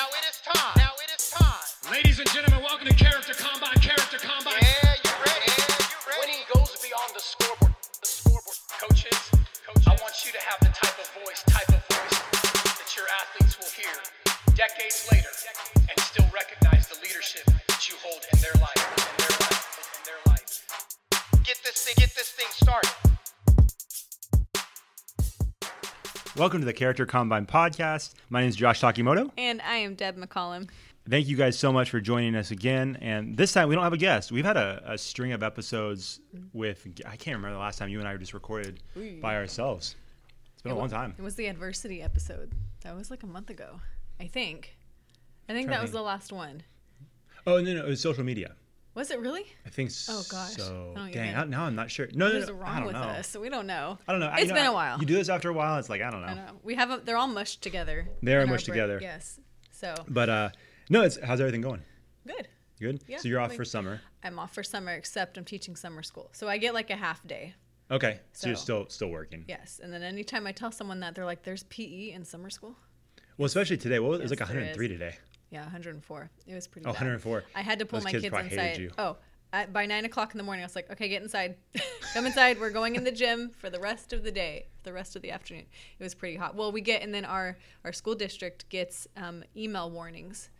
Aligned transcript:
Now 0.00 0.06
it 0.16 0.24
is 0.32 0.40
time. 0.40 0.72
Now 0.76 0.92
it 0.96 1.10
is 1.12 1.28
time. 1.28 1.92
Ladies 1.92 2.18
and 2.20 2.30
gentlemen, 2.30 2.64
welcome 2.64 2.88
to 2.88 2.94
Character 2.94 3.34
Combine. 3.34 3.76
Character 3.84 3.99
Welcome 26.40 26.60
to 26.60 26.64
the 26.64 26.72
Character 26.72 27.04
Combine 27.04 27.44
podcast. 27.44 28.14
My 28.30 28.40
name 28.40 28.48
is 28.48 28.56
Josh 28.56 28.80
Takimoto. 28.80 29.30
And 29.36 29.60
I 29.60 29.74
am 29.74 29.94
Deb 29.94 30.16
McCollum. 30.16 30.70
Thank 31.06 31.28
you 31.28 31.36
guys 31.36 31.58
so 31.58 31.70
much 31.70 31.90
for 31.90 32.00
joining 32.00 32.34
us 32.34 32.50
again. 32.50 32.96
And 33.02 33.36
this 33.36 33.52
time 33.52 33.68
we 33.68 33.74
don't 33.74 33.84
have 33.84 33.92
a 33.92 33.98
guest. 33.98 34.32
We've 34.32 34.46
had 34.46 34.56
a, 34.56 34.82
a 34.86 34.96
string 34.96 35.32
of 35.32 35.42
episodes 35.42 36.18
with, 36.54 36.86
I 37.04 37.16
can't 37.16 37.36
remember 37.36 37.52
the 37.52 37.60
last 37.60 37.78
time 37.78 37.90
you 37.90 37.98
and 37.98 38.08
I 38.08 38.12
were 38.12 38.18
just 38.18 38.32
recorded 38.32 38.82
by 39.20 39.36
ourselves. 39.36 39.96
It's 40.54 40.62
been 40.62 40.72
a 40.72 40.78
long 40.78 40.88
time. 40.88 41.14
It 41.18 41.22
was 41.22 41.34
the 41.34 41.46
adversity 41.46 42.00
episode. 42.00 42.52
That 42.84 42.96
was 42.96 43.10
like 43.10 43.22
a 43.22 43.26
month 43.26 43.50
ago, 43.50 43.78
I 44.18 44.26
think. 44.26 44.78
I 45.46 45.52
think 45.52 45.68
that 45.68 45.82
was 45.82 45.90
think. 45.90 45.98
the 45.98 46.04
last 46.04 46.32
one. 46.32 46.62
Oh, 47.46 47.60
no, 47.60 47.74
no, 47.74 47.84
it 47.84 47.88
was 47.90 48.00
social 48.00 48.24
media. 48.24 48.54
Was 48.94 49.10
it 49.10 49.20
really? 49.20 49.44
I 49.64 49.70
think 49.70 49.90
so. 49.92 50.14
Oh, 50.16 50.22
gosh. 50.28 50.54
so. 50.56 50.94
I 50.96 51.10
Dang, 51.12 51.28
even- 51.28 51.40
I- 51.40 51.44
now 51.44 51.64
I'm 51.64 51.74
not 51.76 51.90
sure. 51.90 52.08
No, 52.12 52.24
What 52.26 52.32
no, 52.34 52.38
no, 52.40 52.46
I 52.46 52.50
wrong 52.56 52.76
don't 52.78 52.86
with 52.86 52.94
know. 52.96 53.00
us? 53.02 53.36
We 53.36 53.48
don't 53.48 53.66
know. 53.66 53.98
I 54.08 54.12
don't 54.12 54.20
know. 54.20 54.26
I- 54.26 54.38
It's 54.40 54.48
you 54.48 54.54
been 54.54 54.66
a 54.66 54.72
while. 54.72 54.98
You 54.98 55.06
do 55.06 55.14
this 55.14 55.28
after 55.28 55.48
a 55.48 55.52
while. 55.52 55.78
It's 55.78 55.88
like 55.88 56.02
I 56.02 56.10
don't 56.10 56.22
know. 56.22 56.26
I 56.28 56.34
know. 56.34 56.58
We 56.64 56.74
have 56.74 56.90
a, 56.90 56.96
they're 56.98 57.16
all 57.16 57.28
mushed 57.28 57.62
together. 57.62 58.08
They 58.22 58.34
are 58.34 58.40
in 58.40 58.48
mushed 58.48 58.66
break. 58.66 58.74
together. 58.74 58.98
Yes. 59.00 59.38
So 59.72 59.94
But 60.08 60.28
uh, 60.28 60.50
no, 60.88 61.02
it's 61.02 61.18
how's 61.22 61.40
everything 61.40 61.60
going? 61.60 61.82
good. 62.26 62.48
Good. 62.80 63.02
Yeah, 63.06 63.18
so 63.18 63.28
you're 63.28 63.40
off 63.40 63.50
like- 63.50 63.56
for 63.58 63.64
summer. 63.64 64.00
I'm 64.24 64.38
off 64.38 64.54
for 64.54 64.62
summer, 64.62 64.92
except 64.92 65.36
I'm 65.38 65.44
teaching 65.44 65.76
summer 65.76 66.02
school, 66.02 66.30
so 66.32 66.48
I 66.48 66.56
get 66.58 66.74
like 66.74 66.90
a 66.90 66.96
half 66.96 67.26
day. 67.26 67.54
Okay. 67.90 68.20
So, 68.32 68.46
you're 68.48 68.56
still 68.56 68.86
still 68.88 69.08
working. 69.08 69.44
Yes, 69.48 69.80
and 69.82 69.92
then 69.92 70.02
anytime 70.02 70.46
I 70.46 70.52
tell 70.52 70.70
someone 70.72 71.00
that, 71.00 71.14
they're 71.14 71.24
like, 71.26 71.42
"There's 71.42 71.62
PE 71.64 72.10
in 72.12 72.24
summer 72.24 72.48
school." 72.50 72.76
Well, 73.36 73.46
especially 73.46 73.76
today. 73.78 73.98
What 73.98 74.10
was 74.10 74.20
it? 74.20 74.22
was 74.24 74.30
like 74.30 74.40
103 74.40 74.88
today. 74.88 75.16
Yeah, 75.50 75.62
104. 75.62 76.30
It 76.46 76.54
was 76.54 76.66
pretty. 76.66 76.84
Oh, 76.86 76.92
bad. 76.92 77.00
104. 77.00 77.44
I 77.54 77.62
had 77.62 77.78
to 77.80 77.86
pull 77.86 77.98
Those 77.98 78.04
my 78.04 78.10
kids 78.12 78.24
kids, 78.24 78.36
inside. 78.52 78.92
Oh, 78.98 79.16
by 79.72 79.84
nine 79.86 80.04
o'clock 80.04 80.32
in 80.32 80.38
the 80.38 80.44
morning, 80.44 80.62
I 80.62 80.66
was 80.66 80.76
like, 80.76 80.90
"Okay, 80.92 81.08
get 81.08 81.22
inside. 81.22 81.56
Come 82.14 82.26
inside. 82.26 82.60
We're 82.60 82.70
going 82.70 82.94
in 82.94 83.02
the 83.02 83.10
gym 83.10 83.50
for 83.50 83.68
the 83.68 83.80
rest 83.80 84.12
of 84.12 84.22
the 84.22 84.30
day, 84.30 84.66
the 84.84 84.92
rest 84.92 85.16
of 85.16 85.22
the 85.22 85.32
afternoon." 85.32 85.66
It 85.98 86.02
was 86.02 86.14
pretty 86.14 86.36
hot. 86.36 86.54
Well, 86.54 86.70
we 86.70 86.80
get 86.80 87.02
and 87.02 87.12
then 87.12 87.24
our 87.24 87.58
our 87.84 87.92
school 87.92 88.14
district 88.14 88.68
gets 88.68 89.08
um, 89.16 89.42
email 89.56 89.90
warnings, 89.90 90.50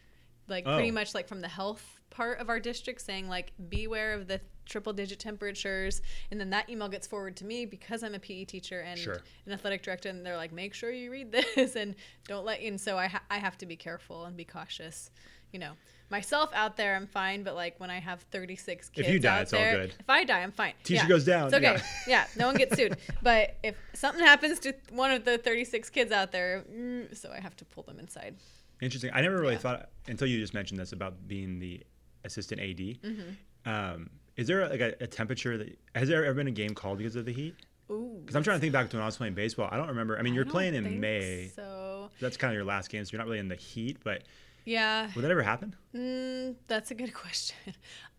like 0.48 0.64
Oh. 0.66 0.74
pretty 0.74 0.90
much 0.90 1.14
like 1.14 1.28
from 1.28 1.40
the 1.40 1.48
health 1.48 2.00
part 2.10 2.40
of 2.40 2.48
our 2.48 2.58
district 2.58 3.00
saying 3.00 3.28
like 3.28 3.52
beware 3.68 4.12
of 4.14 4.26
the 4.26 4.40
triple 4.70 4.92
digit 4.94 5.18
temperatures 5.18 6.00
and 6.30 6.40
then 6.40 6.48
that 6.50 6.70
email 6.70 6.88
gets 6.88 7.06
forwarded 7.06 7.36
to 7.36 7.44
me 7.44 7.66
because 7.66 8.02
i'm 8.02 8.14
a 8.14 8.18
pe 8.18 8.44
teacher 8.44 8.80
and 8.80 8.98
Sure. 8.98 9.18
an 9.46 9.52
athletic 9.52 9.82
director 9.82 10.08
and 10.08 10.24
they're 10.24 10.36
like 10.36 10.52
make 10.52 10.72
sure 10.72 10.90
you 10.90 11.10
read 11.10 11.30
this 11.56 11.76
and 11.76 11.94
don't 12.26 12.46
let 12.46 12.62
you. 12.62 12.68
and 12.68 12.80
so 12.80 12.96
i, 12.96 13.06
ha- 13.08 13.22
I 13.28 13.38
have 13.38 13.58
to 13.58 13.66
be 13.66 13.76
careful 13.76 14.24
and 14.24 14.36
be 14.36 14.44
cautious 14.44 15.10
you 15.52 15.58
know 15.58 15.72
myself 16.10 16.50
out 16.54 16.76
there 16.76 16.94
i'm 16.94 17.08
fine 17.08 17.42
but 17.42 17.54
like 17.56 17.74
when 17.80 17.90
i 17.90 17.98
have 17.98 18.22
36 18.30 18.88
kids 18.90 19.06
If 19.08 19.12
you 19.12 19.18
die, 19.18 19.36
out 19.38 19.42
it's 19.42 19.52
all 19.52 19.60
good. 19.60 19.94
if 19.98 20.08
i 20.08 20.22
die 20.24 20.40
i'm 20.40 20.52
fine 20.52 20.74
Teacher 20.84 21.02
Yeah. 21.02 21.08
goes 21.08 21.24
down, 21.24 21.46
it's 21.46 21.54
okay 21.54 21.74
yeah. 21.74 21.82
yeah 22.06 22.26
no 22.38 22.46
one 22.46 22.56
gets 22.56 22.76
sued 22.76 22.96
but 23.22 23.56
if 23.64 23.74
something 23.94 24.24
happens 24.24 24.60
to 24.60 24.72
one 24.90 25.10
of 25.10 25.24
the 25.24 25.38
36 25.38 25.90
kids 25.90 26.12
out 26.12 26.30
there 26.30 26.64
mm, 26.72 27.14
so 27.16 27.30
i 27.36 27.40
have 27.40 27.56
to 27.56 27.64
pull 27.64 27.82
them 27.82 27.98
inside 27.98 28.36
Interesting. 28.82 29.10
I 29.12 29.20
never 29.20 29.38
really 29.38 29.52
Yeah. 29.54 29.58
thought 29.58 29.90
until 30.08 30.26
you 30.26 30.38
just 30.40 30.54
mentioned 30.54 30.80
this 30.80 30.92
about 30.92 31.28
being 31.28 31.58
the 31.58 31.82
assistant 32.24 32.62
AD. 32.62 32.78
Mm-hmm. 32.78 33.68
Um, 33.70 34.08
is 34.36 34.46
there 34.46 34.68
like 34.68 34.80
a, 34.80 34.94
a 35.00 35.06
temperature 35.06 35.58
that 35.58 35.78
has 35.94 36.08
there 36.08 36.24
ever 36.24 36.34
been 36.34 36.46
a 36.46 36.52
game 36.52 36.74
called 36.74 36.98
because 36.98 37.16
of 37.16 37.24
the 37.24 37.32
heat? 37.32 37.54
Ooh, 37.90 38.18
Because 38.20 38.36
I'm 38.36 38.42
trying 38.44 38.56
to 38.56 38.60
think 38.60 38.72
back 38.72 38.88
to 38.90 38.96
when 38.96 39.02
I 39.02 39.06
was 39.06 39.16
playing 39.16 39.34
baseball. 39.34 39.68
I 39.70 39.76
don't 39.76 39.88
remember. 39.88 40.16
I 40.18 40.22
mean, 40.22 40.32
you're 40.34 40.44
don't 40.44 40.52
playing 40.52 40.74
in 40.74 41.00
May. 41.00 41.50
so 41.54 42.10
That's 42.20 42.36
kind 42.36 42.52
of 42.52 42.54
your 42.54 42.64
last 42.64 42.88
game, 42.88 43.04
so 43.04 43.10
you're 43.12 43.18
not 43.18 43.26
really 43.26 43.40
in 43.40 43.48
the 43.48 43.56
heat. 43.56 43.98
But 44.04 44.22
yeah 44.66 45.08
would 45.16 45.22
that 45.24 45.30
ever 45.30 45.42
happen? 45.42 45.74
Mm, 45.94 46.54
that's 46.68 46.90
a 46.90 46.94
good 46.94 47.12
question. 47.24 47.56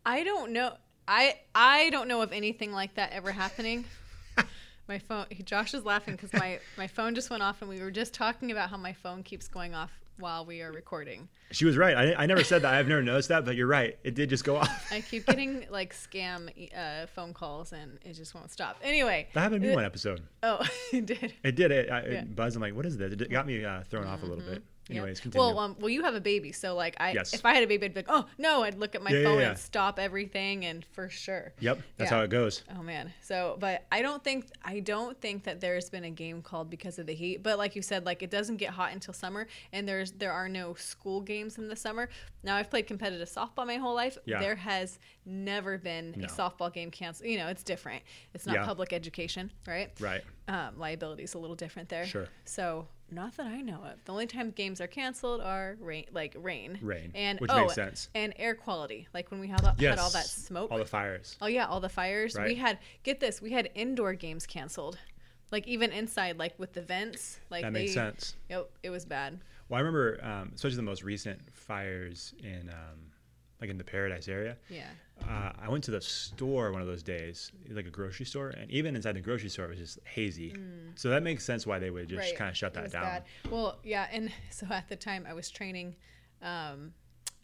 I 0.05 0.23
don't 0.23 0.51
know. 0.51 0.75
I 1.07 1.39
I 1.55 1.89
don't 1.91 2.07
know 2.07 2.21
of 2.21 2.31
anything 2.33 2.71
like 2.71 2.95
that 2.95 3.11
ever 3.11 3.31
happening. 3.31 3.85
my 4.87 4.99
phone. 4.99 5.25
Josh 5.45 5.73
is 5.73 5.85
laughing 5.85 6.15
because 6.15 6.33
my 6.33 6.59
my 6.77 6.87
phone 6.87 7.15
just 7.15 7.29
went 7.29 7.43
off, 7.43 7.61
and 7.61 7.69
we 7.69 7.79
were 7.81 7.91
just 7.91 8.13
talking 8.13 8.51
about 8.51 8.69
how 8.69 8.77
my 8.77 8.93
phone 8.93 9.23
keeps 9.23 9.47
going 9.47 9.73
off 9.73 9.91
while 10.17 10.45
we 10.45 10.61
are 10.61 10.71
recording. 10.71 11.27
She 11.51 11.65
was 11.65 11.77
right. 11.77 11.95
I, 11.95 12.23
I 12.23 12.25
never 12.25 12.43
said 12.43 12.61
that. 12.61 12.73
I've 12.73 12.87
never 12.87 13.01
noticed 13.01 13.29
that, 13.29 13.45
but 13.45 13.55
you're 13.55 13.67
right. 13.67 13.97
It 14.03 14.15
did 14.15 14.29
just 14.29 14.43
go 14.43 14.57
off. 14.57 14.91
I 14.91 15.01
keep 15.01 15.25
getting 15.25 15.65
like 15.69 15.93
scam 15.93 16.49
uh, 16.75 17.07
phone 17.07 17.33
calls, 17.33 17.73
and 17.73 17.99
it 18.03 18.13
just 18.13 18.33
won't 18.35 18.51
stop. 18.51 18.77
Anyway, 18.83 19.27
That 19.33 19.41
happened 19.41 19.61
to 19.61 19.67
me 19.67 19.73
uh, 19.73 19.77
one 19.77 19.85
episode. 19.85 20.21
Oh, 20.43 20.65
it 20.93 21.05
did. 21.05 21.33
It 21.43 21.55
did. 21.55 21.71
It, 21.71 21.91
I, 21.91 22.01
Yeah. 22.03 22.21
Mm-hmm. 22.21 22.33
buzzed. 22.33 22.55
I'm 22.55 22.61
like, 22.61 22.75
what 22.75 22.85
is 22.85 22.97
this? 22.97 23.13
It 23.13 23.29
got 23.29 23.45
me 23.47 23.63
uh, 23.65 23.81
thrown 23.83 24.07
off 24.07 24.23
a 24.23 24.25
little 24.25 24.43
bit. 24.43 24.63
Yeah. 24.89 25.05
Continue. 25.05 25.37
Well, 25.39 25.57
um, 25.59 25.75
well, 25.79 25.89
you 25.89 26.03
have 26.03 26.15
a 26.15 26.19
baby, 26.21 26.51
so 26.51 26.75
like 26.75 26.95
I, 26.99 27.11
Yes. 27.13 27.33
if 27.33 27.45
I 27.45 27.53
had 27.53 27.63
a 27.63 27.67
baby, 27.67 27.85
I'd 27.85 27.93
be 27.93 27.99
like, 27.99 28.07
oh 28.09 28.25
no, 28.37 28.63
I'd 28.63 28.77
look 28.77 28.93
at 28.95 29.01
my 29.01 29.11
Yeah, 29.11 29.23
phone 29.23 29.39
yeah. 29.39 29.49
and 29.51 29.57
stop 29.57 29.99
everything, 29.99 30.65
and 30.65 30.83
for 30.83 31.07
sure. 31.07 31.53
yep, 31.59 31.81
that's 31.97 32.09
how 32.09 32.21
it 32.21 32.29
goes. 32.29 32.63
Oh 32.77 32.83
man. 32.83 33.13
So, 33.21 33.57
but 33.59 33.85
I 33.91 34.01
don't 34.01 34.21
think 34.23 34.47
I 34.65 34.79
don't 34.81 35.19
think 35.21 35.43
that 35.43 35.61
there's 35.61 35.89
been 35.89 36.03
a 36.03 36.09
game 36.09 36.41
called 36.41 36.69
because 36.69 36.99
of 36.99 37.05
the 37.05 37.13
heat. 37.13 37.41
But 37.41 37.57
like 37.57 37.75
you 37.75 37.81
said, 37.81 38.05
like 38.05 38.21
it 38.21 38.31
doesn't 38.31 38.57
get 38.57 38.71
hot 38.71 38.91
until 38.91 39.13
summer, 39.13 39.47
and 39.71 39.87
there's 39.87 40.11
there 40.13 40.33
are 40.33 40.49
no 40.49 40.73
school 40.73 41.21
games 41.21 41.57
in 41.57 41.67
the 41.69 41.75
summer. 41.75 42.09
Now 42.43 42.55
I've 42.57 42.69
played 42.69 42.87
competitive 42.87 43.29
softball 43.29 43.65
my 43.67 43.75
whole 43.77 43.93
life. 43.95 44.17
Yeah. 44.25 44.39
There 44.39 44.55
has 44.55 44.99
never 45.25 45.77
been 45.77 46.15
No. 46.17 46.25
a 46.25 46.27
softball 46.27 46.73
game 46.73 46.91
canceled. 46.91 47.29
You 47.29 47.37
know, 47.37 47.47
it's 47.47 47.63
different. 47.63 48.01
It's 48.33 48.45
not 48.45 48.65
public 48.65 48.91
education, 48.93 49.51
right? 49.67 49.91
Right. 49.99 50.23
Um, 50.47 50.77
liability 50.77 51.23
is 51.23 51.33
a 51.33 51.37
little 51.37 51.55
different 51.55 51.89
there. 51.89 52.05
Sure. 52.05 52.27
So 52.45 52.87
not 53.11 53.35
that 53.37 53.45
I 53.45 53.61
know 53.61 53.81
of. 53.83 54.03
The 54.05 54.11
only 54.11 54.25
time 54.25 54.51
games 54.51 54.81
are 54.81 54.87
canceled 54.87 55.41
are 55.41 55.77
rain, 55.79 56.05
like 56.11 56.35
rain, 56.37 56.79
Rain, 56.81 57.11
and 57.13 57.39
which 57.39 57.51
oh, 57.53 57.61
makes 57.61 57.75
sense. 57.75 58.09
and 58.15 58.33
air 58.37 58.55
quality, 58.55 59.07
like 59.13 59.31
when 59.31 59.39
we 59.39 59.47
had, 59.47 59.63
all- 59.63 59.75
Yes. 59.77 59.91
had 59.91 59.99
all 59.99 60.09
that 60.11 60.25
smoke. 60.25 60.71
All 60.71 60.77
the 60.77 60.85
fires. 60.85 61.37
Oh 61.41 61.47
yeah, 61.47 61.67
all 61.67 61.79
the 61.79 61.89
fires. 61.89 62.35
We 62.37 62.55
had 62.55 62.79
get 63.03 63.19
this, 63.19 63.41
we 63.41 63.51
had 63.51 63.69
indoor 63.75 64.13
games 64.13 64.45
canceled. 64.47 64.97
Like 65.51 65.67
even 65.67 65.91
inside, 65.91 66.39
like 66.39 66.57
with 66.57 66.73
the 66.73 66.81
vents, 66.81 67.39
like 67.49 67.63
That 67.63 67.73
they, 67.73 67.81
makes 67.81 67.93
sense. 67.93 68.35
Yep, 68.49 68.69
it 68.83 68.89
was 68.89 69.03
bad. 69.05 69.39
Well, 69.67 69.77
I 69.77 69.81
remember, 69.81 70.19
um, 70.23 70.51
especially 70.55 70.77
the 70.77 70.81
most 70.83 71.03
recent 71.03 71.39
fires 71.53 72.33
in, 72.41 72.69
um, 72.69 72.99
like 73.59 73.69
in 73.69 73.77
the 73.77 73.83
Paradise 73.83 74.27
area. 74.29 74.57
Yeah. 74.69 74.87
Uh, 75.29 75.51
I 75.59 75.69
went 75.69 75.83
to 75.85 75.91
the 75.91 76.01
store 76.01 76.71
one 76.71 76.81
of 76.81 76.87
those 76.87 77.03
days, 77.03 77.51
like 77.69 77.85
a 77.85 77.89
grocery 77.91 78.25
store, 78.25 78.49
and 78.49 78.69
even 78.71 78.95
inside 78.95 79.15
the 79.15 79.21
grocery 79.21 79.49
store 79.49 79.65
it 79.65 79.69
was 79.71 79.79
just 79.79 79.99
hazy. 80.05 80.55
So 80.95 81.09
that 81.09 81.23
makes 81.23 81.45
sense 81.45 81.65
why 81.65 81.79
they 81.79 81.89
would 81.89 82.09
just 82.09 82.21
Mm. 82.21 82.25
Right. 82.31 82.35
kind 82.35 82.49
of 82.49 82.57
shut 82.57 82.73
that 82.73 82.91
down. 82.91 83.03
bad. 83.03 83.23
Well, 83.49 83.79
yeah, 83.83 84.07
and 84.11 84.31
so 84.49 84.67
at 84.69 84.89
the 84.89 84.95
time 84.95 85.25
I 85.27 85.33
was 85.33 85.49
training 85.49 85.95
um, 86.41 86.93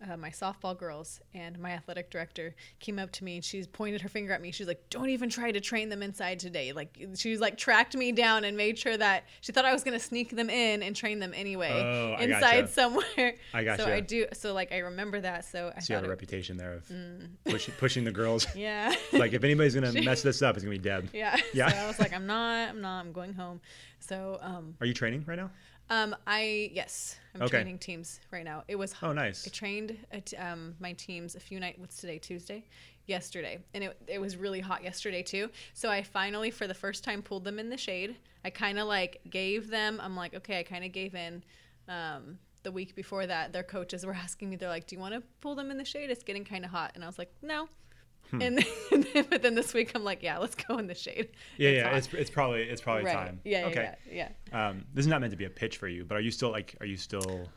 uh, 0.08 0.16
my 0.18 0.30
softball 0.30 0.78
girls, 0.78 1.20
and 1.34 1.58
my 1.60 1.72
athletic 1.72 2.10
director 2.12 2.56
came 2.80 3.00
up 3.00 3.12
to 3.14 3.24
me 3.24 3.36
and 3.36 3.44
she 3.46 3.64
pointed 3.66 4.02
her 4.02 4.10
finger 4.10 4.32
at 4.34 4.42
me. 4.42 4.52
She's 4.52 4.68
like, 4.68 4.90
"Don't 4.90 5.10
even 5.10 5.30
try 5.30 5.52
to 5.52 5.60
train 5.60 5.90
them 5.90 6.04
inside 6.04 6.40
today." 6.40 6.72
Like 6.72 7.00
she 7.16 7.32
was 7.32 7.40
like 7.40 7.58
tracked 7.58 7.96
me 7.96 8.12
down 8.12 8.44
and 8.44 8.56
made 8.56 8.78
sure 8.78 8.96
that 8.96 9.24
she 9.42 9.52
thought 9.52 9.66
I 9.66 9.74
was 9.74 9.84
gonna 9.84 10.00
sneak 10.00 10.36
them 10.36 10.50
in 10.50 10.84
and 10.84 10.96
train 10.96 11.20
them 11.20 11.34
anyway 11.36 11.72
Oh, 11.74 12.14
I 12.18 12.24
inside 12.26 12.62
gotcha. 12.62 12.68
somewhere. 12.74 13.36
I 13.54 13.64
got 13.64 13.78
gotcha. 13.78 13.84
So 13.90 13.94
I 13.96 14.00
do. 14.02 14.26
So 14.34 14.54
like 14.54 14.72
I 14.72 14.80
remember 14.80 15.20
that. 15.22 15.46
So 15.46 15.74
I 15.76 15.80
So 15.80 15.94
you 15.94 15.96
have 15.96 16.04
a 16.04 16.08
it- 16.08 16.10
reputation 16.12 16.58
there 16.58 16.74
of 16.74 16.92
pushing, 17.46 17.74
pushing 17.80 18.04
the 18.04 18.12
girls. 18.12 18.46
yeah. 18.56 18.94
like 19.14 19.34
if 19.34 19.44
anybody's 19.44 19.74
gonna 19.76 19.94
mess 20.04 20.22
this 20.22 20.42
up, 20.42 20.56
it's 20.56 20.64
gonna 20.64 20.76
be 20.76 20.80
Deb. 20.84 21.10
Yeah. 21.14 21.38
Yeah. 21.54 21.70
So 21.70 21.78
I 21.78 21.88
was 21.88 22.00
like, 22.00 22.14
I'm 22.14 22.28
not, 22.28 22.70
I'm 22.70 22.82
not, 22.82 23.00
I'm 23.00 23.12
going 23.12 23.34
home. 23.34 23.62
So, 24.00 24.38
um, 24.42 24.76
Are 24.80 24.86
you 24.86 24.94
training 24.94 25.24
right 25.26 25.38
now? 25.38 25.50
Um, 25.90 26.16
I, 26.26 26.70
yes, 26.74 27.18
I'm 27.36 27.42
Okay. 27.44 27.50
training 27.58 27.80
teams 27.80 28.20
right 28.32 28.44
now. 28.44 28.64
It 28.68 28.76
was, 28.76 28.94
Oh, 29.02 29.14
nice. 29.14 29.48
I 29.48 29.50
trained 29.50 29.98
at, 30.12 30.34
um, 30.38 30.76
my 30.80 30.94
teams 30.94 31.36
a 31.36 31.40
few 31.40 31.60
nights, 31.60 31.80
what's 31.80 31.98
today, 31.98 32.18
Tuesday? 32.20 32.66
Yesterday. 33.06 33.60
And 33.74 33.84
it, 33.86 33.98
it 34.08 34.20
was 34.20 34.36
really 34.36 34.60
hot 34.60 34.84
yesterday 34.84 35.24
too. 35.24 35.50
So 35.74 35.90
I 35.90 36.04
finally, 36.04 36.52
for 36.52 36.68
the 36.68 36.74
first 36.74 37.04
time, 37.04 37.22
pulled 37.22 37.44
them 37.46 37.58
in 37.60 37.70
the 37.70 37.78
shade. 37.78 38.18
I 38.44 38.50
kind 38.50 38.78
of 38.80 38.88
like 38.88 39.22
gave 39.30 39.70
them, 39.70 40.00
I'm 40.04 40.16
like, 40.16 40.34
okay, 40.36 40.60
I 40.60 40.64
kind 40.64 40.84
of 40.84 40.92
gave 40.92 41.16
in. 41.16 41.44
Um, 41.88 42.40
the 42.64 42.72
week 42.72 42.96
before 42.96 43.26
that, 43.26 43.54
their 43.54 43.64
coaches 43.64 44.06
were 44.06 44.14
asking 44.26 44.50
me, 44.50 44.58
they're 44.58 44.68
like, 44.68 44.88
do 44.88 44.96
you 44.96 45.00
want 45.00 45.14
to 45.14 45.24
pull 45.42 45.56
them 45.56 45.72
in 45.72 45.78
the 45.78 45.86
shade? 45.86 46.10
It's 46.10 46.24
getting 46.24 46.44
kind 46.44 46.66
of 46.66 46.72
hot. 46.72 46.92
And 46.96 47.04
I 47.04 47.08
was 47.08 47.18
like, 47.18 47.32
no. 47.42 47.70
Hmm. 48.32 48.42
And 48.42 48.58
then, 49.14 49.26
but 49.30 49.42
then 49.42 49.56
this 49.56 49.74
week 49.74 49.92
I'm 49.96 50.04
like, 50.04 50.22
yeah, 50.22 50.38
let's 50.38 50.56
go 50.56 50.78
in 50.78 50.88
the 50.88 50.96
shade. 50.96 51.30
Yeah, 51.58 51.70
yeah. 51.70 51.84
hot. 51.90 51.94
It's, 51.98 52.14
it's 52.14 52.30
probably 52.30 52.64
it's 52.64 52.82
probably 52.82 53.06
right. 53.06 53.14
time. 53.14 53.40
Yeah, 53.44 53.62
yeah, 53.62 53.66
Okay. 53.68 53.92
yeah, 54.12 54.30
yeah. 54.52 54.68
Um, 54.70 54.86
this 54.94 55.04
is 55.04 55.08
not 55.08 55.22
meant 55.22 55.32
to 55.32 55.38
be 55.38 55.46
a 55.46 55.50
pitch 55.50 55.78
for 55.78 55.88
you, 55.88 56.04
but 56.04 56.16
are 56.18 56.22
you 56.22 56.32
still 56.32 56.52
like? 56.52 56.76
Are 56.82 56.86
you 56.86 56.98
still? 56.98 57.48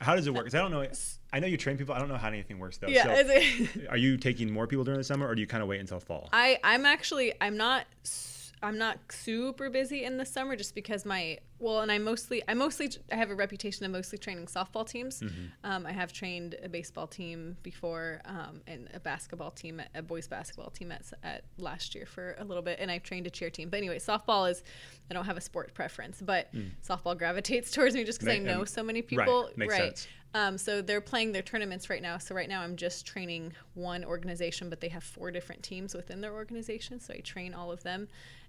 How 0.00 0.16
does 0.16 0.26
it 0.26 0.34
work? 0.34 0.44
'Cause 0.46 0.54
I 0.56 0.58
don't 0.58 0.72
know. 0.72 0.84
I 1.32 1.38
know 1.38 1.46
you 1.46 1.56
train 1.56 1.78
people. 1.78 1.94
I 1.94 2.00
don't 2.00 2.08
know 2.08 2.16
how 2.16 2.26
anything 2.28 2.58
works 2.58 2.78
though. 2.78 2.88
Yeah, 2.88 3.04
So, 3.22 3.40
are 3.90 3.96
you 3.96 4.16
taking 4.16 4.52
more 4.52 4.66
people 4.66 4.82
during 4.84 4.98
the 4.98 5.04
summer, 5.04 5.28
or 5.28 5.34
do 5.36 5.40
you 5.40 5.46
kind 5.46 5.62
of 5.62 5.68
wait 5.68 5.78
until 5.80 6.00
fall? 6.00 6.28
I 6.32 6.58
I'm 6.64 6.84
actually 6.84 7.32
I'm 7.40 7.56
not 7.56 7.84
s- 8.04 8.41
I'm 8.62 8.78
not 8.78 8.98
super 9.10 9.70
busy 9.70 10.04
in 10.04 10.16
the 10.18 10.24
summer 10.24 10.56
just 10.56 10.74
because 10.74 11.04
my 11.04 11.38
well, 11.62 11.80
and 11.80 11.92
I 11.92 11.98
mostly, 11.98 12.42
I 12.48 12.54
mostly, 12.54 12.90
I 13.12 13.14
have 13.14 13.30
a 13.30 13.36
reputation 13.36 13.86
of 13.86 13.92
mostly 13.92 14.18
training 14.18 14.46
softball 14.46 14.86
teams. 14.86 15.20
Mm-hmm. 15.20 15.44
Um, 15.62 15.86
I 15.86 15.92
have 15.92 16.12
trained 16.12 16.56
a 16.60 16.68
baseball 16.68 17.06
team 17.06 17.56
before, 17.62 18.20
um, 18.24 18.62
and 18.66 18.88
a 18.92 18.98
basketball 18.98 19.52
team, 19.52 19.78
at, 19.78 19.88
a 19.94 20.02
boys 20.02 20.26
basketball 20.26 20.70
team 20.70 20.90
at, 20.90 21.04
at 21.22 21.44
last 21.58 21.94
year 21.94 22.04
for 22.04 22.34
a 22.40 22.44
little 22.44 22.64
bit, 22.64 22.78
and 22.80 22.90
I've 22.90 23.04
trained 23.04 23.28
a 23.28 23.30
cheer 23.30 23.48
team. 23.48 23.68
But 23.68 23.76
anyway, 23.76 24.00
softball 24.00 24.50
is, 24.50 24.64
I 25.08 25.14
don't 25.14 25.24
have 25.24 25.36
a 25.36 25.40
sport 25.40 25.72
preference, 25.72 26.20
but 26.20 26.52
softball 26.84 27.16
gravitates 27.16 27.70
towards 27.74 27.94
me 27.94 28.02
just 28.02 28.18
because 28.18 28.34
I 28.34 28.38
Mm. 28.40 28.44
Know 28.44 28.60
um, 28.60 28.66
so 28.66 28.82
many 28.82 29.00
right, 29.00 29.08
people. 29.08 29.50
right. 29.56 29.70
sense. 29.70 30.08
Um, 30.34 30.56
so 30.58 30.80
they're 30.80 31.00
playing 31.02 31.32
their 31.32 31.42
tournaments 31.42 31.90
right 31.90 32.00
now. 32.02 32.18
So 32.18 32.34
right 32.34 32.48
now 32.48 32.62
I'm 32.62 32.76
just 32.76 33.06
training 33.06 33.52
one 33.74 34.04
organization, 34.04 34.70
but 34.70 34.80
they 34.80 34.88
have 34.88 35.04
four 35.04 35.30
different 35.30 35.62
teams 35.62 35.94
within 35.94 36.20
their 36.20 36.32
organization. 36.32 37.00
So 37.00 37.12
I 37.14 37.18
train 37.20 37.52
all 37.54 37.70
of 37.70 37.82
them. 37.82 38.08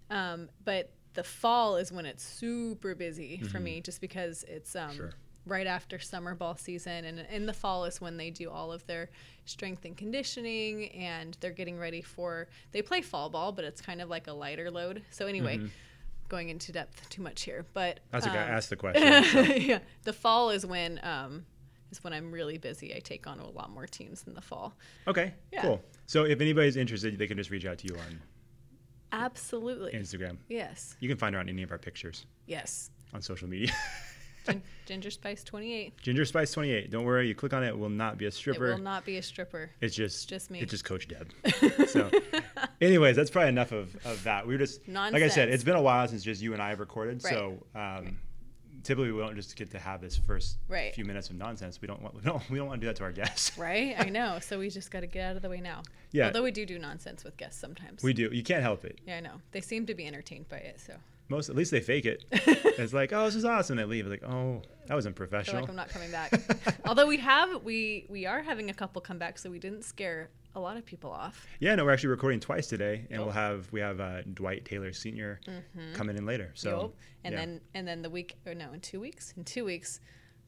Um, 0.10 0.50
but 0.64 0.92
the 1.14 1.24
fall 1.24 1.76
is 1.76 1.92
when 1.92 2.06
it's 2.06 2.24
super 2.24 2.96
busy 2.96 3.38
for 3.52 3.60
me, 3.60 3.82
just 3.82 4.00
because 4.02 4.44
it's 4.48 4.76
um, 4.76 4.90
Mm-hmm. 4.90 4.98
Sure. 4.98 5.14
right 5.46 5.68
after 5.68 6.00
summer 6.00 6.34
ball 6.36 6.56
season, 6.56 7.04
and 7.06 7.20
in 7.32 7.46
the 7.46 7.54
fall 7.54 7.84
is 7.86 8.00
when 8.00 8.16
they 8.18 8.30
do 8.30 8.50
all 8.50 8.72
of 8.72 8.86
their 8.88 9.10
strength 9.46 9.84
and 9.86 9.98
conditioning, 9.98 10.88
and 10.92 11.38
they're 11.42 11.52
getting 11.52 11.78
ready 11.78 12.02
for. 12.02 12.48
They 12.72 12.82
play 12.82 13.02
fall 13.02 13.30
ball, 13.30 13.52
but 13.52 13.66
it's 13.66 13.82
kind 13.82 14.02
of 14.02 14.10
like 14.10 14.28
a 14.28 14.34
lighter 14.34 14.72
load. 14.72 15.04
So 15.12 15.28
anyway. 15.28 15.60
Going 16.30 16.50
into 16.50 16.72
depth 16.72 17.10
too 17.10 17.22
much 17.22 17.44
here, 17.44 17.66
but 17.74 17.98
Mm-hmm. 17.98 18.08
That's 18.12 18.28
okay. 18.28 18.38
I 18.40 18.44
um, 18.48 18.56
asked 18.58 18.70
the 18.72 18.76
question. 18.84 19.24
so- 19.26 19.42
yeah, 19.54 19.80
the 20.04 20.14
fall 20.14 20.50
is 20.50 20.66
when 20.66 21.00
um, 21.04 21.46
is 21.94 22.04
when 22.04 22.12
I'm 22.14 22.32
really 22.32 22.58
busy. 22.58 22.94
I 22.96 23.00
take 23.00 23.28
on 23.28 23.40
a 23.40 23.50
lot 23.50 23.70
more 23.70 23.86
teams 23.88 24.24
in 24.28 24.34
the 24.34 24.42
fall. 24.42 24.74
Okay, 25.08 25.34
Yeah. 25.52 25.62
cool. 25.62 25.82
So 26.08 26.26
if 26.26 26.42
anybody's 26.42 26.76
interested, 26.76 27.18
they 27.18 27.28
can 27.28 27.38
just 27.38 27.50
reach 27.52 27.66
out 27.66 27.78
to 27.80 27.88
you 27.88 27.96
on 27.98 28.20
Absolutely. 29.12 29.92
Instagram. 29.94 30.38
Yes. 30.50 30.96
You 31.00 31.08
can 31.08 31.18
find 31.18 31.36
her 31.36 31.40
on 31.40 31.48
any 31.48 31.62
of 31.64 31.72
our 31.72 31.78
pictures 31.78 32.26
Yes. 32.48 32.90
on 33.14 33.22
social 33.22 33.48
media. 33.48 33.72
Gin- 34.46 34.62
Ginger 34.86 35.12
Spice 35.12 35.44
28. 35.44 35.98
Ginger 36.02 36.26
Spice 36.26 36.52
28. 36.52 36.90
Don't 36.92 37.06
worry, 37.06 37.28
you 37.30 37.36
click 37.36 37.54
on 37.54 37.64
it, 37.64 37.70
it 37.70 37.78
will 37.78 37.88
not 37.90 38.18
be 38.18 38.26
a 38.26 38.32
stripper. 38.32 38.72
It 38.72 38.76
will 38.76 38.84
not 38.84 39.06
be 39.06 39.16
a 39.18 39.22
stripper. 39.22 39.70
It's 39.80 39.96
just 39.96 40.28
just 40.28 40.50
me. 40.52 40.60
It's 40.60 40.72
just 40.72 40.84
Coach 40.84 41.08
Deb. 41.08 41.30
so, 41.88 42.10
anyways, 42.82 43.16
that's 43.16 43.30
probably 43.30 43.50
enough 43.50 43.72
of, 43.72 43.96
of 44.06 44.22
that. 44.26 44.46
We 44.46 44.56
were 44.56 44.58
just 44.58 44.86
Nonsense. 44.88 45.14
like 45.14 45.24
I 45.24 45.34
said, 45.34 45.48
it's 45.48 45.64
been 45.64 45.76
a 45.78 45.82
while 45.82 46.06
since 46.10 46.24
just 46.24 46.42
you 46.42 46.52
and 46.54 46.62
I 46.62 46.70
have 46.70 46.82
recorded. 46.82 47.24
Right. 47.24 47.34
So, 47.34 47.64
um, 47.76 48.18
typically 48.84 49.12
we 49.12 49.20
don't 49.22 49.36
just 49.36 49.56
get 49.56 49.72
to 49.72 49.80
have 49.80 50.02
this 50.02 50.18
first 50.18 50.58
Right. 50.68 50.94
few 50.94 51.06
minutes 51.06 51.30
of 51.30 51.36
nonsense. 51.38 51.80
We 51.82 51.88
don't 51.88 52.02
want 52.02 52.16
we 52.20 52.22
don't 52.22 52.50
we 52.50 52.58
don't 52.58 52.68
want 52.68 52.82
to 52.82 52.86
do 52.86 52.90
that 52.90 52.98
to 52.98 53.04
our 53.04 53.12
guests. 53.12 53.58
Right? 53.58 53.96
I 53.98 54.10
know. 54.10 54.40
So 54.42 54.60
we 54.60 54.70
just 54.70 54.92
got 54.92 55.02
to 55.02 55.08
get 55.08 55.24
out 55.26 55.36
of 55.36 55.42
the 55.42 55.50
way 55.50 55.62
now. 55.62 55.82
Yeah. 56.12 56.28
Although 56.28 56.44
we 56.44 56.52
do 56.52 56.66
do 56.66 56.78
nonsense 56.80 57.24
with 57.24 57.38
guests 57.38 57.60
sometimes. 57.60 58.04
We 58.04 58.14
do. 58.14 58.30
You 58.32 58.44
can't 58.44 58.62
help 58.62 58.86
it. 58.86 59.00
yeah, 59.08 59.18
I 59.18 59.20
know. 59.22 59.42
They 59.52 59.62
seem 59.62 59.86
to 59.88 59.96
be 59.96 60.06
entertained 60.06 60.50
by 60.50 60.58
it. 60.58 60.80
So 60.86 60.94
Most 61.30 61.50
at 61.50 61.56
least 61.56 61.72
they 61.72 61.80
fake 61.80 62.06
it. 62.06 62.26
it's 62.32 62.94
like, 62.94 63.14
oh, 63.14 63.26
this 63.26 63.36
is 63.36 63.46
awesome. 63.46 63.78
They 63.78 63.86
leave. 63.86 64.06
It's 64.06 64.22
like, 64.22 64.30
oh, 64.32 64.62
that 64.88 64.96
wasn't 64.96 65.16
professional. 65.16 65.62
like, 65.62 65.70
I'm 65.70 65.76
not 65.76 65.90
coming 65.90 66.12
back. 66.12 66.32
Although 66.86 67.08
we 67.08 67.18
have, 67.18 67.64
we 67.64 68.06
we 68.10 68.26
are 68.26 68.42
having 68.44 68.70
a 68.70 68.74
couple 68.74 69.02
come 69.02 69.18
back, 69.18 69.40
so 69.40 69.50
we 69.50 69.60
didn't 69.60 69.84
scare 69.84 70.30
a 70.56 70.60
lot 70.60 70.78
of 70.78 70.86
people 70.86 71.12
off. 71.12 71.48
Yeah, 71.60 71.76
no, 71.76 71.86
we're 71.86 71.92
actually 71.94 72.10
recording 72.10 72.40
twice 72.40 72.68
today, 72.68 73.06
and 73.10 73.18
Yup. 73.18 73.22
we'll 73.22 73.32
have 73.32 73.72
we 73.72 73.80
have 73.80 74.00
uh, 74.00 74.22
Dwight 74.34 74.66
Taylor 74.66 74.94
Senior 74.94 75.40
coming 75.94 76.18
in 76.18 76.26
later. 76.26 76.52
So, 76.54 76.70
Yup. 76.82 76.94
and 77.24 77.34
yeah. 77.34 77.40
then 77.40 77.62
and 77.74 77.88
then 77.88 78.02
the 78.02 78.10
week 78.10 78.36
or 78.46 78.54
no, 78.54 78.72
in 78.74 78.80
two 78.80 79.00
weeks. 79.00 79.34
In 79.38 79.44
two 79.44 79.66
weeks, 79.66 80.00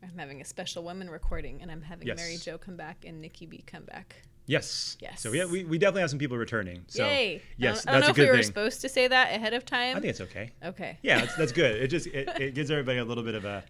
I'm 0.03 0.17
having 0.17 0.41
a 0.41 0.45
special 0.45 0.83
women 0.83 1.09
recording, 1.09 1.61
and 1.61 1.71
I'm 1.71 1.81
having 1.81 2.07
Yes. 2.07 2.17
Mary 2.17 2.37
Jo 2.37 2.57
come 2.57 2.75
back 2.77 3.03
and 3.05 3.21
Nikki 3.21 3.45
B 3.47 3.63
come 3.65 3.83
back. 3.83 4.15
yes, 4.45 4.97
Yes. 5.01 5.21
So 5.21 5.31
yeah, 5.31 5.45
we, 5.45 5.63
we 5.63 5.79
definitely 5.79 6.01
have 6.01 6.11
some 6.11 6.19
people 6.19 6.37
returning. 6.37 6.85
So 6.87 7.03
Yay! 7.03 7.41
yes, 7.57 7.87
I 7.87 7.91
don't, 7.93 7.97
I 7.97 7.99
don't 7.99 8.01
know 8.01 8.11
if 8.11 8.17
we 8.17 8.25
were 8.29 8.35
thing. 8.35 8.43
supposed 8.43 8.81
to 8.81 8.89
say 8.89 9.07
that 9.07 9.33
ahead 9.33 9.55
of 9.55 9.65
time. 9.65 9.97
I 9.97 9.99
think 9.99 10.11
it's 10.11 10.21
okay. 10.21 10.51
okay. 10.63 10.99
Yeah, 11.01 11.21
that's, 11.21 11.35
that's 11.35 11.51
good. 11.51 11.81
It 11.81 11.87
just 11.87 12.05
it, 12.07 12.29
it 12.39 12.53
gives 12.53 12.69
everybody 12.69 12.99
a 12.99 13.05
little 13.05 13.23
bit 13.23 13.33
of 13.33 13.45
a, 13.45 13.63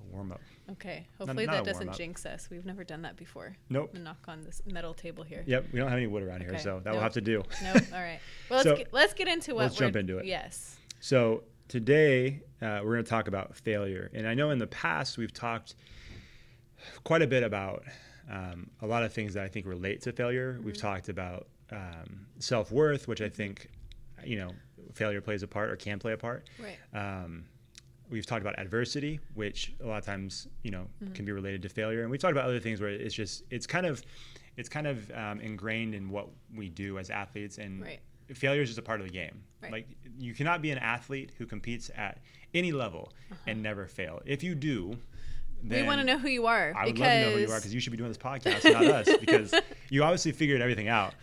a 0.00 0.14
warm 0.14 0.30
up. 0.30 0.40
Okay. 0.72 1.06
Hopefully 1.18 1.46
not 1.46 1.54
a 1.54 1.58
that 1.58 1.64
doesn't 1.64 1.94
jinx 1.94 2.26
us. 2.26 2.48
We've 2.50 2.66
never 2.66 2.84
done 2.84 3.02
that 3.02 3.16
before. 3.16 3.56
Nope. 3.70 3.94
Knock 3.94 4.24
on 4.28 4.42
this 4.42 4.62
metal 4.66 4.94
table 4.94 5.24
here. 5.24 5.42
Yep, 5.46 5.66
we 5.72 5.78
don't 5.78 5.88
have 5.88 5.96
any 5.96 6.06
wood 6.06 6.22
around 6.22 6.42
here, 6.42 6.58
so 6.58 6.80
that 6.84 6.92
will 6.92 7.00
have 7.00 7.14
to 7.14 7.20
do. 7.20 7.42
Nope. 7.62 7.82
All 7.92 8.00
right. 8.00 8.20
Well, 8.50 8.62
let's 8.64 8.78
get, 8.78 8.92
let's 8.92 9.14
get 9.14 9.28
into 9.28 9.54
what 9.54 9.62
let's 9.62 9.74
we're 9.76 9.86
jump 9.86 9.96
into 9.96 10.18
it. 10.18 10.26
Yes. 10.26 10.76
So 11.00 11.44
today 11.68 12.42
uh, 12.60 12.80
we're 12.84 12.94
going 12.94 13.04
to 13.04 13.10
talk 13.10 13.28
about 13.28 13.56
failure, 13.56 14.10
and 14.12 14.26
I 14.26 14.34
know 14.34 14.50
in 14.50 14.58
the 14.58 14.66
past 14.66 15.16
we've 15.16 15.32
talked 15.32 15.74
quite 17.04 17.22
a 17.22 17.26
bit 17.26 17.42
about 17.42 17.84
um, 18.30 18.70
a 18.82 18.86
lot 18.86 19.02
of 19.02 19.12
things 19.12 19.34
that 19.34 19.44
I 19.44 19.48
think 19.48 19.66
relate 19.66 20.02
to 20.02 20.12
failure. 20.12 20.60
We've 20.62 20.76
talked 20.76 21.08
about 21.08 21.46
um, 21.72 22.26
self 22.38 22.70
worth, 22.70 23.08
which 23.08 23.22
I 23.22 23.28
think 23.28 23.68
you 24.24 24.36
know 24.36 24.50
failure 24.92 25.20
plays 25.20 25.42
a 25.42 25.48
part 25.48 25.70
or 25.70 25.76
can 25.76 25.98
play 25.98 26.12
a 26.12 26.16
part. 26.16 26.48
Right. 26.58 26.78
Um, 26.94 27.44
we've 28.10 28.26
talked 28.26 28.42
about 28.42 28.58
adversity, 28.58 29.20
which 29.34 29.74
a 29.82 29.86
lot 29.86 29.98
of 29.98 30.04
times 30.06 30.48
you 30.62 30.70
know 30.70 30.86
can 31.14 31.24
be 31.24 31.32
related 31.32 31.62
to 31.62 31.68
failure, 31.68 32.02
and 32.02 32.10
we've 32.10 32.20
talked 32.20 32.32
about 32.32 32.44
other 32.44 32.60
things 32.60 32.80
where 32.80 32.90
it's 32.90 33.14
just 33.14 33.44
it's 33.50 33.66
kind 33.66 33.86
of 33.86 34.02
it's 34.56 34.68
kind 34.68 34.86
of 34.86 35.10
um, 35.12 35.40
ingrained 35.40 35.94
in 35.94 36.10
what 36.10 36.28
we 36.54 36.68
do 36.68 36.98
as 36.98 37.10
athletes, 37.10 37.58
and 37.58 37.82
Right. 37.82 38.00
failure 38.34 38.62
is 38.62 38.68
just 38.68 38.78
a 38.78 38.82
part 38.82 39.00
of 39.00 39.06
the 39.06 39.12
game. 39.12 39.42
Right. 39.62 39.72
Like 39.72 39.88
you 40.18 40.34
cannot 40.34 40.62
be 40.62 40.70
an 40.70 40.78
athlete 40.78 41.32
who 41.38 41.46
competes 41.46 41.90
at 41.96 42.18
any 42.54 42.72
level 42.72 43.12
and 43.46 43.62
never 43.62 43.86
fail. 43.86 44.20
If 44.24 44.42
you 44.42 44.54
do, 44.54 44.92
Uh-huh. 44.92 45.74
We 45.76 45.82
want 45.82 46.00
to 46.00 46.04
know 46.06 46.18
who 46.18 46.28
you 46.28 46.46
are 46.46 46.72
I 46.76 46.86
would 46.86 46.98
love 46.98 47.08
to 47.08 47.20
know 47.22 47.30
who 47.32 47.38
you 47.40 47.50
are 47.50 47.56
because 47.58 47.74
you 47.74 47.80
should 47.80 47.90
be 47.90 47.96
doing 47.98 48.10
this 48.10 48.16
podcast, 48.18 48.62
not 48.72 48.84
us, 48.84 49.08
because 49.18 49.52
you 49.90 50.04
obviously 50.04 50.30
figured 50.32 50.60
everything 50.60 50.86
out. 50.88 51.14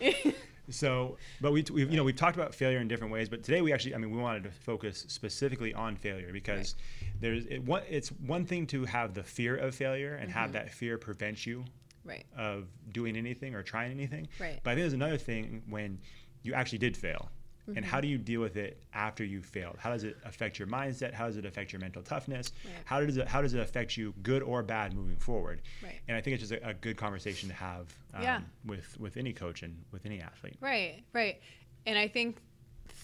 So, 0.68 1.16
but 1.40 1.52
we, 1.52 1.64
we've, 1.72 1.90
you 1.90 1.96
know, 1.96 2.04
we've 2.04 2.16
talked 2.16 2.36
about 2.36 2.54
failure 2.54 2.78
in 2.78 2.88
different 2.88 3.12
ways, 3.12 3.28
but 3.28 3.42
today 3.42 3.60
we 3.60 3.72
actually, 3.72 3.94
I 3.94 3.98
mean, 3.98 4.10
we 4.10 4.18
wanted 4.18 4.44
to 4.44 4.50
focus 4.50 5.04
specifically 5.08 5.72
on 5.74 5.96
failure 5.96 6.32
because 6.32 6.74
there's, 7.20 7.46
it, 7.46 7.62
one, 7.64 7.82
it's 7.88 8.08
one 8.08 8.44
thing 8.44 8.66
to 8.68 8.84
have 8.84 9.14
the 9.14 9.22
fear 9.22 9.56
of 9.56 9.74
failure 9.74 10.14
and 10.14 10.28
Mm-hmm. 10.30 10.38
have 10.38 10.52
that 10.52 10.70
fear 10.70 10.98
prevent 10.98 11.46
you 11.46 11.64
right. 12.04 12.24
of 12.36 12.66
doing 12.92 13.16
anything 13.16 13.54
or 13.54 13.62
trying 13.62 13.90
anything. 13.92 14.26
Right. 14.40 14.60
But 14.62 14.70
I 14.70 14.74
think 14.74 14.82
there's 14.82 14.92
another 14.92 15.18
thing 15.18 15.62
when 15.68 15.98
you 16.42 16.54
actually 16.54 16.78
did 16.78 16.96
fail. 16.96 17.30
And 17.68 17.76
Mm-hmm. 17.78 17.84
how 17.84 18.00
do 18.00 18.06
you 18.06 18.16
deal 18.16 18.40
with 18.40 18.56
it 18.56 18.80
after 18.94 19.24
you 19.24 19.42
failed? 19.42 19.76
How 19.78 19.90
does 19.90 20.04
it 20.04 20.16
affect 20.24 20.58
your 20.58 20.68
mindset? 20.68 21.12
How 21.12 21.26
does 21.26 21.36
it 21.36 21.44
affect 21.44 21.72
your 21.72 21.80
mental 21.80 22.00
toughness? 22.02 22.52
Right. 22.64 22.74
How 22.84 23.00
does 23.04 23.16
it 23.16 23.26
how 23.26 23.42
does 23.42 23.54
it 23.54 23.60
affect 23.60 23.96
you, 23.96 24.14
good 24.22 24.42
or 24.42 24.62
bad, 24.62 24.94
moving 24.94 25.16
forward? 25.16 25.62
Right. 25.82 25.98
And 26.06 26.16
I 26.16 26.20
think 26.20 26.34
it's 26.40 26.48
just 26.48 26.62
a, 26.62 26.68
a 26.68 26.74
good 26.74 26.96
conversation 26.96 27.48
to 27.48 27.54
have 27.56 27.92
um, 28.14 28.22
Yeah. 28.22 28.40
with 28.64 28.98
with 29.00 29.16
any 29.16 29.32
coach 29.32 29.62
and 29.62 29.76
with 29.90 30.06
any 30.06 30.20
athlete. 30.20 30.56
Right, 30.60 31.02
right. 31.12 31.40
And 31.86 31.98
I 31.98 32.06
think 32.08 32.36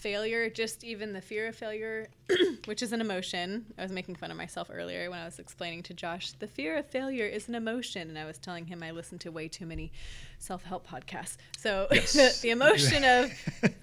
failure, 0.02 0.50
just 0.50 0.82
even 0.84 1.12
the 1.12 1.20
fear 1.20 1.46
of 1.46 1.54
failure, 1.56 2.08
which 2.66 2.82
is 2.82 2.93
an 2.93 3.00
emotion. 3.00 3.66
I 3.78 3.82
was 3.82 3.93
making 3.93 4.16
fun 4.16 4.31
of 4.31 4.37
myself 4.37 4.69
earlier 4.72 5.08
when 5.08 5.20
I 5.20 5.25
was 5.25 5.38
explaining 5.38 5.82
to 5.84 5.94
Josh 5.94 6.32
the 6.32 6.49
fear 6.49 6.76
of 6.76 6.87
failure 6.87 7.25
is 7.26 7.49
an 7.49 7.54
emotion. 7.54 8.08
And 8.08 8.19
I 8.19 8.25
was 8.25 8.38
telling 8.38 8.66
him 8.66 8.82
I 8.82 8.90
listened 8.90 9.20
to 9.22 9.31
way 9.31 9.49
too 9.49 9.64
many 9.66 9.92
self 10.38 10.64
help 10.64 10.87
podcasts. 10.87 11.37
So 11.56 11.87
the, 11.90 12.38
the 12.42 12.50
emotion 12.50 13.04
of 13.04 13.30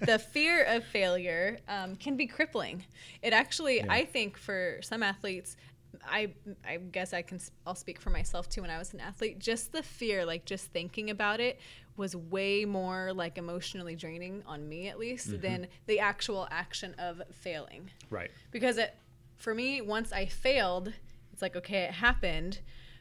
the 0.00 0.18
fear 0.18 0.64
of 0.64 0.84
failure 0.84 1.58
um, 1.68 1.96
can 1.96 2.16
be 2.16 2.26
crippling. 2.26 2.84
It 3.22 3.32
actually, 3.32 3.78
Yeah. 3.78 3.86
I 3.88 4.04
think, 4.04 4.36
for 4.36 4.78
some 4.82 5.02
athletes, 5.02 5.56
I 6.08 6.32
I 6.66 6.76
guess 6.76 7.12
I 7.12 7.22
can 7.22 7.40
I'll 7.66 7.74
speak 7.74 8.00
for 8.00 8.10
myself 8.10 8.48
too 8.48 8.62
when 8.62 8.70
I 8.70 8.78
was 8.78 8.94
an 8.94 9.00
athlete 9.00 9.38
just 9.40 9.72
the 9.72 9.82
fear 9.82 10.24
like 10.24 10.44
just 10.44 10.66
thinking 10.68 11.10
about 11.10 11.40
it 11.40 11.58
was 12.00 12.16
way 12.16 12.64
more 12.64 13.12
like 13.12 13.36
emotionally 13.36 13.94
draining 13.94 14.42
on 14.46 14.66
me 14.66 14.88
at 14.88 14.98
least 14.98 15.28
mm-hmm. 15.28 15.42
than 15.42 15.66
the 15.86 16.00
actual 16.00 16.48
action 16.50 16.94
of 16.98 17.20
failing. 17.30 17.90
Right. 18.08 18.30
because 18.50 18.78
it 18.78 18.96
for 19.36 19.54
me 19.54 19.80
once 19.80 20.10
I 20.12 20.26
failed 20.26 20.92
it's 21.32 21.42
like 21.42 21.54
okay 21.56 21.82
it 21.84 21.92
happened 21.92 22.60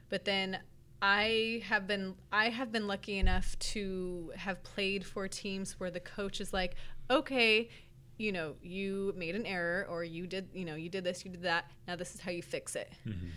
but 0.09 0.25
then 0.25 0.59
I 1.01 1.63
have 1.65 1.87
been 1.87 2.15
I 2.31 2.49
have 2.49 2.71
been 2.71 2.87
lucky 2.87 3.17
enough 3.17 3.57
to 3.73 4.33
have 4.35 4.61
played 4.63 5.05
for 5.05 5.27
teams 5.29 5.79
where 5.79 5.89
the 5.89 6.01
coach 6.01 6.41
is 6.41 6.51
like 6.53 6.75
okay 7.09 7.69
you 8.17 8.33
know 8.33 8.55
you 8.61 9.13
made 9.15 9.33
an 9.35 9.45
error 9.45 9.87
or 9.89 10.03
you 10.03 10.27
did 10.27 10.49
you 10.53 10.65
know 10.65 10.75
you 10.75 10.89
did 10.89 11.05
this 11.05 11.23
you 11.23 11.31
did 11.31 11.43
that. 11.43 11.71
Now 11.87 11.95
this 11.95 12.13
is 12.13 12.19
how 12.19 12.31
you 12.31 12.43
fix 12.43 12.75
it 12.75 12.91
mm-hmm. 13.07 13.29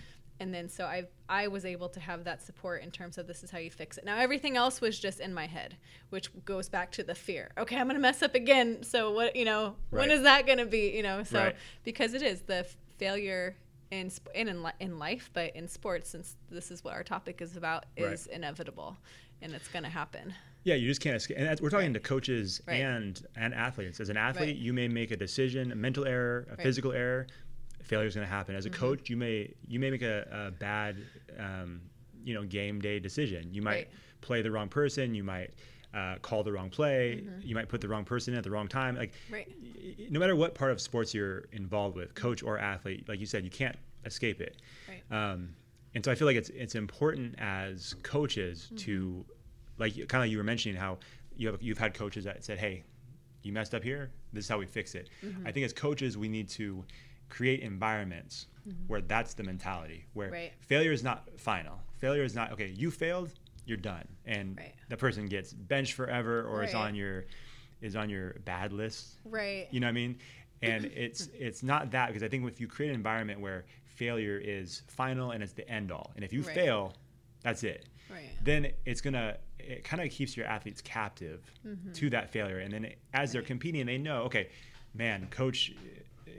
And 0.43 0.53
then 0.53 0.69
so 0.69 0.85
I 0.85 1.05
I 1.29 1.47
was 1.47 1.65
able 1.65 1.89
to 1.91 2.01
have 2.01 2.25
that 2.25 2.43
support 2.43 2.83
in 2.83 2.91
terms 2.91 3.17
of 3.17 3.27
this 3.29 3.43
is 3.45 3.51
how 3.51 3.59
you 3.59 3.71
fix 3.71 3.97
it. 3.97 4.05
Now 4.05 4.19
everything 4.19 4.57
else 4.57 4.81
was 4.81 4.99
just 4.99 5.21
in 5.21 5.33
my 5.33 5.47
head, 5.47 5.77
which 6.11 6.29
goes 6.45 6.69
back 6.69 6.91
to 6.93 7.05
the 7.05 7.15
fear. 7.15 7.53
Okay, 7.57 7.77
I'm 7.77 7.87
gonna 7.87 8.01
mess 8.01 8.23
up 8.23 8.35
again. 8.35 8.83
So 8.83 9.13
what 9.13 9.37
you 9.37 9.45
know 9.45 9.77
when 9.91 10.09
Right. 10.09 10.11
is 10.11 10.23
that 10.25 10.47
gonna 10.47 10.67
be? 10.67 10.91
You 10.97 11.05
know 11.05 11.23
so 11.23 11.39
Right. 11.39 11.57
because 11.85 12.13
it 12.13 12.23
is 12.23 12.43
the 12.43 12.57
f- 12.57 12.77
failure 12.99 13.55
in 13.93 14.11
and 14.35 14.49
in 14.51 14.67
in 14.81 14.99
life, 14.99 15.31
but 15.33 15.55
in 15.55 15.69
sports, 15.69 16.11
since 16.11 16.37
this 16.51 16.71
is 16.73 16.83
what 16.83 16.95
our 16.95 17.05
topic 17.05 17.41
is 17.41 17.57
about, 17.57 17.85
Right. 17.99 18.13
is 18.13 18.27
inevitable, 18.27 18.97
and 19.41 19.53
it's 19.55 19.69
gonna 19.69 19.91
happen. 19.91 20.35
Yeah, 20.65 20.75
you 20.77 20.87
just 20.89 21.01
can't 21.01 21.17
escape. 21.17 21.37
And 21.39 21.61
we're 21.61 21.71
talking 21.71 21.93
to 21.95 22.01
coaches 22.01 22.61
Right. 22.67 22.81
and 22.81 23.25
and 23.37 23.55
athletes. 23.55 24.01
As 24.01 24.09
an 24.09 24.17
athlete, 24.17 24.49
Right. 24.57 24.57
you 24.57 24.73
may 24.73 24.89
make 24.89 25.11
a 25.13 25.17
decision, 25.17 25.71
a 25.73 25.77
mental 25.77 26.05
error, 26.05 26.47
a 26.51 26.57
physical 26.57 26.93
error. 26.93 27.27
Failure 27.83 28.07
is 28.07 28.15
going 28.15 28.27
to 28.27 28.33
happen. 28.33 28.55
As 28.55 28.67
a 28.67 28.71
Mm-hmm. 28.71 28.81
coach, 28.81 29.11
you 29.11 29.17
may 29.17 29.53
you 29.67 29.79
may 29.81 29.91
make 29.91 30.03
a, 30.03 30.27
a 30.31 30.51
bad, 30.51 30.97
um, 31.39 31.81
you 32.25 32.35
know, 32.35 32.45
game 32.45 32.81
day 32.81 32.99
decision. 32.99 33.53
You 33.53 33.63
might 33.63 33.71
Right. 33.73 33.89
play 34.21 34.43
the 34.43 34.51
wrong 34.51 34.69
person. 34.69 35.15
You 35.15 35.25
might 35.25 35.51
uh, 35.95 36.17
call 36.23 36.43
the 36.43 36.53
wrong 36.53 36.71
play. 36.71 37.23
You 37.43 37.55
might 37.55 37.69
put 37.69 37.81
the 37.83 37.89
wrong 37.89 38.05
person 38.05 38.33
in 38.33 38.39
at 38.39 38.45
the 38.45 38.51
wrong 38.51 38.67
time. 38.69 38.97
Like, 38.97 39.13
Right. 39.31 39.47
y- 39.75 40.07
no 40.11 40.19
matter 40.21 40.35
what 40.35 40.55
part 40.55 40.71
of 40.73 40.81
sports 40.81 41.13
you're 41.13 41.45
involved 41.53 41.97
with, 41.97 42.15
coach 42.15 42.43
or 42.43 42.59
athlete, 42.59 43.07
like 43.09 43.21
you 43.21 43.27
said, 43.27 43.45
you 43.45 43.51
can't 43.51 43.77
escape 44.07 44.41
it. 44.41 44.57
Right. 44.89 45.03
Um, 45.33 45.55
and 45.95 46.03
so 46.05 46.11
I 46.11 46.15
feel 46.15 46.27
like 46.27 46.37
it's 46.37 46.49
it's 46.51 46.75
important 46.77 47.35
as 47.39 47.95
coaches 48.03 48.67
Mm-hmm. 48.67 48.77
to, 48.77 49.25
like, 49.79 49.95
kind 49.95 50.15
of 50.15 50.21
like 50.21 50.31
you 50.31 50.39
were 50.39 50.45
mentioning 50.45 50.77
how 50.81 50.99
you 51.37 51.49
have 51.49 51.61
you've 51.63 51.79
had 51.79 51.93
coaches 51.95 52.25
that 52.25 52.43
said, 52.45 52.59
"Hey, 52.59 52.85
you 53.43 53.53
messed 53.53 53.75
up 53.75 53.83
here. 53.83 54.11
This 54.33 54.45
is 54.45 54.49
how 54.49 54.59
we 54.59 54.67
fix 54.67 54.95
it." 54.95 55.11
Mm-hmm. 55.23 55.47
I 55.47 55.53
think 55.53 55.67
as 55.67 55.73
coaches, 55.75 56.17
we 56.17 56.29
need 56.29 56.49
to 56.51 56.85
create 57.37 57.61
environments 57.61 58.47
where 58.87 59.01
that's 59.01 59.35
the 59.35 59.43
mentality, 59.43 60.05
where 60.13 60.29
Mm-hmm. 60.29 60.35
Right. 60.35 60.53
failure 60.61 60.93
is 60.93 61.03
not 61.03 61.29
final. 61.39 61.81
Failure 61.99 62.23
is 62.25 62.35
not 62.35 62.53
okay. 62.53 62.69
You 62.69 62.91
failed, 62.93 63.31
you're 63.65 63.77
done, 63.93 64.07
and 64.25 64.57
Right. 64.59 64.75
the 64.89 64.97
person 64.97 65.27
gets 65.27 65.53
benched 65.53 65.95
forever 65.95 66.43
or 66.45 66.63
is 66.63 66.75
on 66.75 66.95
your 66.95 67.25
is 67.81 67.97
on 67.97 68.09
your 68.11 68.35
bad 68.45 68.73
list. 68.73 69.19
Right. 69.25 69.67
You 69.73 69.81
know 69.81 69.87
what 69.89 69.99
I 69.99 70.03
mean? 70.03 70.19
And 70.63 70.85
it's 71.05 71.29
it's 71.47 71.63
not 71.63 71.91
that 71.93 72.07
because 72.09 72.23
I 72.23 72.29
think 72.29 72.47
if 72.47 72.61
you 72.61 72.69
create 72.69 72.91
an 72.91 72.95
environment 72.95 73.41
where 73.41 73.65
failure 73.85 74.39
is 74.39 74.83
final 74.87 75.33
and 75.33 75.43
it's 75.43 75.53
the 75.55 75.69
end 75.69 75.91
all, 75.91 76.13
and 76.15 76.25
if 76.25 76.33
you 76.33 76.43
Right. 76.43 76.55
fail, 76.55 76.95
that's 77.43 77.63
it. 77.65 77.87
Right. 78.11 78.31
Then 78.45 78.69
it's 78.85 79.01
gonna 79.01 79.39
it 79.59 79.83
kind 79.85 80.03
of 80.03 80.11
keeps 80.11 80.37
your 80.37 80.47
athletes 80.47 80.81
captive 80.83 81.41
Mm-hmm. 81.67 81.93
to 81.93 82.11
that 82.11 82.31
failure, 82.31 82.59
and 82.61 82.73
then 82.75 82.85
as 83.13 83.33
they're 83.33 83.43
competing, 83.55 83.87
they 83.87 83.99
know, 83.99 84.23
okay, 84.29 84.49
man, 84.95 85.27
coach, 85.31 85.73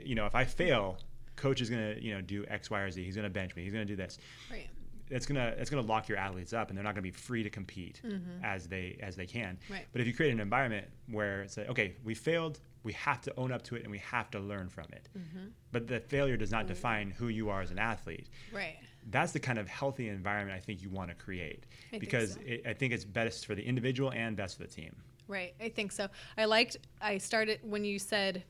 you 0.06 0.14
know, 0.14 0.26
if 0.26 0.34
I 0.34 0.44
fail, 0.44 0.98
coach 1.36 1.60
is 1.60 1.70
gonna 1.70 1.96
you 2.00 2.14
know 2.14 2.20
do 2.20 2.44
X, 2.48 2.70
Y, 2.70 2.80
or 2.80 2.90
Z. 2.90 3.02
He's 3.04 3.16
gonna 3.16 3.30
bench 3.30 3.54
me. 3.56 3.62
He's 3.64 3.72
gonna 3.72 3.84
do 3.84 3.96
this 3.96 4.18
Right. 4.50 4.68
that's 5.10 5.26
gonna 5.26 5.54
that's 5.56 5.70
gonna 5.70 5.86
lock 5.86 6.08
your 6.08 6.18
athletes 6.18 6.52
up, 6.52 6.68
and 6.68 6.76
they're 6.76 6.84
not 6.84 6.94
gonna 6.94 7.02
be 7.02 7.10
free 7.10 7.42
to 7.42 7.50
compete 7.50 8.00
as 8.42 8.68
they 8.68 8.98
as 9.00 9.16
they 9.16 9.26
can. 9.26 9.56
Mm-hmm. 9.56 9.72
Right. 9.72 9.86
But 9.92 10.00
if 10.00 10.06
you 10.06 10.14
create 10.14 10.32
an 10.32 10.40
environment 10.40 10.86
where 11.08 11.42
it's 11.42 11.56
like, 11.56 11.68
okay, 11.70 11.96
we 12.04 12.14
failed, 12.14 12.60
we 12.82 12.92
have 12.94 13.20
to 13.22 13.34
own 13.36 13.50
up 13.52 13.62
to 13.62 13.76
it, 13.76 13.82
and 13.82 13.90
we 13.90 13.98
have 13.98 14.30
to 14.32 14.38
learn 14.40 14.68
from 14.68 14.86
it. 14.92 15.08
Mm-hmm. 15.16 15.46
But 15.72 15.86
the 15.88 16.00
failure 16.00 16.36
does 16.36 16.50
not 16.50 16.66
define 16.66 17.10
who 17.10 17.28
you 17.28 17.50
are 17.50 17.62
as 17.62 17.70
an 17.70 17.78
athlete. 17.78 18.28
Right. 18.52 18.76
That's 19.10 19.32
the 19.32 19.40
kind 19.40 19.58
of 19.58 19.68
healthy 19.68 20.08
environment 20.08 20.56
I 20.56 20.60
think 20.60 20.80
you 20.80 20.88
want 20.88 21.10
to 21.10 21.14
create 21.14 21.66
think 21.90 22.00
because 22.00 22.34
so. 22.34 22.40
it, 22.46 22.62
I 22.66 22.72
think 22.72 22.92
it's 22.94 23.04
best 23.04 23.44
for 23.44 23.54
the 23.54 23.62
individual 23.62 24.10
and 24.12 24.34
best 24.34 24.56
for 24.56 24.62
the 24.62 24.68
team. 24.68 24.96
Right. 25.28 25.54
I 25.60 25.68
think 25.68 25.92
so. 25.92 26.08
I 26.38 26.44
liked. 26.46 26.76
I 27.02 27.18
started 27.18 27.60
when 27.62 27.84
you 27.84 27.98
said, 27.98 28.44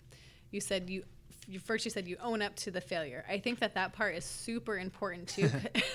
you 0.51 0.61
said 0.61 0.89
you. 0.91 1.03
You 1.47 1.59
first 1.59 1.85
you 1.85 1.91
said 1.91 2.07
you 2.09 2.17
own 2.23 2.43
up 2.43 2.55
to 2.57 2.71
the 2.71 2.81
failure. 2.81 3.25
I 3.29 3.39
think 3.39 3.59
that 3.61 3.75
that 3.75 3.93
part 3.93 4.15
is 4.15 4.25
super 4.25 4.79
important 4.79 5.29
too. 5.29 5.51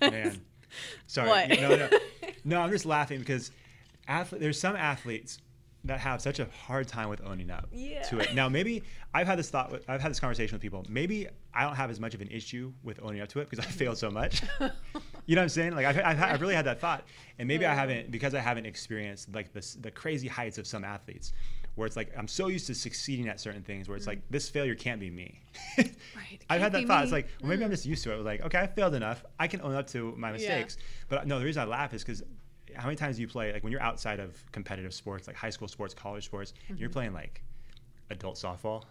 Man, 0.00 0.40
sorry, 1.06 1.48
no, 1.48 1.76
no, 1.76 1.88
no. 2.44 2.60
I'm 2.60 2.70
just 2.70 2.86
laughing 2.86 3.18
because 3.18 3.50
athlete, 4.08 4.40
there's 4.40 4.58
some 4.60 4.76
athletes 4.76 5.38
that 5.84 5.98
have 5.98 6.20
such 6.20 6.38
a 6.40 6.44
hard 6.66 6.86
time 6.86 7.08
with 7.08 7.22
owning 7.24 7.50
up 7.50 7.66
Yeah. 7.72 8.02
to 8.02 8.18
it. 8.18 8.34
Now, 8.34 8.50
maybe 8.50 8.82
I've 9.14 9.26
had 9.26 9.38
this 9.38 9.48
thought. 9.48 9.72
with- 9.72 9.88
I've 9.88 10.02
had 10.02 10.10
this 10.10 10.20
conversation 10.20 10.54
with 10.54 10.60
people. 10.60 10.84
Maybe 10.90 11.26
I 11.54 11.62
don't 11.62 11.74
have 11.74 11.88
as 11.90 11.98
much 11.98 12.12
of 12.14 12.20
an 12.20 12.28
issue 12.28 12.74
with 12.82 13.00
owning 13.02 13.22
up 13.22 13.30
to 13.30 13.40
it 13.40 13.48
because 13.48 13.64
I 13.64 13.68
failed 13.70 13.96
so 13.96 14.10
much. 14.10 14.42
you 14.60 15.36
know 15.36 15.40
what 15.40 15.44
I'm 15.44 15.48
saying? 15.48 15.74
Like 15.74 15.86
I've, 15.86 15.98
I've, 15.98 16.22
I've 16.22 16.40
really 16.42 16.54
had 16.54 16.66
that 16.66 16.80
thought, 16.80 17.04
and 17.38 17.48
maybe 17.48 17.64
I 17.64 17.74
haven't 17.74 18.10
because 18.10 18.34
I 18.34 18.40
haven't 18.40 18.66
experienced 18.66 19.32
like 19.34 19.52
the 19.54 19.66
the 19.80 19.90
crazy 19.90 20.28
heights 20.28 20.58
of 20.58 20.66
some 20.66 20.84
athletes. 20.84 21.32
Where 21.76 21.86
it's 21.86 21.96
like 21.96 22.12
I'm 22.16 22.28
so 22.28 22.48
used 22.48 22.66
to 22.66 22.74
succeeding 22.74 23.28
at 23.28 23.40
certain 23.40 23.62
things, 23.62 23.88
where 23.88 23.96
it's 23.96 24.06
like 24.06 24.20
this 24.30 24.48
failure 24.48 24.74
can't 24.74 25.00
be 25.00 25.10
me. 25.10 25.40
Right, 25.78 26.40
I've 26.50 26.60
had 26.60 26.72
that 26.72 26.86
thought. 26.86 27.02
It's 27.04 27.12
like, 27.12 27.28
well, 27.40 27.48
maybe 27.48 27.64
I'm 27.64 27.70
just 27.70 27.86
used 27.86 28.02
to 28.04 28.12
it. 28.12 28.22
Like, 28.24 28.42
okay, 28.42 28.58
I 28.58 28.66
failed 28.66 28.94
enough. 28.94 29.24
I 29.38 29.46
can 29.48 29.60
own 29.62 29.74
up 29.74 29.86
to 29.88 30.14
my 30.16 30.30
mistakes. 30.32 30.76
Yeah. 30.78 30.84
But 31.08 31.18
uh, 31.20 31.24
no, 31.24 31.38
the 31.38 31.44
reason 31.44 31.62
I 31.62 31.66
laugh 31.66 31.94
is 31.94 32.02
because 32.04 32.22
how 32.74 32.84
many 32.84 32.96
times 32.96 33.16
do 33.16 33.22
you 33.22 33.28
play 33.28 33.52
like 33.52 33.62
when 33.64 33.72
you're 33.72 33.82
outside 33.82 34.20
of 34.20 34.36
competitive 34.52 34.92
sports, 34.94 35.26
like 35.26 35.36
high 35.36 35.50
school 35.50 35.68
sports, 35.68 35.94
college 35.94 36.24
sports, 36.24 36.52
Mm-hmm. 36.64 36.76
you're 36.80 36.90
playing 36.90 37.12
like 37.14 37.42
adult 38.10 38.36
softball 38.36 38.82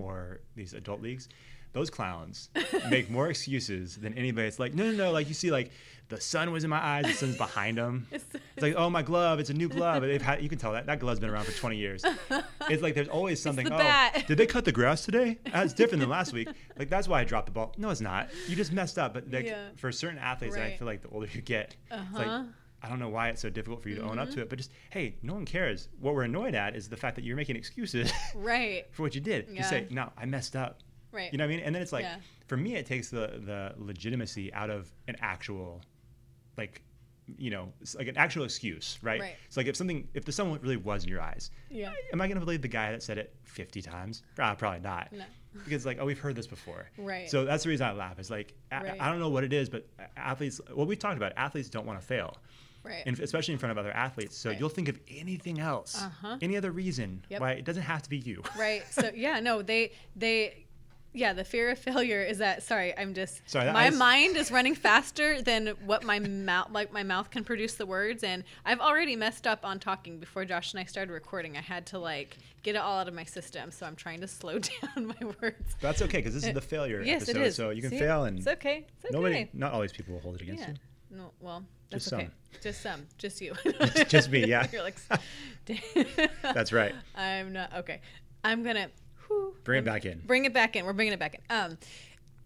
or 0.00 0.40
these 0.56 0.74
adult 0.74 1.00
leagues. 1.00 1.28
Those 1.74 1.90
clowns 1.90 2.48
make 2.88 3.10
more 3.10 3.28
excuses 3.28 3.96
than 3.96 4.14
anybody. 4.14 4.46
It's 4.48 4.58
like, 4.58 4.72
no, 4.74 4.84
no, 4.84 4.92
no. 4.92 5.10
Like 5.12 5.28
you 5.28 5.34
see, 5.34 5.50
like 5.50 5.70
the 6.08 6.20
sun 6.20 6.50
was 6.52 6.64
in 6.64 6.70
my 6.70 6.78
eyes, 6.82 7.04
the 7.04 7.12
sun's 7.12 7.36
behind 7.36 7.76
them. 7.78 8.06
It's 8.56 8.62
like, 8.62 8.74
oh, 8.76 8.88
my 8.88 9.02
glove, 9.02 9.40
it's 9.40 9.50
a 9.50 9.54
new 9.54 9.68
glove. 9.68 10.02
They've 10.02 10.22
had, 10.22 10.40
you 10.40 10.48
can 10.48 10.58
tell 10.58 10.74
that 10.74 10.86
that 10.86 11.00
glove's 11.00 11.18
been 11.18 11.28
around 11.30 11.44
for 11.46 11.50
20 11.52 11.76
years. 11.76 12.04
It's 12.70 12.82
like 12.82 12.94
there's 12.94 13.08
always 13.08 13.42
something. 13.42 13.66
oh, 13.66 13.76
bat." 13.76 14.24
did 14.28 14.38
they 14.38 14.46
cut 14.46 14.64
the 14.64 14.70
grass 14.72 15.04
today? 15.04 15.38
That's 15.52 15.72
different 15.74 16.00
than 16.00 16.08
last 16.08 16.32
week. 16.32 16.48
Like 16.78 16.88
that's 16.88 17.08
why 17.08 17.20
I 17.20 17.24
dropped 17.24 17.46
the 17.46 17.52
ball. 17.52 17.74
No, 17.76 17.90
it's 17.90 18.00
not. 18.00 18.28
You 18.48 18.54
just 18.56 18.72
messed 18.72 18.96
up. 18.96 19.12
But 19.12 19.30
like 19.30 19.46
Yeah. 19.46 19.70
for 19.76 19.90
certain 19.92 20.18
athletes, 20.18 20.54
and 20.54 20.62
I 20.64 20.76
feel 20.76 20.86
like 20.86 21.02
the 21.02 21.08
older 21.08 21.26
you 21.32 21.42
get, 21.42 21.74
it's 21.90 22.00
Uh-huh. 22.00 22.18
like 22.18 22.46
I 22.82 22.88
don't 22.88 22.98
know 23.00 23.08
why 23.08 23.30
it's 23.30 23.40
so 23.42 23.48
difficult 23.50 23.82
for 23.82 23.88
you 23.88 23.96
to 23.96 24.02
own 24.02 24.10
Mm-hmm. 24.10 24.18
up 24.20 24.30
to 24.30 24.40
it. 24.42 24.48
But 24.48 24.58
just 24.58 24.70
hey, 24.90 25.16
no 25.22 25.34
one 25.34 25.44
cares. 25.46 25.88
What 26.00 26.14
we're 26.14 26.22
annoyed 26.24 26.54
at 26.54 26.76
is 26.76 26.88
the 26.88 26.96
fact 26.96 27.16
that 27.16 27.24
you're 27.24 27.36
making 27.36 27.56
excuses 27.56 28.12
Right. 28.36 28.84
for 28.92 29.02
what 29.02 29.14
you 29.16 29.20
did. 29.20 29.48
You 29.50 29.64
say, 29.64 29.88
no, 29.90 30.12
I 30.16 30.26
messed 30.26 30.54
up. 30.54 30.80
Right. 31.14 31.32
You 31.32 31.38
know 31.38 31.44
what 31.44 31.52
I 31.52 31.56
mean? 31.56 31.64
And 31.64 31.74
then 31.74 31.80
it's 31.82 31.92
like, 31.92 32.02
Yeah. 32.04 32.16
for 32.48 32.56
me, 32.56 32.74
it 32.74 32.86
takes 32.86 33.08
the 33.10 33.40
the 33.44 33.72
legitimacy 33.76 34.52
out 34.52 34.68
of 34.70 34.92
an 35.08 35.16
actual, 35.20 35.80
like, 36.56 36.82
you 37.38 37.50
know, 37.50 37.72
like 37.96 38.08
an 38.08 38.16
actual 38.18 38.44
excuse, 38.44 38.98
right? 39.00 39.20
Right. 39.20 39.36
It's 39.46 39.56
like 39.56 39.66
if 39.66 39.76
something, 39.76 40.06
if 40.12 40.24
the 40.24 40.32
someone 40.32 40.60
really 40.60 40.76
was 40.76 41.04
in 41.04 41.08
your 41.08 41.22
eyes, 41.22 41.50
Yeah. 41.70 41.92
am 42.12 42.20
I 42.20 42.26
going 42.26 42.38
to 42.38 42.44
believe 42.44 42.60
the 42.62 42.68
guy 42.68 42.90
that 42.92 43.02
said 43.02 43.16
it 43.16 43.34
50 43.44 43.80
times? 43.80 44.22
Ah, 44.38 44.54
probably 44.54 44.80
not. 44.80 45.10
No. 45.12 45.24
Because 45.64 45.86
like, 45.86 45.98
oh, 46.00 46.04
we've 46.04 46.18
heard 46.18 46.34
this 46.34 46.46
before. 46.48 46.90
Right. 46.98 47.30
So 47.30 47.44
that's 47.44 47.62
the 47.62 47.70
reason 47.70 47.86
I 47.86 47.92
laugh. 47.92 48.18
It's 48.18 48.28
like 48.28 48.54
I, 48.72 48.82
Right. 48.82 49.00
I 49.00 49.08
don't 49.08 49.20
know 49.20 49.30
what 49.30 49.44
it 49.44 49.52
is, 49.52 49.68
but 49.70 49.86
athletes. 50.16 50.60
What 50.72 50.86
we 50.88 50.96
talked 50.96 51.16
about, 51.16 51.32
athletes 51.36 51.68
don't 51.70 51.86
want 51.86 52.00
to 52.00 52.06
fail. 52.06 52.36
Right. 52.82 53.02
And 53.06 53.18
especially 53.20 53.52
in 53.54 53.58
front 53.58 53.70
of 53.70 53.78
other 53.78 53.92
athletes. 53.92 54.36
So 54.36 54.50
Right. 54.50 54.60
you'll 54.60 54.68
think 54.68 54.88
of 54.88 54.98
anything 55.08 55.58
else, 55.60 56.02
Uh-huh. 56.02 56.36
any 56.42 56.56
other 56.58 56.72
reason 56.72 57.24
Yep. 57.30 57.40
why 57.40 57.52
it 57.52 57.64
doesn't 57.64 57.84
have 57.84 58.02
to 58.02 58.10
be 58.10 58.18
you. 58.18 58.42
right. 58.58 58.82
So 58.90 59.10
yeah, 59.14 59.40
no, 59.40 59.62
they 59.62 59.92
they 60.16 60.63
yeah, 61.14 61.32
the 61.32 61.44
fear 61.44 61.70
of 61.70 61.78
failure 61.78 62.22
is 62.22 62.38
that 62.38 62.62
sorry, 62.64 62.92
I'm 62.98 63.14
just 63.14 63.40
Sorry, 63.48 63.72
my 63.72 63.84
I 63.84 63.86
s- 63.86 63.94
mind 63.96 64.36
is 64.36 64.50
running 64.50 64.74
faster 64.74 65.40
than 65.40 65.68
what 65.86 66.02
my 66.02 66.18
mouth 66.18 66.70
like 66.72 66.92
my 66.92 67.02
mouth 67.04 67.30
can 67.30 67.44
produce 67.44 67.74
the 67.74 67.86
words 67.86 68.24
and 68.24 68.42
I've 68.64 68.80
already 68.80 69.14
messed 69.16 69.46
up 69.46 69.64
on 69.64 69.78
talking 69.78 70.18
before 70.18 70.44
Josh 70.44 70.72
and 70.72 70.80
I 70.80 70.84
started 70.84 71.12
recording. 71.12 71.56
I 71.56 71.60
had 71.60 71.86
to 71.86 71.98
like 71.98 72.36
get 72.62 72.74
it 72.74 72.78
all 72.78 72.98
out 72.98 73.08
of 73.08 73.14
my 73.14 73.24
system, 73.24 73.70
so 73.70 73.86
I'm 73.86 73.96
trying 73.96 74.20
to 74.22 74.28
slow 74.28 74.58
down 74.94 75.06
my 75.06 75.26
words. 75.40 75.76
That's 75.80 76.02
okay 76.02 76.18
because 76.18 76.34
this 76.34 76.44
is 76.46 76.52
the 76.52 76.60
failure 76.60 77.00
Yes, 77.02 77.22
episode, 77.22 77.40
it 77.40 77.46
is. 77.46 77.54
so 77.56 77.70
you 77.70 77.80
can 77.80 77.90
See? 77.90 77.98
fail 78.00 78.24
and 78.24 78.38
It's 78.38 78.48
okay. 78.48 78.84
It's 78.96 79.04
okay. 79.06 79.14
nobody, 79.14 79.48
not 79.54 79.72
all 79.72 79.80
these 79.80 79.92
people 79.92 80.14
will 80.14 80.20
hold 80.20 80.34
it 80.34 80.42
against 80.42 80.62
Yeah. 80.64 80.70
you. 80.70 80.74
No, 81.18 81.30
well, 81.40 81.62
that's 81.90 82.04
Just 82.06 82.14
okay. 82.14 82.24
some. 82.24 82.60
Just 82.60 82.82
some. 82.82 83.06
Just 83.18 83.40
you. 83.40 83.54
Just 84.08 84.30
me, 84.30 84.46
yeah. 84.46 84.66
You're 84.72 84.82
like, 84.82 84.96
That's 86.42 86.72
right. 86.72 86.94
I'm 87.14 87.52
not 87.52 87.72
okay. 87.78 88.00
I'm 88.42 88.62
gonna 88.62 88.88
Bring 89.64 89.78
it 89.78 89.84
back 89.84 90.04
in. 90.04 90.20
Bring 90.26 90.44
it 90.44 90.52
back 90.52 90.76
in. 90.76 90.84
We're 90.84 90.92
bringing 90.92 91.14
it 91.14 91.18
back 91.18 91.34
in. 91.34 91.40
Um, 91.50 91.78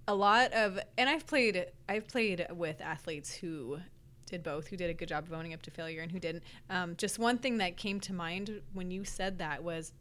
a 0.07 0.15
lot 0.15 0.53
of, 0.53 0.79
and 0.97 1.09
I've 1.09 1.27
played. 1.27 1.67
I've 1.89 2.07
played 2.09 2.47
with 2.55 2.81
athletes 2.81 3.35
who 3.35 3.79
did 4.27 4.43
both, 4.43 4.69
who 4.69 4.77
did 4.77 4.91
a 4.91 4.95
good 4.95 5.09
job 5.09 5.25
of 5.27 5.33
owning 5.33 5.55
up 5.55 5.63
to 5.63 5.71
failure, 5.71 6.03
and 6.03 6.13
who 6.13 6.19
didn't. 6.19 6.45
Um, 6.71 6.95
just 6.97 7.19
one 7.19 7.39
thing 7.39 7.59
that 7.59 7.77
came 7.77 8.01
to 8.01 8.13
mind 8.13 8.61
when 8.73 8.91
you 8.91 9.05
said 9.05 9.39
that 9.39 9.63
was. 9.63 9.93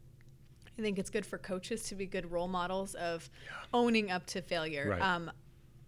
I 0.78 0.80
think 0.80 0.96
it's 1.00 1.10
good 1.10 1.26
for 1.26 1.38
coaches 1.38 1.82
to 1.88 1.96
be 1.96 2.06
good 2.06 2.30
role 2.30 2.46
models 2.46 2.94
of 2.94 3.28
owning 3.74 4.12
up 4.12 4.26
to 4.26 4.40
failure. 4.40 4.90
Right. 4.90 5.02
Um, 5.02 5.28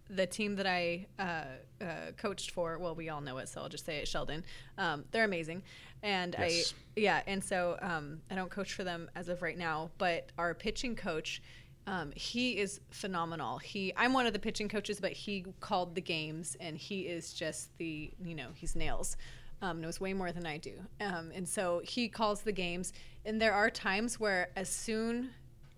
the 0.09 0.25
team 0.27 0.55
that 0.57 0.67
I 0.67 1.07
uh, 1.17 1.43
uh, 1.81 1.85
coached 2.17 2.51
for, 2.51 2.77
well, 2.77 2.93
we 2.93 3.07
all 3.09 3.21
know 3.21 3.37
it, 3.37 3.47
so 3.47 3.61
I'll 3.61 3.69
just 3.69 3.85
say 3.85 3.97
it, 3.97 4.07
Sheldon. 4.07 4.43
Um, 4.77 5.05
they're 5.11 5.23
amazing, 5.23 5.63
and 6.03 6.35
Yes. 6.37 6.73
I, 6.73 6.99
yeah, 6.99 7.21
and 7.27 7.43
so 7.43 7.77
um, 7.81 8.21
I 8.29 8.35
don't 8.35 8.49
coach 8.49 8.73
for 8.73 8.83
them 8.83 9.09
as 9.15 9.29
of 9.29 9.41
right 9.41 9.57
now, 9.57 9.91
but 9.97 10.29
our 10.37 10.53
pitching 10.53 10.95
coach, 10.95 11.41
um, 11.87 12.11
he 12.15 12.57
is 12.57 12.81
phenomenal. 12.89 13.57
He, 13.59 13.93
I'm 13.95 14.13
one 14.13 14.25
of 14.25 14.33
the 14.33 14.39
pitching 14.39 14.67
coaches, 14.67 14.99
but 14.99 15.13
he 15.13 15.45
called 15.59 15.95
the 15.95 16.01
games, 16.01 16.57
and 16.59 16.77
he 16.77 17.01
is 17.01 17.33
just 17.33 17.75
the, 17.77 18.11
you 18.23 18.35
know, 18.35 18.47
he's 18.53 18.75
nails. 18.75 19.17
Um, 19.63 19.79
knows 19.79 20.01
way 20.01 20.13
more 20.13 20.31
than 20.31 20.47
I 20.47 20.57
do, 20.57 20.73
um, 21.01 21.31
and 21.35 21.47
so 21.47 21.81
he 21.83 22.09
calls 22.09 22.41
the 22.41 22.51
games. 22.51 22.93
And 23.25 23.39
there 23.39 23.53
are 23.53 23.69
times 23.69 24.19
where, 24.19 24.49
as 24.55 24.69
soon 24.69 25.29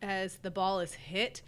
as 0.02 0.38
the 0.38 0.50
ball 0.50 0.80
is 0.80 0.94
hit, 0.94 1.42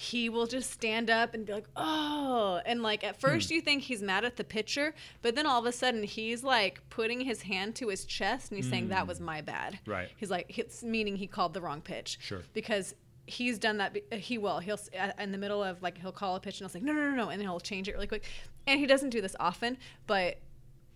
he 0.00 0.28
will 0.28 0.46
just 0.46 0.70
stand 0.70 1.10
up 1.10 1.34
and 1.34 1.44
be 1.44 1.52
like, 1.52 1.66
"Oh!" 1.74 2.60
And 2.64 2.84
like 2.84 3.02
at 3.02 3.20
first 3.20 3.48
hmm. 3.48 3.56
you 3.56 3.60
think 3.60 3.82
he's 3.82 4.00
mad 4.00 4.24
at 4.24 4.36
the 4.36 4.44
pitcher, 4.44 4.94
but 5.22 5.34
then 5.34 5.44
all 5.44 5.58
of 5.58 5.66
a 5.66 5.72
sudden 5.72 6.04
he's 6.04 6.44
like 6.44 6.88
putting 6.88 7.18
his 7.18 7.42
hand 7.42 7.74
to 7.76 7.88
his 7.88 8.04
chest 8.04 8.52
and 8.52 8.58
he's 8.58 8.70
saying, 8.70 8.90
"That 8.90 9.02
hmm. 9.02 9.08
was 9.08 9.18
my 9.18 9.40
bad." 9.40 9.80
Right. 9.86 10.08
He's 10.16 10.30
like, 10.30 10.56
it's 10.56 10.84
meaning 10.84 11.16
he 11.16 11.26
called 11.26 11.52
the 11.52 11.60
wrong 11.60 11.80
pitch. 11.80 12.16
Sure. 12.20 12.42
Because 12.52 12.94
he's 13.26 13.58
done 13.58 13.78
that. 13.78 13.96
He 14.12 14.38
will. 14.38 14.60
He'll 14.60 14.78
in 15.18 15.32
the 15.32 15.38
middle 15.38 15.64
of 15.64 15.82
like 15.82 15.98
he'll 15.98 16.12
call 16.12 16.36
a 16.36 16.40
pitch 16.40 16.60
and 16.60 16.70
he'll 16.70 16.80
say, 16.80 16.86
"No, 16.86 16.92
no, 16.92 17.10
no, 17.10 17.16
no," 17.16 17.28
and 17.30 17.40
then 17.40 17.48
he'll 17.48 17.58
change 17.58 17.88
it 17.88 17.94
really 17.94 18.06
quick. 18.06 18.22
And 18.68 18.78
he 18.78 18.86
doesn't 18.86 19.10
do 19.10 19.20
this 19.20 19.34
often, 19.40 19.78
but 20.06 20.38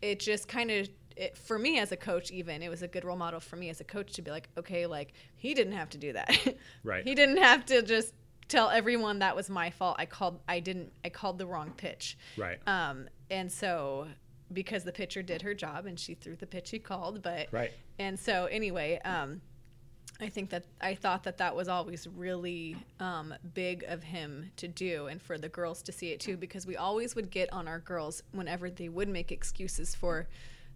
it 0.01 0.21
just 0.21 0.47
kind 0.47 0.71
of 0.71 0.89
it, 1.17 1.37
for 1.37 1.59
me 1.59 1.81
as 1.81 1.91
a 1.93 1.97
coach 1.97 2.31
even 2.31 2.63
it 2.63 2.71
was 2.71 2.83
a 2.83 2.89
good 2.89 3.05
role 3.05 3.17
model 3.17 3.39
for 3.39 3.57
me 3.57 3.69
as 3.69 3.81
a 3.81 3.85
coach 3.85 4.13
to 4.15 4.23
be 4.23 4.31
like 4.31 4.49
okay 4.57 4.87
like 4.87 5.13
he 5.37 5.53
didn't 5.53 5.75
have 5.75 5.91
to 5.91 5.99
do 5.99 6.15
that 6.15 6.57
Right. 6.85 7.05
he 7.05 7.15
didn't 7.15 7.37
have 7.37 7.67
to 7.67 7.83
just 7.83 8.15
tell 8.49 8.69
everyone 8.71 9.19
that 9.21 9.35
was 9.35 9.49
my 9.49 9.71
fault 9.71 9.97
i 9.99 10.07
called 10.07 10.41
i 10.49 10.61
didn't 10.61 10.93
i 11.05 11.09
called 11.09 11.39
the 11.39 11.47
wrong 11.47 11.73
pitch 11.77 12.19
Right. 12.37 12.59
um 12.67 13.09
and 13.31 13.51
so 13.51 14.09
because 14.53 14.85
the 14.85 14.93
pitcher 14.93 15.23
did 15.23 15.43
her 15.43 15.55
job 15.55 15.87
and 15.87 15.99
she 15.99 16.15
threw 16.15 16.37
the 16.37 16.47
pitch 16.47 16.71
he 16.71 16.79
called. 16.79 17.23
But 17.23 17.49
Right. 17.51 17.73
And 17.99 18.19
so 18.19 18.47
anyway, 18.47 19.01
um, 19.05 19.41
I 20.21 20.29
think 20.29 20.51
that 20.51 20.65
I 20.81 20.95
thought 20.95 21.25
that 21.25 21.39
that 21.39 21.57
was 21.57 21.69
always 21.69 22.07
really 22.07 22.77
um, 23.01 23.35
big 23.55 23.83
of 23.85 24.03
him 24.03 24.51
to 24.57 24.69
do, 24.69 25.07
and 25.07 25.21
for 25.21 25.39
the 25.39 25.49
girls 25.49 25.83
to 25.85 25.93
see 25.93 26.13
it 26.13 26.21
too, 26.21 26.37
because 26.37 26.67
we 26.67 26.77
always 26.77 27.15
would 27.15 27.31
get 27.31 27.53
on 27.53 27.67
our 27.67 27.81
girls 27.81 28.23
whenever 28.33 28.71
they 28.71 28.89
would 28.89 29.09
make 29.09 29.33
excuses 29.33 29.95
for 29.95 30.29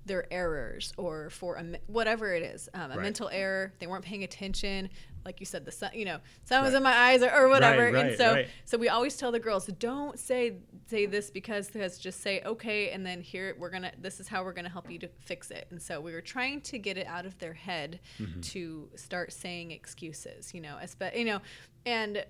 their 0.07 0.33
errors 0.33 0.93
or 0.97 1.29
for 1.31 1.57
a, 1.57 1.65
whatever 1.89 2.33
it 2.33 2.43
is, 2.43 2.69
um, 2.75 2.91
a 2.93 2.95
Right. 2.97 3.03
mental 3.03 3.29
error. 3.31 3.73
They 3.81 3.87
weren't 3.87 4.05
paying 4.05 4.25
attention, 4.25 4.89
like 5.25 5.41
you 5.41 5.47
said, 5.47 5.65
the 5.65 5.73
sun, 5.73 5.91
you 5.95 6.05
know, 6.05 6.19
sun 6.45 6.63
was 6.65 6.73
in 6.75 6.83
my 6.83 6.93
eyes 6.97 7.23
or, 7.23 7.31
or 7.35 7.49
whatever. 7.49 7.91
right, 7.91 8.07
and 8.07 8.17
so, 8.17 8.33
right. 8.35 8.49
so 8.65 8.79
we 8.79 8.89
always 8.89 9.17
tell 9.17 9.33
the 9.33 9.41
girls, 9.41 9.67
don't 9.79 10.19
say 10.19 10.55
say 10.89 11.05
this 11.07 11.31
because 11.31 11.69
because 11.69 11.99
just 11.99 12.21
say 12.21 12.41
okay, 12.47 12.91
and 12.91 13.05
then 13.05 13.21
here 13.21 13.57
we're 13.59 13.71
gonna 13.71 13.91
this 14.01 14.21
is 14.21 14.29
how 14.29 14.45
we're 14.45 14.53
gonna 14.53 14.69
help 14.69 14.89
you 14.91 14.99
to 15.01 15.09
fix 15.25 15.51
it. 15.51 15.67
And 15.71 15.83
so 15.83 16.01
we 16.01 16.13
were 16.13 16.21
trying 16.21 16.61
to 16.63 16.79
get 16.79 16.97
it 16.97 17.07
out 17.09 17.27
of 17.27 17.37
their 17.39 17.55
head 17.55 17.99
Mm-hmm. 18.21 18.41
to 18.41 18.89
start 18.95 19.33
saying 19.33 19.73
excuses, 19.73 20.55
you 20.55 20.61
know, 20.61 20.77
espe- 20.83 21.17
you 21.19 21.25
know, 21.25 21.41
and 21.85 22.25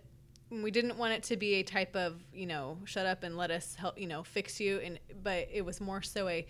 we 0.48 0.70
didn't 0.70 0.96
want 0.96 1.12
it 1.12 1.24
to 1.24 1.36
be 1.36 1.54
a 1.54 1.62
type 1.64 1.96
of 1.96 2.22
you 2.32 2.46
know 2.46 2.78
shut 2.84 3.04
up 3.04 3.24
and 3.24 3.36
let 3.36 3.50
us 3.50 3.74
help 3.74 3.98
you 3.98 4.06
know 4.06 4.22
fix 4.22 4.60
you 4.60 4.78
and 4.78 4.98
but 5.22 5.48
it 5.52 5.64
was 5.64 5.80
more 5.80 6.00
so 6.00 6.28
a 6.28 6.46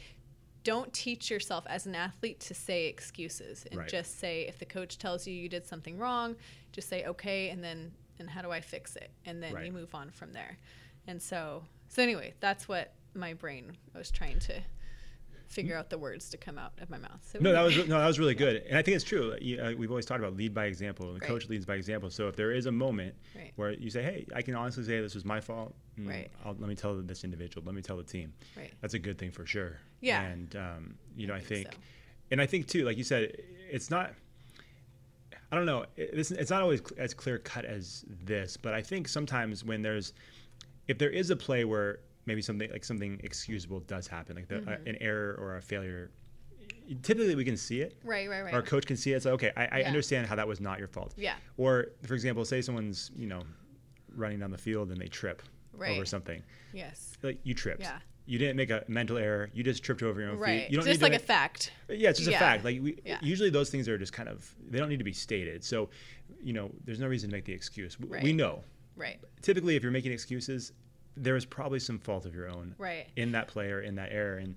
don't 0.67 0.93
teach 0.93 1.31
yourself 1.31 1.65
as 1.69 1.87
an 1.87 1.95
athlete 1.95 2.41
to 2.41 2.53
say 2.55 2.87
excuses 2.87 3.65
and 3.71 3.79
Right. 3.81 3.89
just 3.89 4.19
say 4.19 4.43
if 4.49 4.59
the 4.59 4.65
coach 4.65 4.99
tells 4.99 5.25
you 5.27 5.33
you 5.33 5.49
did 5.49 5.65
something 5.65 5.97
wrong 5.97 6.35
just 6.73 6.89
say 6.89 7.05
okay 7.05 7.51
and 7.51 7.63
then 7.63 7.93
and 8.19 8.29
how 8.29 8.43
do 8.43 8.51
i 8.51 8.61
fix 8.61 8.97
it 8.97 9.11
and 9.25 9.41
then 9.43 9.55
Right. 9.55 9.67
you 9.67 9.73
move 9.73 9.95
on 9.95 10.11
from 10.11 10.33
there 10.33 10.59
and 11.07 11.23
so 11.23 11.63
so 11.89 12.03
anyway 12.03 12.35
that's 12.41 12.67
what 12.69 12.93
my 13.15 13.33
brain 13.33 13.77
was 13.95 14.11
trying 14.11 14.39
to 14.41 14.61
figure 15.49 15.77
out 15.77 15.91
the 15.91 15.99
words 15.99 16.29
to 16.31 16.37
come 16.37 16.59
out 16.59 16.73
of 16.81 16.91
my 16.91 16.99
mouth 16.99 17.21
so 17.33 17.39
No, 17.41 17.53
that 17.53 17.63
was 17.63 17.77
no, 17.89 17.99
that 17.99 18.07
was 18.07 18.19
really 18.19 18.35
good, 18.35 18.63
and 18.69 18.77
I 18.77 18.83
think 18.83 18.97
it's 18.97 19.05
true. 19.05 19.33
Uh, 19.33 19.73
We've 19.77 19.91
always 19.91 20.05
talked 20.07 20.21
about 20.21 20.37
lead 20.37 20.53
by 20.55 20.67
example, 20.67 21.07
and 21.07 21.17
the 21.17 21.21
Right. 21.21 21.29
coach 21.29 21.49
leads 21.49 21.65
by 21.65 21.75
example. 21.77 22.11
So 22.11 22.29
if 22.29 22.37
there 22.37 22.53
is 22.53 22.67
a 22.67 22.73
moment 22.73 23.15
Right. 23.35 23.53
where 23.57 23.73
you 23.73 23.91
say, 23.91 24.03
"Hey, 24.03 24.27
I 24.35 24.43
can 24.43 24.55
honestly 24.55 24.85
say 24.85 25.01
this 25.01 25.15
was 25.15 25.25
my 25.25 25.41
fault," 25.41 25.75
mm, 25.99 26.09
Right. 26.09 26.31
I'll, 26.45 26.55
let 26.59 26.69
me 26.69 26.75
tell 26.75 26.95
this 27.03 27.25
individual, 27.25 27.65
let 27.65 27.75
me 27.75 27.83
tell 27.83 27.97
the 27.97 28.03
team. 28.03 28.33
Right. 28.57 28.73
That's 28.81 28.95
a 28.95 28.99
good 28.99 29.19
thing 29.19 29.31
for 29.31 29.47
sure. 29.47 29.79
Yeah. 30.01 30.23
and 30.23 30.55
um, 30.57 30.95
you 31.17 31.27
know, 31.27 31.35
I 31.35 31.41
think 31.41 31.69
think, 31.69 31.75
so. 31.75 31.81
and 32.33 32.41
I 32.41 32.47
think 32.47 32.67
too, 32.67 32.85
like 32.85 32.97
you 32.99 33.05
said, 33.05 33.37
it's 33.71 33.91
not. 33.91 34.13
I 35.53 35.57
don't 35.57 35.67
know. 35.67 35.87
It's, 35.97 36.33
it's 36.33 36.51
not 36.51 36.61
always 36.63 36.83
as 36.99 37.15
clear 37.15 37.39
cut 37.39 37.65
as 37.65 38.05
this, 38.25 38.57
but 38.57 38.75
I 38.75 38.83
think 38.83 39.07
sometimes 39.07 39.63
when 39.65 39.81
there's, 39.81 40.13
if 40.89 40.99
there 40.99 41.11
is 41.11 41.31
a 41.31 41.37
play 41.37 41.65
where 41.65 42.01
maybe 42.27 42.43
something 42.43 42.71
like 42.71 42.85
something 42.85 43.21
excusable 43.23 43.81
does 43.81 44.07
happen, 44.07 44.37
like 44.37 44.49
the, 44.49 44.57
Mm-hmm. 44.57 44.69
uh, 44.69 44.77
an 44.87 44.97
error 45.01 45.37
or 45.41 45.57
a 45.57 45.63
failure, 45.63 46.11
typically 47.03 47.35
we 47.35 47.45
can 47.45 47.57
see 47.57 47.81
it. 47.81 47.97
right 48.05 48.29
right 48.29 48.43
right 48.43 48.55
Our 48.55 48.63
coach 48.63 48.87
can 48.87 48.97
see 48.97 49.13
it. 49.13 49.17
It's 49.17 49.25
like, 49.25 49.35
okay, 49.35 49.53
I, 49.57 49.67
I 49.67 49.79
Yeah. 49.81 49.89
understand 49.89 50.27
how 50.27 50.35
that 50.37 50.47
was 50.49 50.61
not 50.61 50.79
your 50.79 50.89
fault. 50.89 51.15
Yeah. 51.17 51.35
Or, 51.57 51.87
for 52.05 52.15
example, 52.15 52.45
say 52.45 52.61
someone's, 52.63 53.11
you 53.17 53.27
know, 53.27 53.43
running 54.15 54.39
down 54.41 54.51
the 54.51 54.59
field 54.59 54.91
and 54.91 55.01
they 55.01 55.09
trip 55.09 55.43
over 55.81 56.05
something. 56.07 56.43
yes 56.73 57.17
Like 57.23 57.39
you 57.45 57.55
tripped. 57.55 57.83
Yeah. 57.83 57.99
You 58.29 58.39
didn't 58.39 58.57
make 58.57 58.71
a 58.71 58.83
mental 58.89 59.19
error. 59.19 59.51
You 59.53 59.63
just 59.63 59.85
tripped 59.85 60.03
over 60.03 60.21
your 60.21 60.31
own 60.31 60.39
right 60.39 60.63
feet. 60.63 60.71
You 60.71 60.77
don't 60.79 60.87
just 60.87 61.01
need 61.01 61.07
to 61.07 61.13
like 61.13 61.23
a 61.23 61.25
fact 61.25 61.71
yeah, 61.89 62.11
it's 62.11 62.19
just 62.19 62.31
Yeah. 62.31 62.39
a 62.39 62.41
fact. 62.41 62.65
Like 62.65 62.81
we 62.83 62.99
Yeah. 63.05 63.19
usually 63.23 63.51
those 63.51 63.71
things 63.71 63.89
are 63.89 63.97
just 63.99 64.13
kind 64.13 64.29
of 64.29 64.53
they 64.69 64.79
don't 64.79 64.89
need 64.89 64.99
to 64.99 65.05
be 65.05 65.13
stated. 65.13 65.63
So, 65.63 65.91
you 66.43 66.53
know, 66.53 66.71
there's 66.85 66.99
no 66.99 67.07
reason 67.07 67.31
to 67.31 67.37
make 67.37 67.45
the 67.45 67.53
excuse. 67.53 67.95
W- 67.95 68.11
We 68.21 68.29
Right. 68.31 68.35
know. 68.35 68.65
right 68.97 69.21
Typically, 69.43 69.77
if 69.77 69.83
you're 69.83 69.93
making 69.93 70.11
excuses, 70.13 70.73
there 71.17 71.37
is 71.37 71.45
probably 71.45 71.79
some 71.81 71.99
fault 71.99 72.27
of 72.27 72.35
your 72.35 72.49
own 72.49 72.75
Right. 72.79 73.07
in 73.17 73.33
that 73.33 73.49
play 73.49 73.71
or 73.71 73.81
in 73.81 73.95
that 73.97 74.13
error. 74.13 74.37
And 74.39 74.57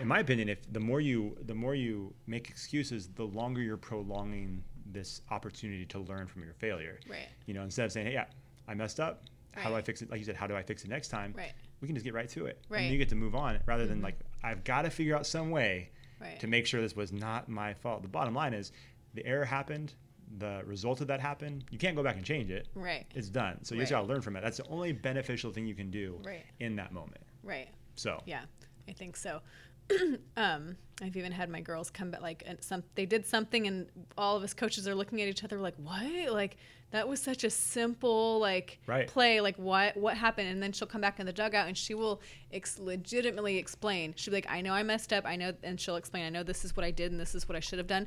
in 0.00 0.06
my 0.08 0.20
opinion, 0.20 0.48
if 0.48 0.70
the 0.72 0.80
more 0.80 1.00
you 1.00 1.36
the 1.46 1.54
more 1.54 1.74
you 1.74 2.14
make 2.26 2.48
excuses, 2.50 3.08
the 3.08 3.24
longer 3.24 3.60
you're 3.62 3.76
prolonging 3.76 4.62
this 4.86 5.22
opportunity 5.30 5.84
to 5.86 5.98
learn 6.00 6.26
from 6.26 6.42
your 6.42 6.54
failure. 6.54 6.98
Right. 7.08 7.28
You 7.46 7.54
know, 7.54 7.62
instead 7.62 7.86
of 7.86 7.92
saying, 7.92 8.06
"Hey, 8.06 8.12
yeah, 8.14 8.26
I 8.66 8.74
messed 8.74 9.00
up. 9.00 9.24
How 9.52 9.70
do 9.70 9.76
I 9.76 9.82
fix 9.82 10.02
it?" 10.02 10.10
Like 10.10 10.18
you 10.20 10.24
said, 10.24 10.36
how 10.36 10.46
do 10.46 10.54
I 10.56 10.62
fix 10.62 10.84
it 10.84 10.88
next 10.88 11.08
time? 11.08 11.32
Right. 11.36 11.52
We 11.80 11.86
can 11.88 11.94
just 11.94 12.04
get 12.04 12.14
right 12.14 12.28
to 12.30 12.46
it. 12.46 12.58
And 12.62 12.70
Right. 12.70 12.82
Mm-hmm. 12.84 12.92
you 12.92 12.98
get 12.98 13.08
to 13.10 13.14
move 13.16 13.34
on 13.34 13.60
rather 13.66 13.86
than 13.86 14.02
like 14.02 14.18
I've 14.42 14.64
got 14.64 14.82
to 14.82 14.90
figure 14.90 15.16
out 15.16 15.26
some 15.26 15.50
way 15.50 15.90
Right. 16.20 16.38
to 16.40 16.46
make 16.48 16.66
sure 16.66 16.80
this 16.80 16.96
was 16.96 17.12
not 17.12 17.48
my 17.48 17.74
fault. 17.74 18.02
The 18.02 18.08
bottom 18.08 18.34
line 18.34 18.52
is 18.54 18.72
the 19.14 19.24
error 19.26 19.44
happened, 19.44 19.94
the 20.36 20.62
result 20.64 21.00
of 21.00 21.06
that 21.06 21.20
happened. 21.20 21.64
You 21.70 21.78
can't 21.78 21.96
go 21.96 22.02
back 22.02 22.16
and 22.16 22.24
change 22.24 22.50
it. 22.50 22.68
Right. 22.74 23.06
It's 23.14 23.28
done. 23.30 23.64
So 23.64 23.74
you 23.74 23.80
just 23.80 23.92
Right. 23.92 23.98
got 24.00 24.06
to 24.06 24.12
learn 24.12 24.20
from 24.22 24.36
it. 24.36 24.42
That's 24.42 24.58
the 24.58 24.66
only 24.68 24.92
beneficial 24.92 25.50
thing 25.52 25.66
you 25.66 25.74
can 25.74 25.90
do 25.90 26.20
Right. 26.24 26.44
in 26.60 26.76
that 26.76 26.92
moment. 26.92 27.22
right 27.42 27.68
So 27.96 28.22
Yeah, 28.26 28.42
I 28.88 28.92
think 28.92 29.16
so. 29.16 29.40
um, 30.36 30.76
I've 31.00 31.16
even 31.16 31.32
had 31.32 31.48
my 31.48 31.60
girls 31.62 31.90
come 31.90 32.10
back 32.10 32.20
like 32.20 32.42
and 32.46 32.62
some 32.62 32.82
they 32.94 33.06
did 33.06 33.24
something 33.24 33.66
and 33.66 33.88
all 34.18 34.36
of 34.36 34.42
us 34.42 34.52
coaches 34.52 34.86
are 34.86 34.94
looking 34.94 35.22
at 35.22 35.28
each 35.28 35.44
other 35.44 35.58
like 35.58 35.74
what 35.76 36.30
like 36.32 36.56
that 36.90 37.06
was 37.08 37.20
such 37.22 37.44
a 37.44 37.48
simple 37.50 38.38
like 38.38 38.80
Right. 38.86 39.06
play 39.06 39.40
like 39.40 39.56
what 39.56 39.96
what 39.96 40.16
happened 40.16 40.48
and 40.48 40.62
then 40.62 40.72
she'll 40.72 40.88
come 40.88 41.00
back 41.00 41.20
in 41.20 41.26
the 41.26 41.32
dugout 41.32 41.68
and 41.68 41.76
she 41.78 41.94
will 41.94 42.20
ex- 42.52 42.78
legitimately 42.78 43.56
explain 43.56 44.12
she'll 44.16 44.32
be 44.32 44.38
like 44.38 44.50
I 44.50 44.60
know 44.60 44.72
I 44.74 44.82
messed 44.82 45.12
up 45.12 45.24
I 45.24 45.36
know 45.36 45.52
and 45.62 45.80
she'll 45.80 45.96
explain 45.96 46.24
I 46.26 46.28
know 46.30 46.42
this 46.42 46.64
is 46.66 46.76
what 46.76 46.84
I 46.84 46.90
did 46.90 47.10
and 47.10 47.18
this 47.18 47.34
is 47.34 47.48
what 47.48 47.56
I 47.56 47.60
should 47.60 47.78
have 47.78 47.86
done 47.88 48.06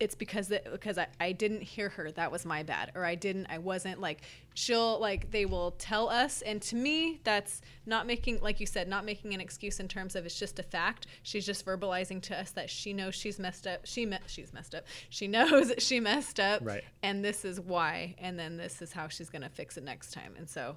it's 0.00 0.14
because 0.14 0.48
that 0.48 0.70
because 0.72 0.98
I, 0.98 1.06
I 1.20 1.32
didn't 1.32 1.62
hear 1.62 1.90
her. 1.90 2.10
That 2.10 2.32
was 2.32 2.44
my 2.44 2.62
bad. 2.62 2.90
Or 2.94 3.04
i 3.04 3.14
didn't 3.14 3.46
i 3.50 3.58
wasn't 3.58 4.00
like 4.00 4.22
she'll 4.54 4.98
like 4.98 5.30
they 5.30 5.44
will 5.44 5.72
tell 5.72 6.08
us. 6.08 6.42
And 6.42 6.60
to 6.62 6.76
me 6.76 7.20
that's 7.22 7.60
not 7.86 8.06
making 8.06 8.40
like 8.40 8.58
you 8.60 8.66
said 8.66 8.88
not 8.88 9.04
making 9.04 9.34
an 9.34 9.40
excuse 9.40 9.78
in 9.78 9.88
terms 9.88 10.16
of 10.16 10.24
it's 10.26 10.38
just 10.38 10.58
a 10.58 10.62
fact. 10.62 11.06
She's 11.22 11.46
just 11.46 11.64
verbalizing 11.64 12.22
to 12.22 12.38
us 12.40 12.50
that 12.52 12.70
she 12.70 12.92
knows 12.92 13.14
she's 13.14 13.38
messed 13.38 13.66
up. 13.66 13.80
She 13.84 14.06
me- 14.06 14.18
she's 14.26 14.52
messed 14.52 14.74
up. 14.74 14.84
She 15.10 15.28
knows 15.36 15.72
she 15.78 16.00
messed 16.00 16.40
up. 16.40 16.60
Right. 16.64 16.84
and 17.02 17.24
this 17.24 17.44
is 17.44 17.60
why. 17.60 18.14
And 18.18 18.38
then 18.38 18.56
this 18.56 18.80
is 18.82 18.92
how 18.92 19.08
she's 19.08 19.28
going 19.30 19.42
to 19.42 19.48
fix 19.50 19.76
it 19.76 19.84
next 19.84 20.12
time. 20.12 20.34
And 20.38 20.48
so 20.48 20.76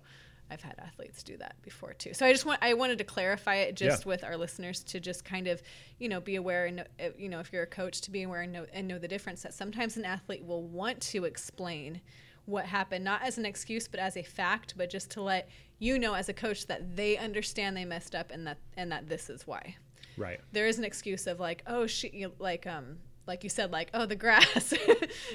I've 0.54 0.62
had 0.62 0.76
athletes 0.78 1.24
do 1.24 1.36
that 1.38 1.56
before 1.64 1.94
too. 1.94 2.14
So 2.14 2.26
I 2.26 2.32
just 2.32 2.46
want 2.46 2.60
I 2.62 2.74
wanted 2.76 3.00
to 3.00 3.04
clarify 3.04 3.56
it 3.56 3.76
just 3.76 4.06
Yeah. 4.06 4.10
with 4.10 4.24
our 4.24 4.38
listeners 4.38 4.84
to 4.86 5.00
just 5.00 5.26
kind 5.26 5.48
of, 5.48 5.62
you 5.98 6.08
know, 6.08 6.22
be 6.22 6.36
aware 6.36 6.68
and 6.68 6.82
uh, 6.82 7.10
you 7.18 7.28
know 7.28 7.40
if 7.40 7.52
you're 7.52 7.64
a 7.64 7.68
coach 7.68 8.02
to 8.02 8.12
be 8.12 8.24
aware 8.24 8.42
and 8.42 8.54
know 8.54 8.66
and 8.72 8.88
know 8.88 9.00
the 9.00 9.08
difference 9.08 9.42
that 9.42 9.54
sometimes 9.54 9.98
an 9.98 10.06
athlete 10.06 10.46
will 10.46 10.64
want 10.64 11.02
to 11.02 11.26
explain 11.26 12.00
what 12.46 12.66
happened 12.66 13.04
not 13.06 13.24
as 13.24 13.38
an 13.38 13.46
excuse 13.46 13.88
but 13.88 14.00
as 14.00 14.18
a 14.18 14.24
fact 14.24 14.74
but 14.78 14.90
just 14.90 15.10
to 15.10 15.22
let 15.22 15.48
you 15.80 15.98
know 15.98 16.14
as 16.14 16.28
a 16.28 16.34
coach 16.34 16.68
that 16.68 16.96
they 16.96 17.18
understand 17.18 17.76
they 17.76 17.86
messed 17.86 18.14
up 18.14 18.32
and 18.32 18.46
that 18.46 18.58
and 18.76 18.92
that 18.92 19.08
this 19.08 19.30
is 19.30 19.48
why 19.48 19.76
right. 20.18 20.42
there 20.52 20.68
is 20.68 20.78
an 20.78 20.84
excuse 20.84 21.26
of 21.26 21.40
like 21.40 21.64
oh 21.68 21.88
she 21.88 22.10
you 22.10 22.28
know, 22.28 22.34
like 22.40 22.68
um 22.68 22.98
like 23.26 23.44
you 23.44 23.50
said 23.50 23.72
like 23.72 23.90
oh 23.94 24.06
the 24.06 24.16
grass 24.16 24.72
you 24.74 24.80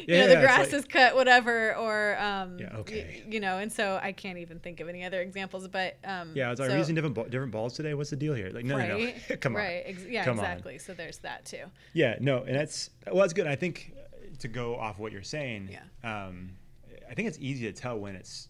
Yeah, 0.07 0.20
know 0.20 0.27
the 0.29 0.33
it's 0.35 0.40
grass 0.42 0.66
like- 0.66 0.72
is 0.74 0.85
cut 0.85 1.14
whatever 1.14 1.74
or 1.77 2.18
um 2.18 2.59
Yeah, 2.59 2.68
y- 2.74 2.79
okay. 2.81 3.22
you 3.29 3.40
know 3.40 3.59
and 3.59 3.72
so 3.72 3.98
i 4.03 4.12
can't 4.12 4.38
even 4.38 4.59
think 4.59 4.81
of 4.81 4.88
any 4.88 5.05
other 5.05 5.20
examples 5.20 5.66
but 5.68 5.96
um 6.05 6.33
Yeah, 6.35 6.51
I 6.51 6.55
so- 6.55 6.77
using 6.77 6.94
different 6.94 7.14
ball, 7.14 7.24
different 7.24 7.53
balls 7.53 7.74
today? 7.74 7.94
What's 7.94 8.11
the 8.11 8.16
deal 8.16 8.35
here? 8.35 8.51
Like, 8.51 8.64
no, 8.64 8.77
no, 8.77 8.88
right 8.94 9.16
no. 9.31 9.37
Come 9.40 9.55
on. 9.57 9.62
right 9.62 9.83
ex- 9.87 10.05
yeah 10.09 10.24
Come 10.24 10.38
on. 10.38 10.44
exactly 10.44 10.79
so 10.79 10.92
there's 10.94 11.18
that 11.18 11.44
too 11.46 11.64
Yeah, 11.94 12.16
no, 12.20 12.42
and 12.42 12.55
that's 12.55 12.90
well, 13.07 13.16
that's 13.22 13.33
good. 13.33 13.46
I 13.46 13.57
think 13.57 13.94
uh, 13.96 14.37
to 14.40 14.48
go 14.48 14.77
off 14.77 14.98
what 14.98 15.11
you're 15.12 15.22
saying, 15.22 15.70
Yeah. 15.72 16.27
um, 16.27 16.51
I 17.11 17.14
think 17.14 17.27
it's 17.29 17.38
easy 17.40 17.64
to 17.64 17.72
tell 17.72 17.98
when 17.98 18.14
it's, 18.16 18.48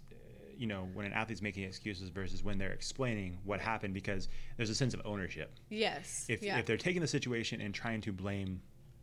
you 0.56 0.66
know, 0.66 0.88
when 0.94 1.06
an 1.06 1.12
athlete's 1.12 1.40
making 1.42 1.62
excuses 1.62 2.08
versus 2.08 2.42
when 2.42 2.58
they're 2.58 2.72
explaining 2.72 3.38
what 3.44 3.60
happened 3.60 3.94
because 3.94 4.28
there's 4.56 4.68
a 4.70 4.74
sense 4.74 4.94
of 4.94 5.00
ownership. 5.04 5.52
yes 5.70 6.26
If 6.28 6.42
yeah 6.42 6.58
if 6.58 6.66
they're 6.66 6.76
taking 6.76 7.00
the 7.00 7.06
situation 7.06 7.60
and 7.60 7.72
trying 7.72 8.00
to 8.02 8.12
blame 8.12 8.60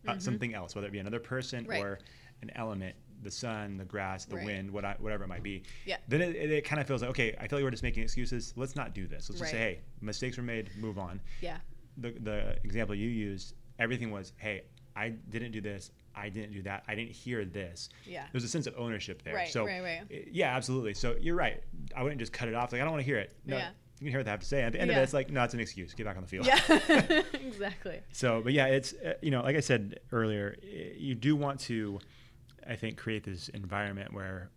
uh, 0.07 0.17
something 0.19 0.53
else, 0.53 0.75
whether 0.75 0.87
it 0.87 0.91
be 0.91 0.99
another 0.99 1.19
person 1.19 1.65
Right. 1.65 1.81
or 1.81 1.99
an 2.41 2.51
element, 2.55 2.95
the 3.23 3.31
sun, 3.31 3.77
the 3.77 3.85
grass, 3.85 4.25
the 4.25 4.35
Right. 4.35 4.45
wind, 4.45 4.71
what 4.71 4.85
I, 4.85 4.95
whatever 4.99 5.23
it 5.23 5.27
might 5.27 5.43
be, 5.43 5.63
Yeah. 5.85 5.97
then 6.07 6.21
it, 6.21 6.35
it, 6.35 6.51
it 6.51 6.65
kind 6.65 6.79
of 6.81 6.87
feels 6.87 7.01
like 7.01 7.09
okay, 7.11 7.35
I 7.39 7.47
feel 7.47 7.57
like 7.59 7.63
we're 7.63 7.71
just 7.71 7.83
making 7.83 8.03
excuses. 8.03 8.53
Let's 8.55 8.75
not 8.75 8.93
do 8.93 9.07
this. 9.07 9.29
Let's 9.29 9.39
just 9.39 9.51
say, 9.51 9.57
hey, 9.57 9.79
mistakes 10.01 10.37
were 10.37 10.43
made, 10.43 10.69
move 10.77 10.97
on 10.99 11.21
yeah 11.41 11.57
the, 11.97 12.11
the 12.11 12.57
example 12.65 12.93
you 12.93 13.07
used, 13.09 13.55
everything 13.79 14.11
was, 14.11 14.33
hey, 14.37 14.63
I 14.97 15.09
didn't 15.29 15.51
do 15.53 15.61
this, 15.61 15.91
I 16.13 16.27
didn't 16.27 16.51
do 16.51 16.61
that, 16.63 16.83
I 16.89 16.95
didn't 16.95 17.11
hear 17.11 17.45
this. 17.45 17.87
Yeah. 18.05 18.25
There's 18.33 18.43
a 18.43 18.49
sense 18.49 18.67
of 18.67 18.73
ownership 18.77 19.21
there. 19.23 19.33
Right, 19.33 19.47
so, 19.47 19.65
right, 19.65 19.81
right. 19.81 20.27
Yeah, 20.31 20.55
absolutely. 20.55 20.93
So 20.93 21.15
you're 21.19 21.35
right. 21.35 21.63
I 21.95 22.03
wouldn't 22.03 22.19
just 22.19 22.33
cut 22.33 22.49
it 22.49 22.53
off. 22.53 22.71
Like, 22.73 22.81
I 22.81 22.83
don't 22.83 22.91
want 22.93 23.01
to 23.01 23.05
hear 23.05 23.17
it. 23.17 23.33
No, 23.45 23.57
Yeah. 23.57 23.69
You 23.99 24.05
can 24.05 24.07
hear 24.09 24.19
what 24.19 24.25
they 24.25 24.31
have 24.31 24.39
to 24.41 24.45
say. 24.45 24.61
At 24.63 24.73
the 24.73 24.81
end 24.81 24.91
of 24.91 24.97
it, 24.97 25.01
it's 25.01 25.13
like, 25.13 25.29
no, 25.31 25.43
it's 25.43 25.53
an 25.53 25.59
excuse. 25.59 25.93
Get 25.93 26.05
back 26.05 26.15
on 26.17 26.21
the 26.23 26.27
field. 26.27 26.45
yeah 26.45 26.59
exactly 27.33 28.01
So, 28.11 28.41
but 28.41 28.53
yeah, 28.53 28.65
it's, 28.67 28.93
uh, 28.93 29.13
you 29.21 29.31
know, 29.31 29.41
like 29.41 29.55
I 29.55 29.61
said 29.61 29.99
earlier, 30.11 30.55
you 30.97 31.15
do 31.15 31.35
want 31.35 31.59
to, 31.61 31.99
I 32.67 32.75
think, 32.75 32.97
create 32.97 33.23
this 33.23 33.47
environment 33.49 34.13
where, 34.13 34.49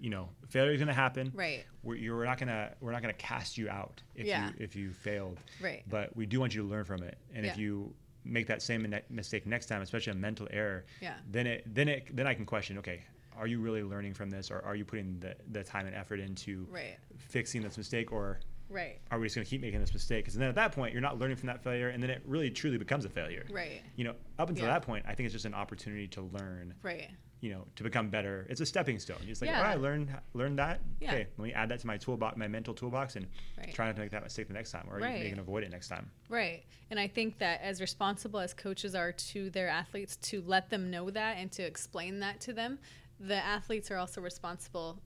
you 0.00 0.10
know, 0.10 0.28
failure 0.48 0.72
is 0.72 0.78
going 0.78 0.88
to 0.88 0.92
happen. 0.94 1.30
Right. 1.34 1.64
We're, 1.82 1.96
you're 1.96 2.24
not 2.24 2.38
gonna 2.38 2.72
we're 2.80 2.92
not 2.92 3.00
gonna 3.02 3.12
cast 3.14 3.56
you 3.58 3.68
out 3.68 4.02
if 4.14 4.26
Yeah. 4.26 4.48
you 4.48 4.54
if 4.58 4.74
you 4.76 4.90
failed. 4.92 5.38
Right. 5.60 5.82
But 5.88 6.14
we 6.16 6.26
do 6.26 6.40
want 6.40 6.54
you 6.54 6.62
to 6.62 6.68
learn 6.68 6.84
from 6.84 7.02
it, 7.02 7.16
and 7.34 7.44
if 7.46 7.56
you 7.58 7.94
make 8.24 8.46
that 8.46 8.62
same 8.62 8.92
mistake 9.10 9.46
next 9.46 9.66
time, 9.66 9.82
especially 9.82 10.12
a 10.12 10.16
mental 10.16 10.48
error, 10.50 10.84
Yeah. 11.02 11.14
then 11.30 11.46
it 11.46 11.74
then 11.74 11.88
it 11.88 12.14
then 12.16 12.26
I 12.26 12.32
can 12.34 12.44
question, 12.46 12.78
okay, 12.78 13.02
are 13.36 13.46
you 13.46 13.60
really 13.60 13.82
learning 13.82 14.14
from 14.14 14.30
this, 14.30 14.50
or 14.50 14.60
are 14.64 14.74
you 14.74 14.84
putting 14.84 15.20
the 15.20 15.36
the 15.52 15.62
time 15.62 15.86
and 15.86 15.94
effort 15.94 16.20
into 16.20 16.66
Right. 16.70 16.96
fixing 17.16 17.62
this 17.62 17.76
mistake, 17.78 18.12
or 18.12 18.40
Right. 18.70 18.98
are 19.10 19.18
we 19.18 19.26
just 19.26 19.36
going 19.36 19.44
to 19.44 19.50
keep 19.50 19.60
making 19.60 19.80
this 19.80 19.92
mistake? 19.92 20.24
Because 20.24 20.34
then 20.34 20.48
at 20.48 20.54
that 20.56 20.72
point, 20.72 20.92
you're 20.92 21.02
not 21.02 21.18
learning 21.18 21.36
from 21.36 21.46
that 21.48 21.62
failure, 21.62 21.88
and 21.90 22.02
then 22.02 22.10
it 22.10 22.22
really 22.26 22.50
truly 22.50 22.78
becomes 22.78 23.04
a 23.04 23.08
failure. 23.08 23.44
Right. 23.50 23.82
You 23.96 24.04
know, 24.04 24.14
up 24.38 24.48
until 24.48 24.66
Yeah. 24.66 24.72
that 24.74 24.82
point, 24.82 25.04
I 25.06 25.14
think 25.14 25.26
it's 25.26 25.32
just 25.32 25.44
an 25.44 25.54
opportunity 25.54 26.08
to 26.08 26.22
learn. 26.22 26.74
Right. 26.82 27.10
You 27.40 27.50
know, 27.50 27.66
to 27.76 27.82
become 27.82 28.08
better. 28.08 28.46
It's 28.48 28.62
a 28.62 28.66
stepping 28.66 28.98
stone. 28.98 29.18
It's 29.28 29.42
like, 29.42 29.50
Yeah. 29.50 29.58
all 29.58 29.64
right, 29.64 29.72
I 29.72 29.74
learned 29.74 30.08
learned 30.32 30.58
that. 30.58 30.80
Yeah. 30.98 31.10
Okay, 31.12 31.26
let 31.36 31.44
me 31.44 31.52
add 31.52 31.68
that 31.68 31.80
to 31.80 31.86
my 31.86 31.98
toolbox, 31.98 32.38
my 32.38 32.48
mental 32.48 32.72
toolbox, 32.72 33.16
and 33.16 33.26
Right. 33.58 33.74
try 33.74 33.86
not 33.86 33.96
to 33.96 34.00
make 34.02 34.10
that 34.12 34.22
mistake 34.22 34.48
the 34.48 34.54
next 34.54 34.70
time, 34.70 34.86
or 34.90 34.98
Right. 34.98 35.22
you 35.22 35.28
can 35.28 35.38
avoid 35.40 35.62
it 35.62 35.70
next 35.70 35.88
time. 35.88 36.10
Right. 36.30 36.64
And 36.90 36.98
I 36.98 37.06
think 37.06 37.38
that 37.38 37.60
as 37.60 37.82
responsible 37.82 38.40
as 38.40 38.54
coaches 38.54 38.94
are 38.94 39.12
to 39.12 39.50
their 39.50 39.68
athletes 39.68 40.16
to 40.16 40.40
let 40.40 40.70
them 40.70 40.90
know 40.90 41.10
that 41.10 41.36
and 41.36 41.52
to 41.52 41.62
explain 41.62 42.20
that 42.20 42.40
to 42.42 42.54
them, 42.54 42.78
the 43.20 43.36
athletes 43.36 43.90
are 43.90 43.96
also 43.98 44.22
responsible 44.22 45.02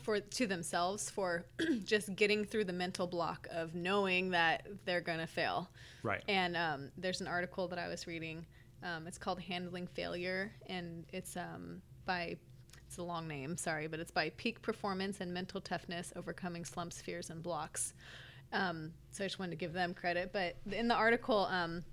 for 0.00 0.20
to 0.20 0.46
themselves 0.46 1.10
for 1.10 1.44
just 1.84 2.14
getting 2.16 2.44
through 2.44 2.64
the 2.64 2.72
mental 2.72 3.06
block 3.06 3.46
of 3.50 3.74
knowing 3.74 4.30
that 4.30 4.66
they're 4.84 5.00
going 5.00 5.18
to 5.18 5.26
fail. 5.26 5.70
Right. 6.02 6.22
And 6.28 6.56
um, 6.56 6.90
there's 6.96 7.20
an 7.20 7.26
article 7.26 7.68
that 7.68 7.78
I 7.78 7.88
was 7.88 8.06
reading. 8.06 8.46
Um, 8.82 9.06
it's 9.06 9.18
called 9.18 9.40
Handling 9.40 9.86
Failure, 9.86 10.52
and 10.66 11.04
it's 11.12 11.36
um, 11.36 11.82
by 12.06 12.36
it's 12.86 12.98
a 12.98 13.02
long 13.02 13.28
name, 13.28 13.56
sorry, 13.56 13.86
but 13.86 14.00
it's 14.00 14.10
by 14.10 14.30
Peak 14.36 14.60
Performance 14.62 15.20
and 15.20 15.32
Mental 15.32 15.60
Toughness: 15.60 16.12
Overcoming 16.16 16.64
Slumps, 16.64 17.00
Fears, 17.00 17.30
and 17.30 17.42
Blocks. 17.42 17.94
Um, 18.52 18.92
so 19.10 19.22
I 19.22 19.26
just 19.26 19.38
wanted 19.38 19.52
to 19.52 19.56
give 19.56 19.72
them 19.72 19.94
credit. 19.94 20.32
But 20.32 20.56
in 20.72 20.88
the 20.88 20.94
article, 20.94 21.46
um, 21.50 21.84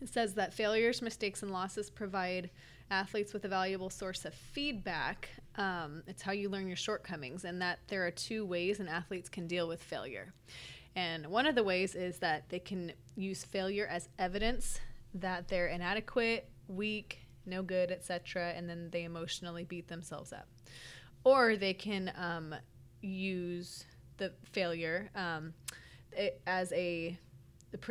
it 0.00 0.08
says 0.08 0.34
that 0.34 0.54
failures, 0.54 1.02
mistakes, 1.02 1.42
and 1.42 1.50
losses 1.50 1.90
provide 1.90 2.50
athletes 2.90 3.32
with 3.32 3.44
a 3.44 3.48
valuable 3.48 3.90
source 3.90 4.24
of 4.24 4.34
feedback. 4.34 5.30
Um, 5.56 6.02
it's 6.06 6.22
how 6.22 6.32
you 6.32 6.48
learn 6.48 6.68
your 6.68 6.76
shortcomings, 6.76 7.44
and 7.44 7.60
that 7.60 7.80
there 7.88 8.06
are 8.06 8.10
two 8.10 8.46
ways 8.46 8.80
an 8.80 8.88
athletes 8.88 9.28
can 9.28 9.46
deal 9.46 9.68
with 9.68 9.82
failure. 9.82 10.32
And 10.96 11.26
one 11.26 11.46
of 11.46 11.54
the 11.54 11.64
ways 11.64 11.94
is 11.94 12.18
that 12.18 12.48
they 12.48 12.58
can 12.58 12.92
use 13.16 13.44
failure 13.44 13.86
as 13.86 14.08
evidence 14.18 14.80
that 15.14 15.48
they're 15.48 15.68
inadequate, 15.68 16.48
weak, 16.68 17.20
no 17.46 17.62
good, 17.62 17.90
etc., 17.90 18.52
and 18.56 18.68
then 18.68 18.90
they 18.90 19.04
emotionally 19.04 19.64
beat 19.64 19.88
themselves 19.88 20.32
up. 20.32 20.48
Or 21.24 21.56
they 21.56 21.74
can 21.74 22.12
um, 22.16 22.54
use 23.02 23.84
the 24.16 24.32
failure 24.44 25.10
um, 25.14 25.52
as 26.46 26.72
a 26.72 27.18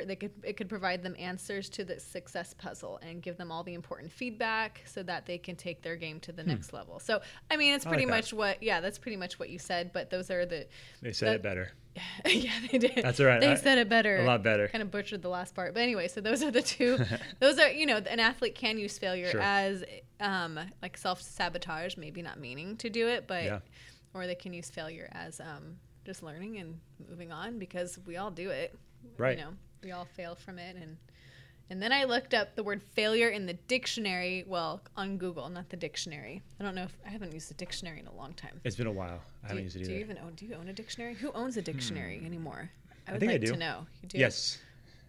they 0.06 0.16
could 0.16 0.32
it 0.44 0.58
could 0.58 0.68
provide 0.70 1.04
them 1.04 1.16
answers 1.18 1.70
to 1.70 1.84
the 1.86 2.00
success 2.00 2.54
puzzle 2.58 3.00
and 3.02 3.22
give 3.22 3.38
them 3.38 3.52
all 3.52 3.64
the 3.64 3.74
important 3.74 4.12
feedback 4.12 4.82
so 4.86 5.02
that 5.04 5.26
they 5.26 5.38
can 5.38 5.56
take 5.56 5.82
their 5.82 5.96
game 5.96 6.20
to 6.22 6.32
the 6.32 6.44
next 6.44 6.74
level. 6.74 7.00
So 7.00 7.22
I 7.50 7.58
mean, 7.58 7.74
it's 7.74 7.84
Hmm. 7.84 7.90
I 7.90 7.92
like 7.92 7.98
pretty 7.98 8.06
that. 8.12 8.18
much 8.18 8.34
what 8.34 8.62
yeah, 8.64 8.82
that's 8.82 8.98
pretty 8.98 9.18
much 9.18 9.40
what 9.40 9.50
you 9.50 9.60
said. 9.60 9.92
But 9.94 10.10
those 10.10 10.30
are 10.30 10.46
the 10.46 10.68
They 11.02 11.12
said 11.14 11.28
that- 11.30 11.36
it 11.36 11.44
better. 11.44 11.72
yeah, 12.26 12.52
they 12.72 12.78
did. 12.78 12.94
That's 13.04 13.20
all 13.20 13.26
right. 13.26 13.42
They 13.42 13.52
I- 13.52 13.56
said 13.56 13.78
it 13.78 13.90
better. 13.90 14.18
a 14.18 14.24
lot 14.24 14.44
better. 14.44 14.68
Kind 14.68 14.82
of 14.82 14.92
butchered 14.92 15.22
the 15.22 15.30
last 15.30 15.54
part, 15.56 15.74
but 15.74 15.82
anyway. 15.82 16.08
So 16.08 16.22
those 16.22 16.44
are 16.44 16.52
the 16.52 16.62
two. 16.62 16.98
those 17.40 17.58
are 17.60 17.70
you 17.72 17.86
know 17.86 17.98
an 17.98 18.20
athlete 18.20 18.56
can 18.56 18.78
use 18.78 18.98
failure 18.98 19.32
Sure. 19.32 19.42
as 19.42 19.84
um, 20.20 20.60
like 20.82 20.98
self 20.98 21.22
sabotage, 21.22 21.98
maybe 21.98 22.22
not 22.22 22.40
meaning 22.40 22.78
to 22.78 22.90
do 22.90 23.08
it, 23.08 23.26
but 23.28 23.44
Yeah. 23.44 23.60
or 24.14 24.28
they 24.28 24.36
can 24.36 24.54
use 24.54 24.70
failure 24.70 25.10
as 25.14 25.40
um, 25.40 25.78
just 26.06 26.22
learning 26.24 26.58
and 26.60 26.80
moving 27.10 27.32
on 27.32 27.60
because 27.60 27.98
we 28.06 28.18
all 28.18 28.32
do 28.32 28.50
it. 28.50 28.78
Right. 29.18 29.38
You 29.38 29.46
know, 29.46 29.52
we 29.84 29.92
all 29.92 30.06
fail 30.06 30.36
from 30.36 30.60
it 30.60 30.76
and. 30.76 30.98
And 31.72 31.80
then 31.80 31.92
I 31.92 32.06
looked 32.06 32.34
up 32.34 32.56
the 32.56 32.64
word 32.64 32.82
failure 32.82 33.30
in 33.30 33.46
the 33.46 33.54
dictionary, 33.54 34.44
well, 34.48 34.82
on 34.98 35.18
Google, 35.18 35.48
not 35.50 35.70
the 35.70 35.78
dictionary. 35.78 36.42
I 36.60 36.64
don't 36.64 36.74
know 36.74 36.82
if 36.82 36.98
I 37.06 37.10
haven't 37.10 37.32
used 37.32 37.52
a 37.52 37.54
dictionary 37.54 38.00
in 38.00 38.08
a 38.08 38.14
long 38.16 38.34
time. 38.34 38.60
It's 38.64 38.76
been 38.76 38.88
a 38.88 38.92
while. 38.92 39.22
I 39.44 39.50
Do 39.50 39.50
haven't 39.50 39.58
you, 39.58 39.64
used 39.66 39.76
it 39.76 39.84
do 39.84 39.92
you 39.92 40.00
even 40.00 40.18
own? 40.18 40.34
Do 40.34 40.48
you 40.48 40.56
own 40.56 40.68
a 40.70 40.74
dictionary? 40.74 41.14
Who 41.14 41.32
owns 41.34 41.58
a 41.58 41.62
dictionary 41.62 42.18
hmm. 42.18 42.26
anymore? 42.26 42.72
I 43.08 43.12
would 43.12 43.20
think 43.20 43.30
I 43.30 43.34
like 43.34 43.42
do. 43.42 43.52
to 43.52 43.58
know. 43.58 43.86
You 44.02 44.10
do. 44.10 44.18
yes. 44.18 44.58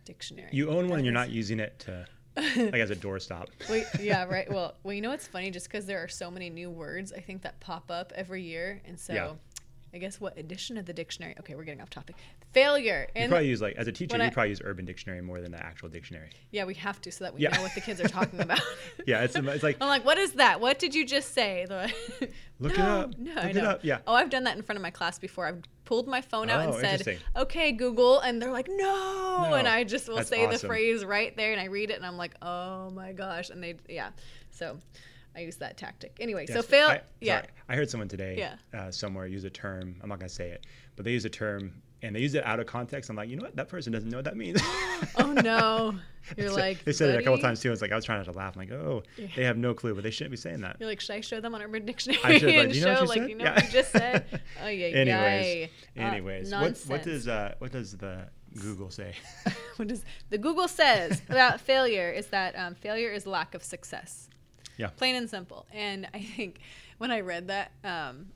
Dictionary. 0.05 0.51
You 0.53 0.69
own 0.69 0.91
one 0.91 0.99
and 0.99 1.07
you're 1.07 1.15
not 1.15 1.31
using 1.31 1.61
it 1.61 1.79
to 1.79 2.05
like 2.37 2.75
as 2.75 2.91
a 2.91 2.97
doorstop. 2.97 3.47
Wait, 3.69 3.87
yeah, 3.99 4.25
right. 4.29 4.51
Well, 4.51 4.75
well, 4.83 4.95
you 4.95 5.01
know 5.01 5.11
what's 5.11 5.27
funny? 5.27 5.51
Just 5.51 5.67
because 5.67 5.87
there 5.87 6.03
are 6.03 6.09
so 6.09 6.31
many 6.31 6.51
new 6.51 6.71
words, 6.71 7.13
I 7.13 7.21
think 7.21 7.43
that 7.43 7.59
pop 7.61 7.91
up 7.91 8.13
every 8.15 8.43
year, 8.43 8.81
and 8.87 8.99
so 8.99 9.13
Yeah. 9.13 9.33
I 9.93 9.99
guess 9.99 10.21
what 10.21 10.39
edition 10.39 10.77
of 10.77 10.87
the 10.87 10.93
dictionary? 10.93 11.35
Okay, 11.41 11.55
we're 11.55 11.65
getting 11.65 11.81
off 11.81 11.91
topic. 11.91 12.17
Failure. 12.53 13.07
You 13.15 13.29
probably 13.29 13.49
use 13.49 13.61
like 13.63 13.77
as 13.77 13.87
a 13.87 13.93
teacher, 13.93 14.17
you 14.17 14.23
I- 14.25 14.31
probably 14.31 14.49
use 14.51 14.61
Urban 14.65 14.85
Dictionary 14.85 15.21
more 15.21 15.41
than 15.41 15.53
the 15.53 15.63
actual 15.65 15.89
dictionary. 15.89 16.31
yeah, 16.51 16.65
we 16.65 16.75
have 16.75 17.01
to 17.03 17.13
so 17.13 17.25
that 17.25 17.35
we 17.35 17.41
Yeah. 17.43 17.51
know 17.51 17.63
what 17.63 17.75
the 17.75 17.81
kids 17.81 18.01
are 18.01 18.09
talking 18.09 18.41
about. 18.41 18.61
Yeah, 19.07 19.23
it's 19.23 19.35
it's 19.37 19.63
like 19.63 19.77
I'm 19.81 19.89
like, 19.89 20.05
what 20.05 20.19
is 20.19 20.33
that? 20.33 20.61
What 20.61 20.79
did 20.79 20.95
you 20.95 21.07
just 21.07 21.33
say? 21.33 21.67
The- 21.69 22.29
Look 22.59 22.73
it 22.75 22.79
up. 22.81 23.17
No, 23.17 23.33
Look 23.35 23.45
I 23.45 23.49
it 23.51 23.57
know. 23.57 23.63
up. 23.71 23.81
Yeah. 23.85 23.99
Oh, 24.07 24.13
I've 24.15 24.29
done 24.29 24.45
that 24.45 24.55
in 24.57 24.63
front 24.63 24.77
of 24.77 24.83
my 24.83 24.91
class 24.91 25.19
before. 25.19 25.47
I've 25.47 25.63
pulled 25.87 26.07
my 26.07 26.21
phone 26.21 26.51
out 26.51 26.67
Oh, 26.69 26.77
and 26.79 27.01
said, 27.03 27.19
"Okay, 27.35 27.73
Google," 27.73 28.21
and 28.21 28.41
they're 28.43 28.53
like, 28.53 28.69
"No,", 28.69 29.47
No. 29.49 29.55
and 29.55 29.67
I 29.67 29.83
just 29.85 30.09
will 30.09 30.23
say 30.23 30.47
the 30.47 30.59
phrase 30.59 31.03
right 31.05 31.35
there, 31.37 31.53
and 31.53 31.61
I 31.61 31.65
read 31.65 31.91
it, 31.91 31.97
and 31.97 32.05
I'm 32.05 32.19
like, 32.19 32.35
"Oh 32.43 32.91
my 32.91 33.13
gosh!" 33.13 33.49
And 33.49 33.63
they, 33.65 33.77
yeah. 33.89 34.11
So, 34.51 34.79
I 35.35 35.41
use 35.41 35.57
that 35.57 35.79
tactic. 35.79 36.19
Anyway, 36.21 36.45
so 36.47 36.61
fail. 36.61 36.89
I, 36.89 37.01
yeah. 37.23 37.37
sorry. 37.39 37.49
I 37.71 37.77
heard 37.77 37.89
someone 37.89 38.09
today 38.09 38.35
Yeah. 38.37 38.57
uh, 38.79 38.91
somewhere 38.91 39.27
use 39.27 39.45
a 39.45 39.51
term. 39.51 39.97
I'm 40.03 40.11
not 40.11 40.19
gonna 40.19 40.29
say 40.29 40.51
it, 40.51 40.67
but 40.97 41.07
they 41.07 41.13
use 41.13 41.25
a 41.25 41.31
term 41.31 41.81
and 42.03 42.15
they 42.17 42.21
use 42.21 42.35
it 42.35 42.45
out 42.45 42.61
of 42.61 42.67
context. 42.67 43.11
I'm 43.11 43.17
like, 43.17 43.29
you 43.29 43.37
know 43.37 43.43
what? 43.43 43.57
That 43.57 43.69
person 43.69 43.93
doesn't 43.93 44.09
know 44.09 44.19
what 44.19 44.25
that 44.25 44.37
means. 44.37 44.61
Oh 45.17 45.33
no. 45.33 45.95
You're 46.37 46.49
So- 46.51 46.55
like. 46.57 46.85
they 46.85 46.93
said 46.93 47.11
it 47.15 47.19
a 47.21 47.23
couple 47.23 47.39
times 47.39 47.61
too. 47.61 47.73
It's 47.73 47.81
like 47.83 47.91
I 47.93 47.97
was 47.97 48.05
trying 48.05 48.19
not 48.19 48.27
to 48.31 48.33
laugh. 48.39 48.55
I'm 48.57 48.61
like, 48.61 48.71
oh, 48.73 49.03
they 49.37 49.45
have 49.45 49.57
no 49.57 49.73
clue, 49.75 49.95
but 49.95 50.03
they 50.05 50.11
shouldn't 50.11 50.31
be 50.31 50.37
saying 50.37 50.61
that. 50.61 50.77
You're 50.79 50.89
like, 50.89 51.01
should 51.01 51.17
I 51.17 51.21
show 51.21 51.41
them 51.41 51.55
on 51.55 51.63
Urban 51.63 51.85
Dictionary 51.87 52.21
I 52.23 52.39
should, 52.39 52.55
like, 52.55 52.75
you 52.75 52.85
know 52.85 52.91
what 52.93 52.99
show 52.99 53.03
you 53.03 53.09
like 53.09 53.19
said?" 53.19 53.29
you 53.31 53.35
know 53.37 53.45
Yeah. 53.45 53.55
what 53.55 53.65
you 53.65 53.71
just 53.71 53.93
said? 53.93 54.41
Oh 54.63 54.69
yeah. 54.69 54.87
Anyways, 54.89 55.69
Uh, 55.99 56.01
anyways, 56.03 56.53
what 56.53 56.79
what 56.87 57.03
does 57.03 57.29
uh, 57.29 57.55
what 57.59 57.73
does 57.73 57.97
the 57.97 58.29
Google 58.61 58.91
say? 58.91 59.15
what 59.77 59.89
does 59.89 60.05
the 60.29 60.39
Google 60.39 60.69
says 60.69 61.23
about 61.29 61.61
failure 61.61 62.11
is 62.11 62.27
that 62.29 62.55
um, 62.59 62.75
failure 62.75 63.11
is 63.11 63.27
lack 63.27 63.55
of 63.55 63.63
success. 63.63 64.29
Yeah. 64.77 64.89
Plain 64.89 65.17
and 65.17 65.29
simple. 65.31 65.67
And 65.73 66.09
I 66.15 66.21
think 66.21 66.61
when 66.99 67.11
I 67.11 67.21
read 67.21 67.49
that, 67.49 67.73
um, 67.85 68.27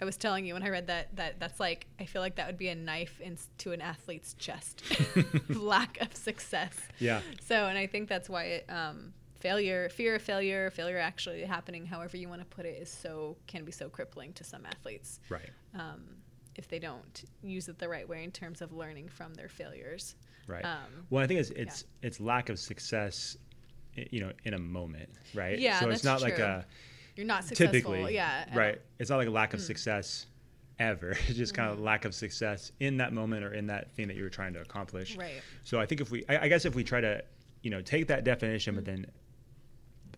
I 0.00 0.04
was 0.04 0.16
telling 0.16 0.44
you 0.44 0.54
when 0.54 0.62
I 0.62 0.68
read 0.70 0.88
that 0.88 1.14
that 1.16 1.38
that's 1.38 1.60
like 1.60 1.86
I 2.00 2.04
feel 2.04 2.20
like 2.20 2.36
that 2.36 2.46
would 2.46 2.58
be 2.58 2.68
a 2.68 2.74
knife 2.74 3.20
into 3.20 3.72
an 3.72 3.80
athlete's 3.80 4.34
chest. 4.34 4.82
lack 5.48 6.00
of 6.00 6.14
success. 6.16 6.74
Yeah. 6.98 7.20
So, 7.42 7.66
and 7.66 7.78
I 7.78 7.86
think 7.86 8.08
that's 8.08 8.28
why 8.28 8.44
it, 8.44 8.66
um, 8.68 9.12
failure, 9.38 9.88
fear 9.88 10.14
of 10.16 10.22
failure, 10.22 10.70
failure 10.70 10.98
actually 10.98 11.42
happening, 11.44 11.86
however 11.86 12.16
you 12.16 12.28
want 12.28 12.40
to 12.40 12.46
put 12.46 12.66
it, 12.66 12.80
is 12.80 12.90
so 12.90 13.36
can 13.46 13.64
be 13.64 13.72
so 13.72 13.88
crippling 13.88 14.32
to 14.34 14.44
some 14.44 14.64
athletes 14.66 15.20
Right. 15.28 15.50
um, 15.74 16.02
if 16.56 16.68
they 16.68 16.78
don't 16.78 17.24
use 17.42 17.68
it 17.68 17.78
the 17.78 17.88
right 17.88 18.08
way 18.08 18.24
in 18.24 18.30
terms 18.30 18.62
of 18.62 18.72
learning 18.72 19.08
from 19.08 19.34
their 19.34 19.48
failures. 19.48 20.16
Right. 20.46 20.64
Um, 20.64 21.06
well, 21.10 21.22
I 21.22 21.26
think 21.26 21.40
it's 21.40 21.50
it's 21.50 21.84
it's 22.02 22.20
lack 22.20 22.48
of 22.48 22.58
success, 22.58 23.36
you 23.94 24.20
know, 24.20 24.32
in 24.44 24.54
a 24.54 24.58
moment, 24.58 25.08
right? 25.34 25.58
Yeah, 25.58 25.80
So 25.80 25.88
it's 25.88 26.04
not 26.04 26.20
like 26.20 26.38
a 26.38 26.64
You're 27.16 27.26
not 27.26 27.44
successful. 27.44 27.72
typically, 27.92 28.14
yeah. 28.14 28.44
right. 28.56 28.80
It's 28.98 29.10
not 29.10 29.16
like 29.16 29.28
a 29.28 29.30
lack 29.30 29.54
of 29.54 29.60
success 29.60 30.26
ever. 30.78 31.10
It's 31.28 31.36
just 31.38 31.54
kind 31.54 31.68
of 31.70 31.76
Mm-hmm. 31.76 31.84
lack 31.84 32.04
of 32.04 32.14
success 32.14 32.72
in 32.80 32.96
that 32.98 33.12
moment 33.12 33.44
or 33.44 33.54
in 33.54 33.66
that 33.68 33.92
thing 33.92 34.08
that 34.08 34.16
you 34.16 34.22
were 34.24 34.28
trying 34.30 34.52
to 34.54 34.60
accomplish. 34.60 35.16
Right. 35.16 35.40
So 35.62 35.78
I 35.80 35.86
think 35.86 36.00
if 36.00 36.10
we, 36.10 36.24
I, 36.28 36.44
I 36.44 36.48
guess 36.48 36.64
if 36.64 36.74
we 36.74 36.82
try 36.84 37.00
to, 37.00 37.22
you 37.62 37.70
know, 37.70 37.80
take 37.80 38.08
that 38.08 38.24
definition, 38.24 38.74
but 38.74 38.84
then, 38.84 39.06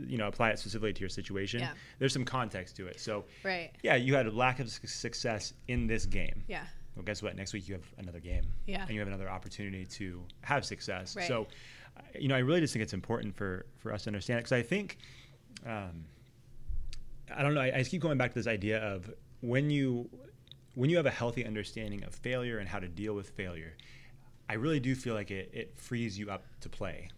you 0.01 0.19
know, 0.19 0.27
apply 0.29 0.51
it 0.51 0.59
specifically 0.59 0.93
to 0.95 1.01
your 1.01 1.09
situation, 1.09 1.61
Mm-hmm. 1.61 1.71
Yeah. 1.73 1.79
there's 1.99 2.13
some 2.13 2.25
context 2.25 2.77
to 2.77 2.87
it. 2.87 2.99
So 3.01 3.25
Right. 3.45 3.71
yeah, 3.83 3.97
you 3.97 4.15
had 4.15 4.27
a 4.27 4.31
lack 4.31 4.61
of 4.61 4.71
su- 4.71 4.87
success 4.87 5.53
in 5.69 5.87
this 5.87 6.07
game. 6.07 6.43
Yeah. 6.49 6.65
Well, 6.95 7.05
guess 7.05 7.23
what? 7.23 7.37
Next 7.37 7.53
week 7.53 7.69
you 7.69 7.75
have 7.75 7.85
another 7.99 8.21
game. 8.21 8.45
Yeah. 8.67 8.81
And 8.83 8.91
you 8.93 8.99
have 9.01 9.09
another 9.09 9.29
opportunity 9.29 9.85
to 9.85 10.23
have 10.41 10.65
success. 10.65 11.15
Right. 11.15 11.29
So, 11.29 11.47
uh, 11.99 12.01
you 12.19 12.29
know, 12.29 12.35
I 12.35 12.39
really 12.39 12.61
just 12.61 12.73
think 12.73 12.83
it's 12.83 12.95
important 12.95 13.37
for 13.37 13.67
for 13.77 13.93
us 13.93 14.05
to 14.05 14.09
understand 14.09 14.39
it 14.39 14.45
because 14.45 14.53
I 14.53 14.63
think, 14.63 14.97
um, 15.67 16.05
I 17.35 17.43
don't 17.43 17.55
know. 17.55 17.61
I, 17.61 17.73
I 17.75 17.79
just 17.79 17.91
keep 17.91 18.03
going 18.03 18.19
back 18.19 18.33
to 18.33 18.39
this 18.39 18.47
idea 18.47 18.79
of 18.79 19.11
when 19.41 19.71
you 19.71 20.09
when 20.75 20.91
you 20.91 20.97
have 20.99 21.07
a 21.07 21.11
healthy 21.11 21.45
understanding 21.47 22.05
of 22.05 22.15
failure 22.15 22.59
and 22.59 22.69
how 22.69 22.79
to 22.79 22.89
deal 22.89 23.15
with 23.15 23.31
failure. 23.31 23.75
I 24.49 24.55
really 24.55 24.79
do 24.79 24.95
feel 24.95 25.15
like 25.15 25.31
it, 25.31 25.51
it 25.53 25.79
frees 25.79 26.19
you 26.19 26.31
up 26.31 26.45
to 26.61 26.69
play 26.69 27.09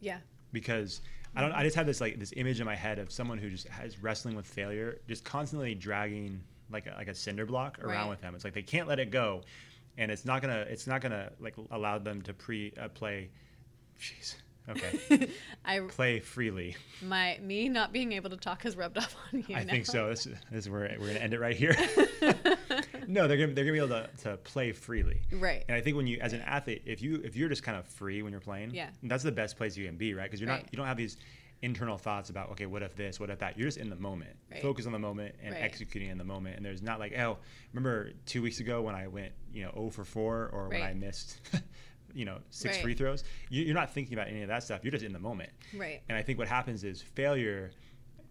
Yeah. 0.00 0.18
because 0.52 1.00
I 1.36 1.40
don't. 1.40 1.52
I 1.52 1.62
just 1.64 1.76
have 1.76 1.86
this 1.86 2.00
like 2.00 2.18
this 2.18 2.32
image 2.36 2.60
in 2.60 2.66
my 2.66 2.76
head 2.76 2.98
of 2.98 3.10
someone 3.10 3.38
who 3.38 3.48
just 3.50 3.66
has 3.68 4.02
wrestling 4.02 4.36
with 4.36 4.46
failure, 4.46 5.00
just 5.08 5.24
constantly 5.24 5.74
dragging 5.74 6.42
like 6.70 6.86
a, 6.86 6.94
like 6.96 7.08
a 7.08 7.14
cinder 7.14 7.46
block 7.46 7.78
around 7.82 8.02
Right. 8.04 8.10
with 8.10 8.20
them. 8.20 8.34
It's 8.34 8.44
like 8.44 8.54
they 8.54 8.62
can't 8.62 8.86
let 8.86 8.98
it 9.00 9.10
go, 9.10 9.42
and 9.98 10.10
it's 10.12 10.24
not 10.24 10.42
gonna 10.42 10.64
it's 10.68 10.86
not 10.86 11.00
gonna 11.00 11.32
like 11.40 11.54
allow 11.70 11.98
them 11.98 12.22
to 12.22 12.34
pre 12.34 12.72
uh, 12.80 12.88
play. 12.88 13.30
Jeez. 13.98 14.36
Okay. 14.68 15.28
I 15.64 15.80
play 15.80 16.20
freely. 16.20 16.76
my 17.02 17.38
me 17.42 17.68
not 17.68 17.92
being 17.92 18.12
able 18.12 18.30
to 18.30 18.36
talk 18.36 18.62
has 18.62 18.76
rubbed 18.76 18.96
off 19.02 19.14
on 19.32 19.44
you. 19.46 19.56
I 19.56 19.64
now. 19.64 19.72
think 19.72 19.86
so. 19.86 20.08
This, 20.08 20.24
this 20.24 20.64
is 20.64 20.70
where 20.70 20.96
we're 20.98 21.08
gonna 21.08 21.18
end 21.20 21.34
it 21.34 21.40
right 21.40 21.56
here. 21.56 21.76
no, 23.06 23.28
they're 23.28 23.36
gonna 23.36 23.52
they're 23.52 23.64
gonna 23.64 23.72
be 23.72 23.78
able 23.78 23.88
to, 23.88 24.08
to 24.22 24.36
play 24.38 24.72
freely. 24.72 25.20
Right. 25.32 25.64
And 25.68 25.76
I 25.76 25.80
think 25.80 25.96
when 25.96 26.06
you, 26.06 26.18
as 26.20 26.32
an 26.32 26.40
athlete, 26.42 26.82
if 26.86 27.02
you 27.02 27.16
if 27.24 27.36
you're 27.36 27.48
just 27.48 27.62
kind 27.62 27.76
of 27.78 27.86
free 27.86 28.22
when 28.22 28.32
you're 28.32 28.40
playing, 28.40 28.74
Yeah. 28.74 28.88
that's 29.02 29.22
the 29.22 29.32
best 29.32 29.56
place 29.56 29.76
you 29.76 29.86
can 29.86 29.96
be, 29.96 30.14
right? 30.14 30.24
Because 30.24 30.40
you're 30.40 30.48
not 30.48 30.64
you 30.72 30.76
don't 30.76 30.86
have 30.86 30.96
these 30.96 31.16
internal 31.62 31.96
thoughts 31.96 32.30
about 32.30 32.50
okay, 32.52 32.66
what 32.66 32.82
if 32.82 32.94
this, 32.94 33.18
what 33.20 33.30
if 33.30 33.38
that. 33.38 33.58
You're 33.58 33.68
just 33.68 33.78
in 33.78 33.88
the 33.90 33.96
moment, 33.96 34.30
Right. 34.50 34.60
focus 34.62 34.86
on 34.86 34.92
the 34.92 34.98
moment 34.98 35.34
and 35.42 35.54
Right. 35.54 35.62
executing 35.62 36.10
in 36.10 36.18
the 36.18 36.24
moment. 36.24 36.56
And 36.56 36.64
there's 36.64 36.82
not 36.82 36.98
like 36.98 37.12
oh, 37.18 37.38
remember 37.72 38.12
two 38.26 38.42
weeks 38.42 38.60
ago 38.60 38.82
when 38.82 38.94
I 38.94 39.08
went 39.08 39.32
you 39.52 39.64
know 39.64 39.72
0 39.74 39.90
for 39.90 40.04
4 40.04 40.50
or 40.52 40.68
when 40.68 40.82
I 40.82 40.94
missed. 40.94 41.40
You 42.14 42.24
know, 42.24 42.38
six 42.50 42.76
Right. 42.76 42.82
free 42.84 42.94
throws. 42.94 43.24
You, 43.50 43.64
you're 43.64 43.74
not 43.74 43.92
thinking 43.92 44.14
about 44.14 44.28
any 44.28 44.42
of 44.42 44.48
that 44.48 44.62
stuff. 44.62 44.80
You're 44.84 44.92
just 44.92 45.04
in 45.04 45.12
the 45.12 45.18
moment. 45.18 45.50
Right. 45.76 46.00
And 46.08 46.16
I 46.16 46.22
think 46.22 46.38
what 46.38 46.48
happens 46.48 46.84
is 46.84 47.02
failure 47.02 47.70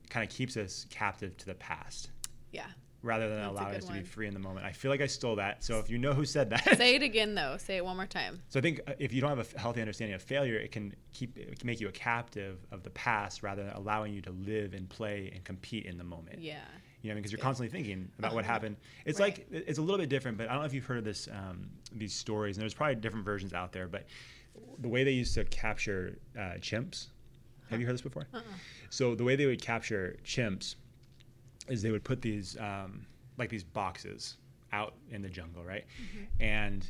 kind 0.09 0.27
of 0.27 0.33
keeps 0.35 0.55
us 0.57 0.85
captive 0.89 1.35
to 1.37 1.45
the 1.45 1.55
past 1.55 2.09
Yeah. 2.51 2.65
rather 3.01 3.27
than 3.29 3.39
That's 3.39 3.51
allowing 3.59 3.75
us 3.75 3.85
to 3.85 3.93
be 3.93 4.01
free 4.03 4.27
in 4.27 4.33
the 4.33 4.39
moment. 4.39 4.65
I 4.65 4.71
feel 4.71 4.91
like 4.91 5.01
I 5.01 5.07
stole 5.07 5.35
that. 5.37 5.63
So 5.63 5.79
if 5.79 5.89
you 5.89 5.97
know 5.97 6.13
who 6.13 6.23
said 6.25 6.49
that, 6.51 6.77
Say 6.77 6.95
it 6.95 7.01
again 7.03 7.35
though. 7.35 7.57
Say 7.57 7.77
it 7.77 7.83
one 7.85 7.95
more 7.97 8.05
time. 8.05 8.41
so 8.49 8.59
I 8.59 8.61
think 8.61 8.79
uh, 8.87 8.93
if 8.99 9.11
you 9.11 9.21
don't 9.21 9.35
have 9.37 9.53
a 9.55 9.59
healthy 9.59 9.81
understanding 9.81 10.13
of 10.15 10.21
failure, 10.21 10.55
it 10.57 10.71
can 10.71 10.93
keep 11.13 11.37
it 11.37 11.59
can 11.59 11.67
make 11.67 11.81
you 11.81 11.87
a 11.87 11.91
captive 11.91 12.59
of 12.71 12.83
the 12.83 12.89
past 12.91 13.43
rather 13.43 13.63
than 13.63 13.73
allowing 13.73 14.13
you 14.13 14.21
to 14.21 14.31
live 14.31 14.73
and 14.73 14.87
play 14.87 15.31
and 15.33 15.43
compete 15.43 15.85
in 15.85 15.97
the 15.97 16.03
moment. 16.03 16.39
Yeah. 16.39 16.61
You 17.03 17.09
know, 17.09 17.15
because 17.15 17.31
you're 17.31 17.39
Yeah. 17.39 17.43
constantly 17.43 17.69
thinking 17.77 18.09
about 18.17 18.33
what 18.33 18.43
Uh-huh. 18.45 18.53
happened. 18.53 18.77
It's 19.05 19.19
Right. 19.19 19.37
like 19.37 19.47
it's 19.67 19.77
a 19.77 19.81
little 19.81 19.97
bit 19.99 20.09
different, 20.09 20.37
but 20.37 20.47
I 20.47 20.53
don't 20.53 20.61
know 20.61 20.65
if 20.65 20.73
you've 20.73 20.85
heard 20.85 20.97
of 20.99 21.03
this 21.03 21.27
um, 21.27 21.69
these 21.91 22.13
stories, 22.15 22.55
and 22.57 22.61
there's 22.61 22.73
probably 22.73 22.95
different 22.95 23.25
versions 23.25 23.53
out 23.53 23.71
there. 23.73 23.87
But 23.89 24.05
the 24.79 24.87
way 24.89 25.03
they 25.03 25.11
used 25.11 25.33
to 25.35 25.43
capture 25.45 26.17
uh, 26.35 26.57
chimps, 26.59 27.09
have 27.69 27.79
you 27.81 27.85
heard 27.85 27.93
this 27.93 28.01
before? 28.01 28.27
Uh-uh. 28.33 28.41
So 28.89 29.15
the 29.15 29.23
way 29.25 29.35
they 29.35 29.45
would 29.45 29.61
capture 29.61 30.15
chimps 30.23 30.75
is 31.67 31.81
they 31.81 31.91
would 31.91 32.03
put 32.05 32.21
these 32.21 32.57
um, 32.57 33.05
like 33.37 33.49
these 33.49 33.63
boxes 33.65 34.37
out 34.71 34.95
in 35.11 35.21
the 35.21 35.29
jungle, 35.29 35.63
right? 35.63 35.85
Mm-hmm. 36.01 36.41
And 36.41 36.89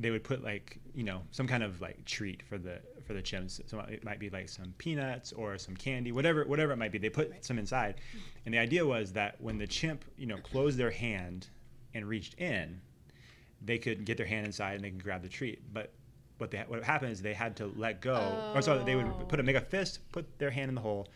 they 0.00 0.10
would 0.10 0.24
put 0.24 0.42
like 0.42 0.78
you 0.94 1.04
know 1.04 1.22
some 1.30 1.46
kind 1.46 1.62
of 1.62 1.80
like 1.80 2.04
treat 2.04 2.42
for 2.42 2.58
the 2.58 2.80
for 3.06 3.12
the 3.14 3.22
chimps. 3.22 3.60
So 3.68 3.78
it 3.80 4.02
might 4.04 4.18
be 4.18 4.30
like 4.30 4.48
some 4.48 4.74
peanuts 4.78 5.32
or 5.32 5.58
some 5.58 5.76
candy, 5.76 6.10
whatever 6.10 6.44
whatever 6.44 6.72
it 6.72 6.76
might 6.76 6.90
be. 6.92 6.98
They 6.98 7.10
put 7.10 7.44
some 7.44 7.58
inside, 7.58 7.96
and 8.44 8.54
the 8.54 8.58
idea 8.58 8.84
was 8.84 9.12
that 9.12 9.40
when 9.40 9.58
the 9.58 9.66
chimp 9.66 10.04
you 10.16 10.26
know 10.26 10.38
closed 10.38 10.78
their 10.78 10.90
hand 10.90 11.48
and 11.94 12.08
reached 12.08 12.34
in, 12.34 12.80
they 13.62 13.78
could 13.78 14.04
get 14.04 14.16
their 14.16 14.26
hand 14.26 14.46
inside 14.46 14.74
and 14.74 14.84
they 14.84 14.90
could 14.90 15.02
grab 15.04 15.22
the 15.22 15.28
treat. 15.28 15.60
But 15.72 15.92
what 16.38 16.50
they 16.50 16.58
what 16.66 16.82
happened 16.82 17.12
is 17.12 17.20
they 17.20 17.34
had 17.34 17.56
to 17.56 17.66
let 17.76 18.00
go. 18.00 18.52
Or 18.54 18.62
sorry, 18.62 18.82
they 18.84 18.96
would 18.96 19.06
Oh. 19.06 19.24
put 19.28 19.38
a 19.38 19.42
make 19.42 19.56
a 19.56 19.60
fist, 19.60 20.00
put 20.12 20.38
their 20.38 20.50
hand 20.50 20.70
in 20.70 20.74
the 20.74 20.80
hole, 20.80 21.08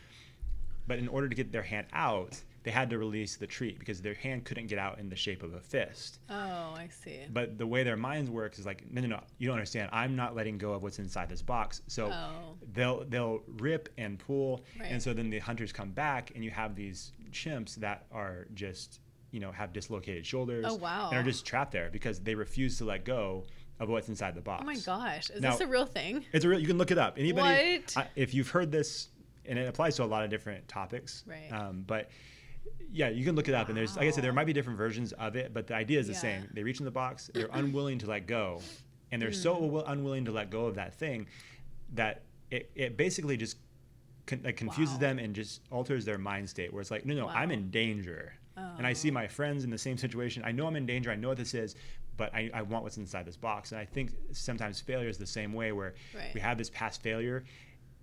but 0.86 0.98
in 0.98 1.08
order 1.08 1.28
to 1.28 1.34
get 1.34 1.50
their 1.52 1.62
hand 1.62 1.86
out, 1.94 2.38
they 2.64 2.70
had 2.70 2.90
to 2.90 2.98
release 2.98 3.36
the 3.36 3.46
treat 3.46 3.78
because 3.78 4.00
their 4.02 4.14
hand 4.14 4.44
couldn't 4.44 4.66
get 4.66 4.78
out 4.78 4.98
in 4.98 5.08
the 5.08 5.14
shape 5.16 5.42
of 5.42 5.54
a 5.54 5.60
fist. 5.60 6.18
Oh, 6.30 6.34
I 6.34 6.88
see. 6.90 7.20
But 7.30 7.56
the 7.58 7.66
way 7.66 7.82
their 7.84 7.96
minds 7.96 8.30
work 8.30 8.58
is 8.58 8.66
like, 8.66 8.90
no, 8.90 9.00
no, 9.02 9.06
no, 9.08 9.20
you 9.38 9.46
don't 9.46 9.56
understand. 9.56 9.90
I'm 9.92 10.16
not 10.16 10.34
letting 10.34 10.58
go 10.58 10.72
of 10.72 10.82
what's 10.82 10.98
inside 10.98 11.28
this 11.28 11.42
box. 11.42 11.82
So 11.86 12.10
Oh. 12.10 12.56
they'll 12.72 13.04
they'll 13.04 13.42
rip 13.58 13.88
and 13.98 14.18
pull, 14.18 14.64
Right. 14.80 14.90
and 14.90 15.00
so 15.02 15.12
then 15.12 15.30
the 15.30 15.38
hunters 15.38 15.72
come 15.72 15.90
back, 15.92 16.32
and 16.34 16.42
you 16.44 16.50
have 16.50 16.74
these 16.74 17.12
chimps 17.30 17.74
that 17.76 18.06
are 18.10 18.46
just 18.54 19.00
you 19.30 19.40
know 19.40 19.52
have 19.52 19.72
dislocated 19.72 20.24
shoulders. 20.26 20.64
Oh, 20.68 20.74
wow. 20.74 21.10
And 21.10 21.18
are 21.18 21.22
just 21.22 21.44
trapped 21.44 21.72
there 21.72 21.90
because 21.92 22.18
they 22.20 22.34
refuse 22.34 22.78
to 22.78 22.84
let 22.84 23.04
go 23.04 23.44
of 23.80 23.88
what's 23.90 24.08
inside 24.08 24.34
the 24.36 24.40
box. 24.40 24.62
Oh 24.62 24.66
my 24.66 24.76
gosh. 24.76 25.28
Is 25.30 25.40
Now- 25.42 25.50
this 25.50 25.60
a 25.60 25.66
real 25.66 25.84
thing? 25.86 26.24
It's 26.32 26.44
a 26.44 26.48
real. 26.48 26.60
You 26.60 26.66
can 26.68 26.78
look 26.78 26.90
it 26.92 26.98
up. 26.98 27.18
Anybody? 27.18 27.82
I, 27.96 28.06
if 28.16 28.32
you've 28.32 28.48
heard 28.48 28.70
this, 28.72 29.08
and 29.44 29.58
it 29.58 29.68
applies 29.68 29.96
to 29.96 30.04
a 30.04 30.06
lot 30.06 30.24
of 30.24 30.30
different 30.30 30.66
topics. 30.68 31.24
Right. 31.26 31.50
Um, 31.52 31.82
but 31.86 32.08
yeah, 32.92 33.08
you 33.08 33.24
can 33.24 33.34
look 33.34 33.48
it 33.48 33.54
up, 33.54 33.68
and 33.68 33.76
there's 33.76 33.96
like 33.96 34.06
I 34.06 34.10
said, 34.10 34.22
there 34.24 34.32
might 34.32 34.46
be 34.46 34.52
different 34.52 34.78
versions 34.78 35.12
of 35.12 35.36
it, 35.36 35.52
but 35.52 35.66
the 35.66 35.74
idea 35.74 35.98
is 35.98 36.06
the 36.06 36.12
Yeah. 36.12 36.18
same. 36.18 36.48
They 36.52 36.62
reach 36.62 36.78
in 36.78 36.84
the 36.84 36.90
box, 36.90 37.30
they're 37.34 37.48
unwilling 37.52 37.98
to 38.00 38.06
let 38.06 38.26
go, 38.26 38.60
and 39.10 39.20
they're 39.20 39.32
so 39.32 39.54
Hmm. 39.54 39.90
unwilling 39.92 40.24
to 40.26 40.32
let 40.32 40.50
go 40.50 40.66
of 40.66 40.74
that 40.76 40.94
thing 40.94 41.26
that 41.94 42.22
it, 42.50 42.70
it 42.74 42.96
basically 42.96 43.36
just 43.36 43.56
con- 44.26 44.40
like 44.44 44.56
confuses 44.56 44.94
Wow. 44.94 45.00
them 45.00 45.18
and 45.18 45.34
just 45.34 45.60
alters 45.70 46.04
their 46.04 46.18
mind 46.18 46.48
state. 46.48 46.72
Where 46.72 46.80
it's 46.80 46.90
like, 46.90 47.04
no, 47.04 47.14
no, 47.14 47.28
I'm 47.28 47.50
in 47.50 47.70
danger, 47.70 48.34
and 48.56 48.86
I 48.86 48.92
see 48.92 49.10
my 49.10 49.26
friends 49.26 49.64
in 49.64 49.70
the 49.70 49.78
same 49.78 49.98
situation. 49.98 50.42
I 50.44 50.52
know 50.52 50.66
I'm 50.66 50.76
in 50.76 50.86
danger. 50.86 51.10
I 51.10 51.16
know 51.16 51.28
what 51.28 51.38
this 51.38 51.54
is. 51.54 51.74
But 52.16 52.32
I, 52.32 52.48
I 52.54 52.62
want 52.62 52.84
what's 52.84 52.96
inside 52.96 53.26
this 53.26 53.36
box, 53.36 53.72
and 53.72 53.80
I 53.80 53.84
think 53.84 54.12
sometimes 54.30 54.80
failure 54.80 55.08
is 55.08 55.18
the 55.18 55.26
same 55.26 55.52
way, 55.52 55.72
where 55.72 55.94
Right. 56.14 56.32
we 56.32 56.38
have 56.40 56.56
this 56.56 56.70
past 56.70 57.02
failure, 57.02 57.42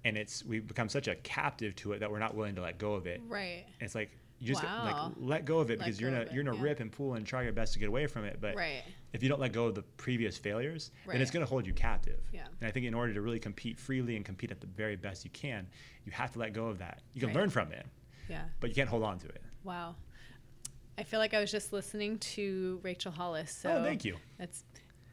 and 0.04 0.18
it's 0.18 0.44
we 0.44 0.60
become 0.60 0.90
such 0.90 1.08
a 1.08 1.16
captive 1.16 1.78
to 1.78 1.94
it 1.94 2.00
that 2.00 2.12
we're 2.12 2.20
not 2.20 2.36
willing 2.36 2.56
to 2.56 2.62
let 2.62 2.78
go 2.78 2.94
of 2.94 3.08
it. 3.08 3.22
Right. 3.30 3.64
And 3.80 3.86
it's 3.86 3.96
like 3.96 4.12
you 4.42 4.48
just 4.48 4.64
Wow. 4.64 5.14
like 5.14 5.14
let 5.18 5.46
go 5.46 5.60
of 5.60 5.70
it 5.70 5.78
Let 5.78 5.86
because 5.86 6.02
you're 6.02 6.10
gonna 6.10 6.24
it, 6.24 6.34
you're 6.34 6.44
gonna 6.44 6.58
yeah. 6.58 6.64
rip 6.64 6.80
and 6.80 6.92
pull 6.92 7.14
and 7.14 7.26
try 7.26 7.44
your 7.44 7.54
best 7.54 7.74
to 7.74 7.80
get 7.80 7.88
away 7.88 8.08
from 8.08 8.26
it. 8.26 8.40
But 8.42 8.56
Right. 8.56 8.82
if 9.14 9.22
you 9.22 9.30
don't 9.30 9.40
let 9.40 9.54
go 9.54 9.68
of 9.68 9.76
the 9.76 9.84
previous 9.84 10.36
failures, 10.38 10.90
then 11.06 11.22
it's 11.22 11.30
gonna 11.30 11.46
hold 11.46 11.68
you 11.68 11.74
captive. 11.74 12.20
Yeah. 12.34 12.48
And 12.60 12.68
I 12.68 12.72
think 12.72 12.88
in 12.88 12.96
order 12.96 13.14
to 13.14 13.22
really 13.22 13.40
compete 13.40 13.78
freely 13.78 14.16
and 14.16 14.26
compete 14.26 14.50
at 14.52 14.60
the 14.60 14.66
very 14.68 14.96
best 14.96 15.24
you 15.24 15.30
can, 15.32 15.68
you 16.06 16.12
have 16.12 16.32
to 16.34 16.40
let 16.40 16.54
go 16.54 16.66
of 16.66 16.80
that. 16.80 17.02
You 17.14 17.20
can 17.22 17.28
Right. 17.30 17.36
learn 17.38 17.50
from 17.52 17.72
it, 17.72 17.86
Yeah. 18.28 18.46
but 18.60 18.70
you 18.72 18.76
can't 18.76 18.90
hold 18.90 19.04
on 19.04 19.20
to 19.20 19.28
it. 19.28 19.44
Wow. 19.64 19.96
I 20.98 21.04
feel 21.04 21.20
like 21.20 21.34
I 21.36 21.40
was 21.40 21.52
just 21.52 21.72
listening 21.72 22.18
to 22.20 22.80
Rachel 22.84 23.12
Hollis. 23.12 23.52
So 23.52 23.70
oh, 23.78 23.84
thank 23.84 24.04
you. 24.04 24.18
That's 24.40 24.64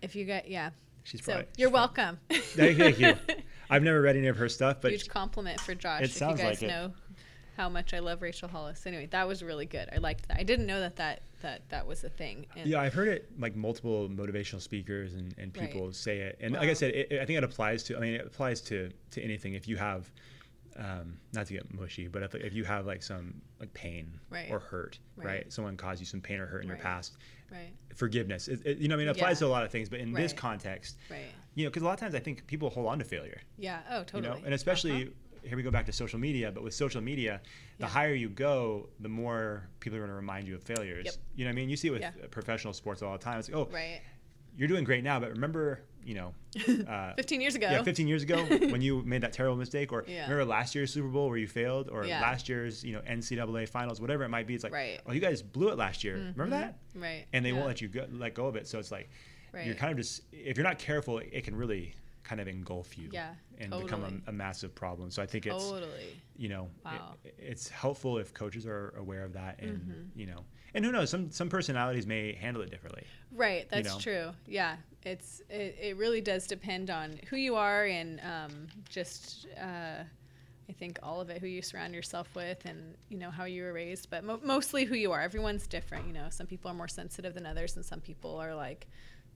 if 0.00 0.16
you 0.16 0.24
get 0.24 0.48
yeah. 0.48 0.70
She's 1.04 1.22
So 1.24 1.32
probably 1.32 1.48
you're 1.56 1.68
she's 1.68 1.72
welcome. 1.74 2.18
Thank, 2.30 2.76
thank 2.78 2.98
you. 2.98 3.14
I've 3.70 3.82
never 3.82 4.00
read 4.00 4.16
any 4.16 4.26
of 4.28 4.36
her 4.36 4.48
stuff, 4.48 4.80
but 4.80 4.90
Huge 4.90 5.08
compliment 5.08 5.60
for 5.60 5.74
Josh. 5.74 6.00
It 6.00 6.04
if 6.04 6.10
you 6.14 6.18
sounds 6.18 6.40
guys 6.40 6.60
like 6.60 6.70
it. 6.70 6.90
How 7.58 7.68
much 7.68 7.92
I 7.92 7.98
love 7.98 8.22
Rachel 8.22 8.48
Hollis. 8.48 8.86
Anyway, 8.86 9.06
that 9.06 9.26
was 9.26 9.42
really 9.42 9.66
good. 9.66 9.88
I 9.92 9.98
liked 9.98 10.28
that. 10.28 10.38
I 10.38 10.44
didn't 10.44 10.66
know 10.66 10.78
that 10.80 10.94
that 10.96 11.22
that, 11.42 11.68
that 11.70 11.86
was 11.86 12.04
a 12.04 12.08
thing. 12.08 12.46
And 12.56 12.68
Yeah, 12.70 12.80
I've 12.80 12.94
heard 12.94 13.08
it 13.08 13.30
like 13.38 13.54
multiple 13.56 14.08
motivational 14.08 14.60
speakers 14.62 15.14
and, 15.14 15.34
and 15.38 15.54
Right. 15.56 15.66
people 15.70 15.92
say 15.92 16.18
it, 16.20 16.38
and 16.40 16.54
like 16.54 16.68
I 16.70 16.72
said, 16.72 16.94
it, 16.94 17.12
it- 17.12 17.20
I 17.20 17.24
think 17.24 17.36
it 17.36 17.44
applies 17.44 17.82
to. 17.84 17.96
I 17.96 18.00
mean, 18.00 18.14
it 18.14 18.24
applies 18.24 18.60
to 18.62 18.90
to 19.10 19.20
anything. 19.22 19.54
If 19.54 19.66
you 19.66 19.76
have, 19.76 20.10
um, 20.76 21.18
not 21.32 21.46
to 21.46 21.52
get 21.54 21.74
mushy, 21.74 22.06
but 22.06 22.22
if, 22.22 22.34
if 22.36 22.54
you 22.54 22.62
have 22.64 22.86
like 22.86 23.02
some 23.02 23.34
like 23.58 23.74
pain 23.74 24.18
Right. 24.30 24.48
or 24.50 24.60
hurt, 24.60 25.00
right. 25.16 25.26
Right. 25.26 25.52
Someone 25.52 25.76
caused 25.76 25.98
you 26.00 26.06
some 26.06 26.20
pain 26.20 26.38
or 26.38 26.46
hurt 26.46 26.62
in 26.62 26.68
your 26.68 26.76
past. 26.76 27.16
Right. 27.50 27.72
Forgiveness, 27.96 28.46
it, 28.46 28.64
it- 28.64 28.78
you 28.78 28.86
know, 28.86 28.94
I 28.94 28.98
mean, 28.98 29.08
it 29.08 29.16
applies 29.16 29.36
Yeah. 29.40 29.46
to 29.46 29.50
a 29.50 29.54
lot 29.56 29.64
of 29.64 29.72
things, 29.72 29.88
but 29.88 29.98
in 29.98 30.12
this 30.12 30.32
context, 30.32 30.96
Right. 31.10 31.22
you 31.56 31.64
know, 31.64 31.70
because 31.70 31.82
a 31.82 31.86
lot 31.86 31.94
of 31.94 31.98
times 32.00 32.14
I 32.14 32.20
think 32.20 32.46
people 32.46 32.70
hold 32.70 32.86
on 32.86 32.98
to 33.00 33.04
failure, 33.04 33.40
Yeah. 33.56 33.80
Oh, 33.90 34.04
totally. 34.04 34.22
you 34.36 34.40
know, 34.40 34.44
and 34.44 34.54
especially. 34.54 35.02
Uh-huh. 35.02 35.10
Here 35.42 35.56
we 35.56 35.62
go 35.62 35.70
back 35.70 35.86
to 35.86 35.92
social 35.92 36.18
media, 36.18 36.50
but 36.52 36.62
with 36.62 36.74
social 36.74 37.00
media, 37.00 37.40
the 37.78 37.84
Yeah. 37.84 37.88
higher 37.90 38.14
you 38.14 38.28
go, 38.28 38.88
the 39.00 39.08
more 39.08 39.68
people 39.80 39.96
are 39.96 40.00
going 40.00 40.10
to 40.10 40.16
remind 40.16 40.46
you 40.48 40.54
of 40.56 40.62
failures. 40.62 41.04
Yep. 41.06 41.14
You 41.36 41.44
know 41.44 41.50
what 41.50 41.52
I 41.52 41.56
mean? 41.56 41.68
You 41.68 41.76
see 41.76 41.88
it 41.88 41.92
with 41.92 42.02
Yeah. 42.02 42.12
professional 42.30 42.72
sports 42.72 43.02
all 43.02 43.12
the 43.12 43.18
time. 43.22 43.38
It's 43.38 43.48
like, 43.48 43.56
oh, 43.56 43.68
Right. 43.72 44.00
you're 44.56 44.68
doing 44.68 44.84
great 44.84 45.04
now, 45.04 45.20
but 45.20 45.30
remember, 45.30 45.80
you 46.04 46.14
know, 46.14 46.34
uh, 46.88 47.14
15 47.14 47.40
years 47.40 47.54
ago. 47.54 47.68
yeah, 47.70 47.82
15 47.82 48.08
years 48.08 48.22
ago 48.22 48.44
when 48.70 48.80
you 48.80 49.02
made 49.02 49.20
that 49.22 49.32
terrible 49.32 49.56
mistake, 49.56 49.92
or 49.92 50.04
Yeah. 50.06 50.22
remember 50.22 50.44
last 50.44 50.74
year's 50.74 50.92
Super 50.92 51.08
Bowl 51.08 51.28
where 51.28 51.38
you 51.38 51.46
failed, 51.48 51.88
or 51.90 52.06
last 52.06 52.48
year's, 52.48 52.82
you 52.82 52.92
know, 52.92 53.00
NCAA 53.06 53.66
finals, 53.66 54.00
whatever 54.00 54.24
it 54.24 54.28
might 54.30 54.46
be. 54.46 54.54
It's 54.54 54.64
like, 54.64 54.72
Right. 54.72 55.00
oh, 55.06 55.12
you 55.12 55.20
guys 55.20 55.42
blew 55.42 55.68
it 55.68 55.76
last 55.78 56.02
year. 56.04 56.14
Remember 56.16 56.50
that? 56.50 56.78
Right. 56.94 57.26
And 57.32 57.44
they 57.44 57.52
won't 57.52 57.66
let 57.66 57.80
you 57.80 57.88
go, 57.88 58.06
let 58.10 58.34
go 58.34 58.46
of 58.46 58.56
it. 58.56 58.66
So 58.66 58.78
it's 58.78 58.90
like, 58.90 59.08
you're 59.64 59.74
kind 59.74 59.90
of 59.92 59.98
just, 59.98 60.22
if 60.32 60.56
you're 60.56 60.64
not 60.66 60.78
careful, 60.78 61.18
it, 61.18 61.30
it 61.32 61.44
can 61.44 61.56
really 61.56 61.94
kind 62.28 62.40
of 62.40 62.48
engulf 62.48 62.98
you 62.98 63.08
Yeah, 63.10 63.30
and 63.58 63.70
become 63.70 64.04
a, 64.26 64.30
a 64.30 64.32
massive 64.32 64.74
problem. 64.74 65.10
So 65.10 65.22
I 65.22 65.26
think 65.26 65.46
it's, 65.46 65.70
Totally. 65.70 66.20
you 66.36 66.48
know, 66.48 66.68
Wow. 66.84 67.14
it, 67.24 67.34
it's 67.38 67.68
helpful 67.68 68.18
if 68.18 68.34
coaches 68.34 68.66
are 68.66 68.94
aware 68.98 69.24
of 69.24 69.32
that 69.32 69.58
and, 69.60 69.78
Mm-hmm. 69.78 70.18
you 70.18 70.26
know, 70.26 70.44
and 70.74 70.84
who 70.84 70.92
knows, 70.92 71.08
some, 71.08 71.30
some 71.30 71.48
personalities 71.48 72.06
may 72.06 72.34
handle 72.34 72.62
it 72.62 72.70
differently. 72.70 73.04
Right, 73.32 73.66
that's 73.70 73.88
know? 73.94 73.98
true. 73.98 74.30
Yeah, 74.46 74.76
it's 75.04 75.40
it, 75.48 75.76
it 75.80 75.96
really 75.96 76.20
does 76.20 76.46
depend 76.46 76.90
on 76.90 77.18
who 77.30 77.36
you 77.36 77.54
are 77.54 77.84
and 77.86 78.20
um, 78.20 78.66
just 78.90 79.46
uh, 79.58 80.02
I 80.70 80.72
think 80.74 80.98
all 81.02 81.22
of 81.22 81.30
it, 81.30 81.40
who 81.40 81.46
you 81.46 81.62
surround 81.62 81.94
yourself 81.94 82.28
with, 82.34 82.66
and 82.66 82.94
you 83.08 83.16
know 83.16 83.30
how 83.30 83.44
you 83.44 83.62
were 83.62 83.72
raised, 83.72 84.10
but 84.10 84.22
mo- 84.22 84.40
mostly 84.44 84.84
who 84.84 84.94
you 84.96 85.12
are. 85.12 85.22
Everyone's 85.22 85.66
different. 85.66 86.06
You 86.06 86.12
know, 86.12 86.26
some 86.28 86.46
people 86.46 86.70
are 86.70 86.74
more 86.74 86.88
sensitive 86.88 87.32
than 87.32 87.46
others, 87.46 87.76
and 87.76 87.84
some 87.84 88.00
people 88.00 88.36
are 88.36 88.54
like, 88.54 88.86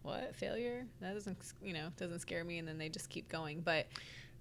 "What 0.03 0.35
failure? 0.37 0.87
That 1.01 1.15
doesn't 1.15 1.39
you 1.63 1.73
know 1.73 1.89
doesn't 1.97 2.21
scare 2.21 2.45
me," 2.45 2.59
and 2.59 2.67
then 2.69 2.79
they 2.79 2.89
just 2.89 3.09
keep 3.11 3.29
going. 3.29 3.61
But 3.61 3.87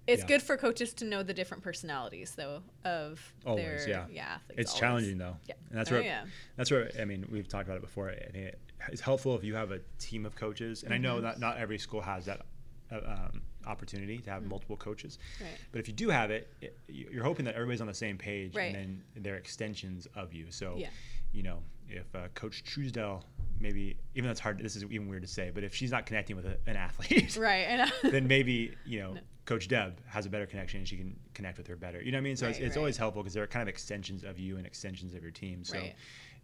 it's 0.06 0.22
Yeah. 0.22 0.26
good 0.28 0.42
for 0.42 0.56
coaches 0.56 0.92
to 0.94 1.04
know 1.04 1.22
the 1.22 1.32
different 1.34 1.62
personalities, 1.62 2.34
though, 2.34 2.62
of 2.84 3.32
Always, 3.46 3.86
their 3.86 4.08
yeah. 4.10 4.24
athletes. 4.34 4.60
It's 4.60 4.70
always. 4.72 4.80
challenging 4.80 5.18
though, 5.18 5.36
Yeah. 5.46 5.54
and 5.70 5.78
that's 5.78 5.90
Oh, 5.90 5.94
where 5.94 6.02
yeah. 6.02 6.26
that's 6.56 6.70
where 6.70 6.90
I 6.98 7.04
mean 7.04 7.26
we've 7.30 7.46
talked 7.48 7.68
about 7.68 7.76
it 7.76 7.82
before. 7.82 8.10
I 8.10 8.16
think 8.16 8.34
it, 8.46 8.58
it's 8.90 9.00
helpful 9.00 9.36
if 9.36 9.44
you 9.44 9.54
have 9.54 9.70
a 9.70 9.78
team 9.98 10.26
of 10.26 10.34
coaches, 10.34 10.82
and 10.82 10.92
I 10.92 10.98
know 10.98 11.14
Mm-hmm. 11.16 11.24
that 11.24 11.38
not 11.40 11.56
every 11.58 11.78
school 11.78 12.00
has 12.00 12.24
that 12.26 12.44
uh, 12.90 12.96
um, 13.32 13.42
opportunity 13.64 14.18
to 14.18 14.28
have 14.30 14.42
multiple 14.44 14.76
coaches. 14.76 15.18
Right. 15.40 15.48
But 15.70 15.78
if 15.78 15.86
you 15.88 15.94
do 15.94 16.10
have 16.10 16.30
it, 16.32 16.52
it, 16.60 16.76
you're 16.88 17.22
hoping 17.24 17.44
that 17.46 17.54
everybody's 17.54 17.80
on 17.80 17.86
the 17.86 17.94
same 17.94 18.18
page, 18.18 18.54
Right. 18.56 18.74
and 18.74 19.02
then 19.14 19.22
they're 19.22 19.36
extensions 19.36 20.06
of 20.16 20.34
you. 20.34 20.50
So, 20.50 20.76
Yeah. 20.76 20.90
you 21.32 21.42
know, 21.44 21.62
if 21.88 22.12
uh, 22.14 22.28
Coach 22.34 22.64
Truesdell 22.64 23.22
maybe 23.62 23.96
even 24.14 24.26
though 24.28 24.32
it's 24.32 24.40
hard. 24.40 24.58
This 24.58 24.76
is 24.76 24.84
even 24.84 25.08
weird 25.08 25.22
to 25.22 25.28
say, 25.28 25.50
but 25.54 25.64
if 25.64 25.74
she's 25.74 25.90
not 25.90 26.04
connecting 26.06 26.36
with 26.36 26.44
a, 26.46 26.58
an 26.66 26.76
athlete, 26.76 27.36
Right, 27.40 27.66
and 27.68 27.92
then 28.12 28.26
maybe 28.26 28.74
you 28.84 29.00
know 29.00 29.14
Coach 29.44 29.68
Deb 29.68 30.00
has 30.06 30.26
a 30.26 30.30
better 30.30 30.46
connection 30.46 30.78
and 30.78 30.88
she 30.88 30.96
can 30.96 31.16
connect 31.34 31.58
with 31.58 31.66
her 31.68 31.76
better. 31.76 32.02
You 32.02 32.12
know 32.12 32.18
what 32.18 32.22
I 32.22 32.24
mean? 32.24 32.36
So 32.36 32.48
it's, 32.48 32.58
Right, 32.58 32.66
it's 32.66 32.76
right. 32.76 32.80
always 32.80 32.96
helpful 32.96 33.22
because 33.22 33.34
they're 33.34 33.46
kind 33.46 33.62
of 33.62 33.68
extensions 33.68 34.24
of 34.24 34.38
you 34.38 34.56
and 34.56 34.66
extensions 34.66 35.14
of 35.14 35.22
your 35.22 35.32
team. 35.32 35.64
So 35.64 35.78
Right. 35.78 35.94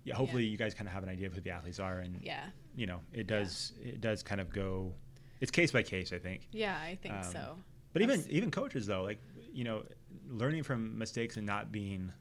yeah, 0.04 0.14
hopefully 0.14 0.44
you 0.44 0.57
guys 0.57 0.74
kind 0.74 0.87
of 0.88 0.94
have 0.94 1.02
an 1.02 1.09
idea 1.09 1.26
of 1.26 1.35
who 1.35 1.40
the 1.40 1.50
athletes 1.50 1.81
are, 1.81 1.98
and 1.98 2.20
yeah, 2.22 2.46
you 2.76 2.87
know 2.87 3.00
it 3.12 3.26
does 3.26 3.72
it 3.83 4.00
does 4.00 4.22
kind 4.22 4.40
of 4.40 4.50
go. 4.50 4.94
It's 5.40 5.50
case 5.50 5.70
by 5.70 5.83
case, 5.83 6.12
I 6.12 6.18
think. 6.18 6.48
yeah, 6.52 6.76
I 6.81 6.96
think 7.02 7.14
Um, 7.14 7.22
so. 7.24 7.57
But 7.92 8.02
even 8.02 8.24
even 8.28 8.50
coaches 8.50 8.87
though, 8.87 9.02
like 9.02 9.20
you 9.52 9.64
know, 9.64 9.83
learning 10.28 10.62
from 10.62 10.96
mistakes 10.98 11.37
and 11.37 11.46
not 11.46 11.72
being, 11.72 12.12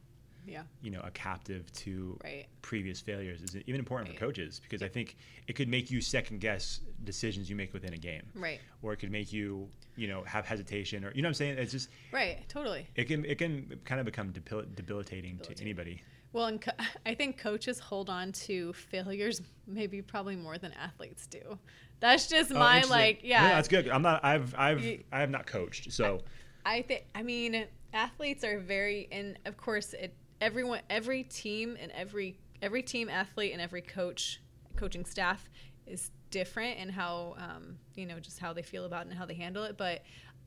Yeah. 0.47 0.63
you 0.81 0.91
know, 0.91 1.01
a 1.03 1.11
captive 1.11 1.71
to 1.73 2.17
Right. 2.23 2.45
previous 2.61 2.99
failures 3.01 3.41
is 3.41 3.55
even 3.67 3.75
important 3.79 4.09
Right. 4.09 4.17
for 4.17 4.25
coaches 4.25 4.59
because 4.63 4.81
I 4.81 4.87
think 4.87 5.17
it 5.47 5.53
could 5.53 5.67
make 5.67 5.91
you 5.91 5.99
second 6.01 6.39
guess 6.39 6.79
decisions 7.03 7.49
you 7.49 7.55
make 7.55 7.73
within 7.73 7.93
a 7.93 7.97
game, 7.97 8.23
Right. 8.33 8.59
or 8.81 8.93
it 8.93 8.97
could 8.97 9.11
make 9.11 9.33
you, 9.33 9.69
you 9.97 10.07
know, 10.07 10.23
have 10.23 10.45
hesitation, 10.45 11.03
or 11.03 11.11
you 11.13 11.21
know 11.21 11.27
what 11.27 11.31
I'm 11.31 11.33
saying. 11.35 11.57
It's 11.57 11.71
just 11.73 11.89
Right. 12.11 12.47
Totally. 12.47 12.87
it 12.95 13.05
can 13.05 13.25
it 13.25 13.37
can 13.37 13.79
kind 13.83 13.99
of 13.99 14.05
become 14.05 14.31
debil- 14.31 14.65
debilitating 14.73 15.39
to 15.39 15.61
anybody. 15.61 16.01
Well, 16.33 16.45
and 16.47 16.61
co- 16.61 16.71
I 17.05 17.13
think 17.15 17.37
coaches 17.37 17.79
hold 17.79 18.09
on 18.09 18.31
to 18.33 18.73
failures 18.73 19.41
maybe 19.65 20.01
probably 20.01 20.35
more 20.35 20.57
than 20.57 20.71
athletes 20.73 21.27
do. 21.27 21.57
That's 21.99 22.27
just 22.27 22.51
Oh, 22.51 22.55
my 22.59 22.81
like, 22.83 23.21
yeah. 23.23 23.41
No, 23.43 23.47
that's 23.55 23.67
good. 23.67 23.89
I'm 23.89 24.01
not. 24.03 24.23
I've 24.23 24.53
I've 24.55 24.83
You- 24.83 25.03
I 25.11 25.19
have 25.19 25.29
not 25.29 25.45
coached, 25.47 25.91
so 25.91 26.23
I 26.65 26.83
think 26.83 27.05
I 27.15 27.23
mean 27.23 27.65
athletes 27.93 28.43
are 28.43 28.59
very 28.59 29.07
and 29.11 29.39
of 29.45 29.55
course 29.57 29.93
it 29.93 30.13
everyone 30.41 30.81
every 30.89 31.23
team 31.23 31.77
and 31.79 31.91
every 31.91 32.37
every 32.61 32.81
team 32.81 33.09
athlete 33.09 33.53
and 33.53 33.61
every 33.61 33.81
coach 33.81 34.41
coaching 34.75 35.05
staff 35.05 35.49
is 35.85 36.11
different 36.29 36.77
in 36.77 36.89
how 36.89 37.35
um, 37.37 37.77
you 37.95 38.05
know 38.05 38.19
just 38.19 38.39
how 38.39 38.53
they 38.53 38.61
feel 38.61 38.85
about 38.85 39.05
it 39.05 39.09
and 39.09 39.17
how 39.17 39.25
they 39.25 39.33
handle 39.33 39.63
it 39.63 39.77
but 39.77 40.03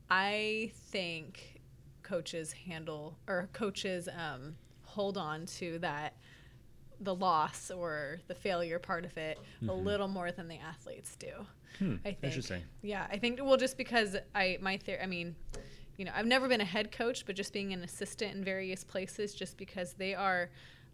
I 0.09 0.71
think 0.73 1.61
coaches 2.03 2.51
handle 2.51 3.17
or 3.27 3.49
coaches 3.53 4.07
um, 4.07 4.55
hold 4.83 5.17
on 5.17 5.45
to 5.45 5.79
that 5.79 6.15
the 6.99 7.15
loss 7.15 7.71
or 7.71 8.19
the 8.27 8.35
failure 8.35 8.77
part 8.77 9.05
of 9.05 9.17
it 9.17 9.39
a 9.67 9.73
little 9.73 10.07
more 10.07 10.31
than 10.31 10.47
the 10.47 10.57
athletes 10.57 11.15
do. 11.15 11.31
I 12.05 12.11
think. 12.11 12.17
interesting. 12.23 12.61
Yeah, 12.81 13.07
I 13.09 13.17
think 13.17 13.39
well, 13.41 13.57
just 13.57 13.77
because 13.77 14.15
I 14.35 14.57
my 14.61 14.77
theory. 14.77 14.99
I 15.01 15.07
mean, 15.07 15.35
you 16.01 16.05
know, 16.05 16.13
I've 16.15 16.25
never 16.25 16.47
been 16.47 16.61
a 16.61 16.65
head 16.65 16.91
coach, 16.91 17.27
but 17.27 17.35
just 17.35 17.53
being 17.53 17.73
an 17.73 17.83
assistant 17.83 18.33
in 18.33 18.43
various 18.43 18.83
places, 18.83 19.35
just 19.35 19.55
because 19.55 19.93
they 19.93 20.15
are, 20.15 20.49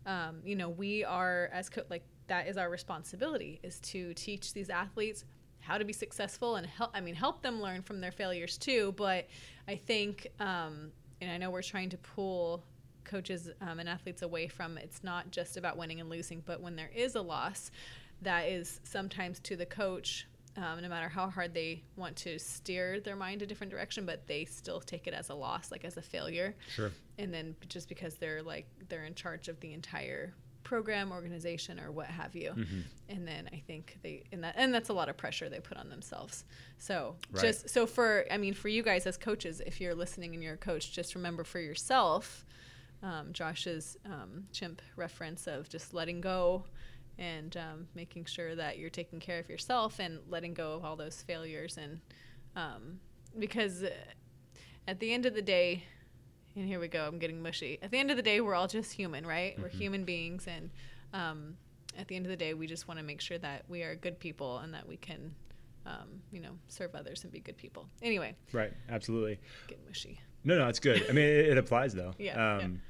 um, 0.05 0.41
you 0.43 0.53
know, 0.53 0.67
we 0.67 1.05
are 1.05 1.49
as 1.53 1.69
co- 1.69 1.83
like 1.89 2.03
that 2.27 2.49
is 2.49 2.57
our 2.57 2.69
responsibility 2.69 3.61
is 3.63 3.79
to 3.79 4.13
teach 4.15 4.53
these 4.53 4.69
athletes 4.69 5.23
how 5.61 5.77
to 5.77 5.85
be 5.85 5.93
successful 5.93 6.57
and 6.57 6.67
help. 6.67 6.91
I 6.93 6.99
mean, 6.99 7.15
help 7.15 7.41
them 7.41 7.61
learn 7.61 7.83
from 7.83 8.01
their 8.01 8.11
failures 8.11 8.57
too. 8.57 8.95
But 8.97 9.29
I 9.65 9.77
think, 9.77 10.27
um, 10.41 10.91
and 11.21 11.31
I 11.31 11.37
know 11.37 11.51
we're 11.51 11.61
trying 11.61 11.87
to 11.91 11.97
pull 11.99 12.65
coaches 13.05 13.49
um, 13.61 13.79
and 13.79 13.87
athletes 13.87 14.23
away 14.23 14.49
from 14.49 14.77
it's 14.77 15.05
not 15.05 15.31
just 15.31 15.55
about 15.55 15.77
winning 15.77 16.01
and 16.01 16.09
losing, 16.09 16.43
but 16.45 16.59
when 16.59 16.75
there 16.75 16.91
is 16.93 17.15
a 17.15 17.21
loss, 17.21 17.71
that 18.23 18.49
is 18.49 18.81
sometimes 18.83 19.39
to 19.39 19.55
the 19.55 19.65
coach 19.65 20.27
um, 20.57 20.81
no 20.81 20.89
matter 20.89 21.07
how 21.07 21.29
hard 21.29 21.53
they 21.53 21.83
want 21.95 22.15
to 22.17 22.37
steer 22.39 22.99
their 22.99 23.15
mind 23.15 23.41
a 23.41 23.45
different 23.45 23.71
direction, 23.71 24.05
but 24.05 24.27
they 24.27 24.43
still 24.45 24.81
take 24.81 25.07
it 25.07 25.13
as 25.13 25.29
a 25.29 25.35
loss, 25.35 25.71
like 25.71 25.85
as 25.85 25.95
a 25.97 26.01
failure. 26.01 26.55
Sure. 26.75 26.91
And 27.19 27.33
then 27.33 27.55
just 27.69 27.87
because 27.87 28.15
they're 28.15 28.41
like 28.43 28.67
they're 28.89 29.05
in 29.05 29.15
charge 29.15 29.47
of 29.47 29.59
the 29.59 29.71
entire 29.73 30.33
program, 30.63 31.11
organization, 31.13 31.79
or 31.79 31.91
what 31.93 32.07
have 32.07 32.35
you, 32.35 32.51
Mm-hmm. 32.51 32.79
and 33.07 33.25
then 33.27 33.49
I 33.53 33.63
think 33.67 33.97
they 34.03 34.23
and 34.33 34.43
that 34.43 34.55
and 34.57 34.73
that's 34.73 34.89
a 34.89 34.93
lot 34.93 35.07
of 35.09 35.15
pressure 35.15 35.47
they 35.47 35.59
put 35.61 35.77
on 35.77 35.89
themselves. 35.89 36.43
So 36.77 37.15
Right. 37.31 37.41
just 37.43 37.69
so 37.69 37.85
for 37.85 38.25
I 38.31 38.37
mean 38.37 38.53
for 38.53 38.67
you 38.67 38.83
guys 38.83 39.05
as 39.07 39.15
coaches, 39.17 39.61
if 39.65 39.79
you're 39.79 39.95
listening 39.95 40.33
and 40.33 40.43
you're 40.43 40.55
a 40.55 40.57
coach, 40.57 40.91
just 40.91 41.15
remember 41.15 41.43
for 41.45 41.59
yourself. 41.59 42.45
Um, 43.03 43.31
Josh's 43.31 43.95
um, 44.05 44.45
chimp 44.51 44.81
reference 44.95 45.45
of 45.45 45.69
just 45.69 45.93
letting 45.93 46.19
go 46.19 46.65
and 47.19 47.57
um, 47.57 47.87
making 47.95 48.25
sure 48.25 48.55
that 48.55 48.77
you're 48.77 48.89
taking 48.89 49.19
care 49.19 49.39
of 49.39 49.49
yourself 49.49 49.99
and 49.99 50.19
letting 50.29 50.53
go 50.53 50.73
of 50.73 50.85
all 50.85 50.95
those 50.95 51.21
failures 51.21 51.77
and 51.77 51.99
um, 52.55 52.99
because 53.39 53.83
uh, 53.83 53.89
at 54.87 54.99
the 54.99 55.13
end 55.13 55.25
of 55.25 55.33
the 55.33 55.41
day 55.41 55.83
and 56.55 56.65
here 56.65 56.79
we 56.79 56.87
go 56.87 57.05
i'm 57.07 57.19
getting 57.19 57.41
mushy 57.41 57.77
at 57.81 57.91
the 57.91 57.97
end 57.97 58.09
of 58.11 58.17
the 58.17 58.23
day 58.23 58.41
we're 58.41 58.55
all 58.55 58.67
just 58.67 58.91
human 58.91 59.25
right 59.25 59.59
we're 59.61 59.67
human 59.69 60.03
beings 60.05 60.47
and 60.47 60.69
um, 61.13 61.55
at 61.97 62.07
the 62.07 62.15
end 62.15 62.25
of 62.25 62.29
the 62.29 62.37
day 62.37 62.53
we 62.53 62.67
just 62.67 62.87
want 62.87 62.99
to 62.99 63.03
make 63.05 63.21
sure 63.21 63.37
that 63.37 63.63
we 63.67 63.83
are 63.83 63.95
good 63.95 64.19
people 64.19 64.59
and 64.59 64.73
that 64.73 64.87
we 64.87 64.97
can 64.97 65.33
um, 65.85 66.21
you 66.31 66.39
know 66.39 66.51
serve 66.67 66.93
others 66.95 67.23
and 67.23 67.31
be 67.31 67.39
good 67.39 67.57
people 67.57 67.87
anyway 68.01 68.35
Right. 68.51 68.73
Absolutely. 68.89 69.39
get 69.67 69.79
mushy 69.85 70.19
No, 70.43 70.57
no, 70.57 70.67
it's 70.67 70.79
good. 70.79 71.05
I 71.09 71.13
mean, 71.13 71.25
it, 71.25 71.47
it 71.49 71.57
applies 71.57 71.93
though. 71.93 72.13
Yeah, 72.17 72.35
yeah. 72.59 72.65
Um, 72.65 72.81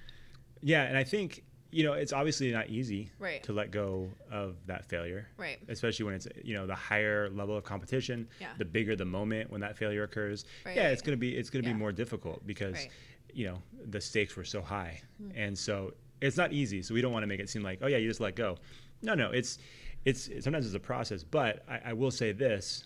yeah, 0.61 0.83
and 0.83 0.97
I 0.97 1.03
think 1.03 1.43
you 1.71 1.84
know 1.84 1.93
it's 1.93 2.13
obviously 2.13 2.51
not 2.51 2.69
easy 2.69 3.12
Right. 3.19 3.43
to 3.43 3.53
let 3.53 3.71
go 3.71 4.10
of 4.32 4.56
that 4.67 4.86
failure. 4.86 5.27
Right. 5.38 5.60
Especially 5.67 6.06
when 6.06 6.13
it's 6.15 6.27
you 6.43 6.53
know 6.53 6.65
the 6.67 6.75
higher 6.75 7.30
level 7.30 7.58
of 7.58 7.63
competition, 7.63 8.27
Yeah. 8.39 8.53
the 8.58 8.65
bigger 8.65 8.95
the 8.95 9.06
moment 9.06 9.49
when 9.51 9.62
that 9.62 9.77
failure 9.77 10.03
occurs. 10.03 10.45
Right. 10.65 10.75
Yeah, 10.75 10.89
it's 10.89 11.01
gonna 11.01 11.17
be 11.17 11.36
it's 11.36 11.49
gonna 11.49 11.65
Yeah. 11.67 11.73
be 11.73 11.80
more 11.80 11.91
difficult 11.91 12.45
because 12.47 12.75
Right. 12.75 12.91
you 13.34 13.45
know 13.47 13.62
the 13.86 13.99
stakes 14.01 14.36
were 14.36 14.45
so 14.45 14.62
high, 14.62 15.01
Hmm. 15.17 15.32
and 15.36 15.58
so 15.58 15.93
it's 16.21 16.38
not 16.38 16.53
easy. 16.53 16.82
So 16.82 16.93
we 16.93 17.01
don't 17.01 17.12
want 17.12 17.23
to 17.23 17.27
make 17.27 17.39
it 17.39 17.49
seem 17.49 17.63
like 17.63 17.80
oh 17.82 17.88
yeah 17.88 17.97
you 17.97 18.08
just 18.08 18.21
let 18.21 18.36
go. 18.36 18.58
No, 19.01 19.13
no, 19.13 19.32
it's 19.32 19.60
it's 20.06 20.30
sometimes 20.43 20.65
it's 20.65 20.75
a 20.75 20.80
process. 20.80 21.23
But 21.23 21.63
I, 21.67 21.80
I 21.89 21.93
will 21.93 22.12
say 22.12 22.32
this, 22.32 22.86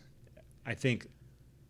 I 0.65 0.73
think 0.73 1.07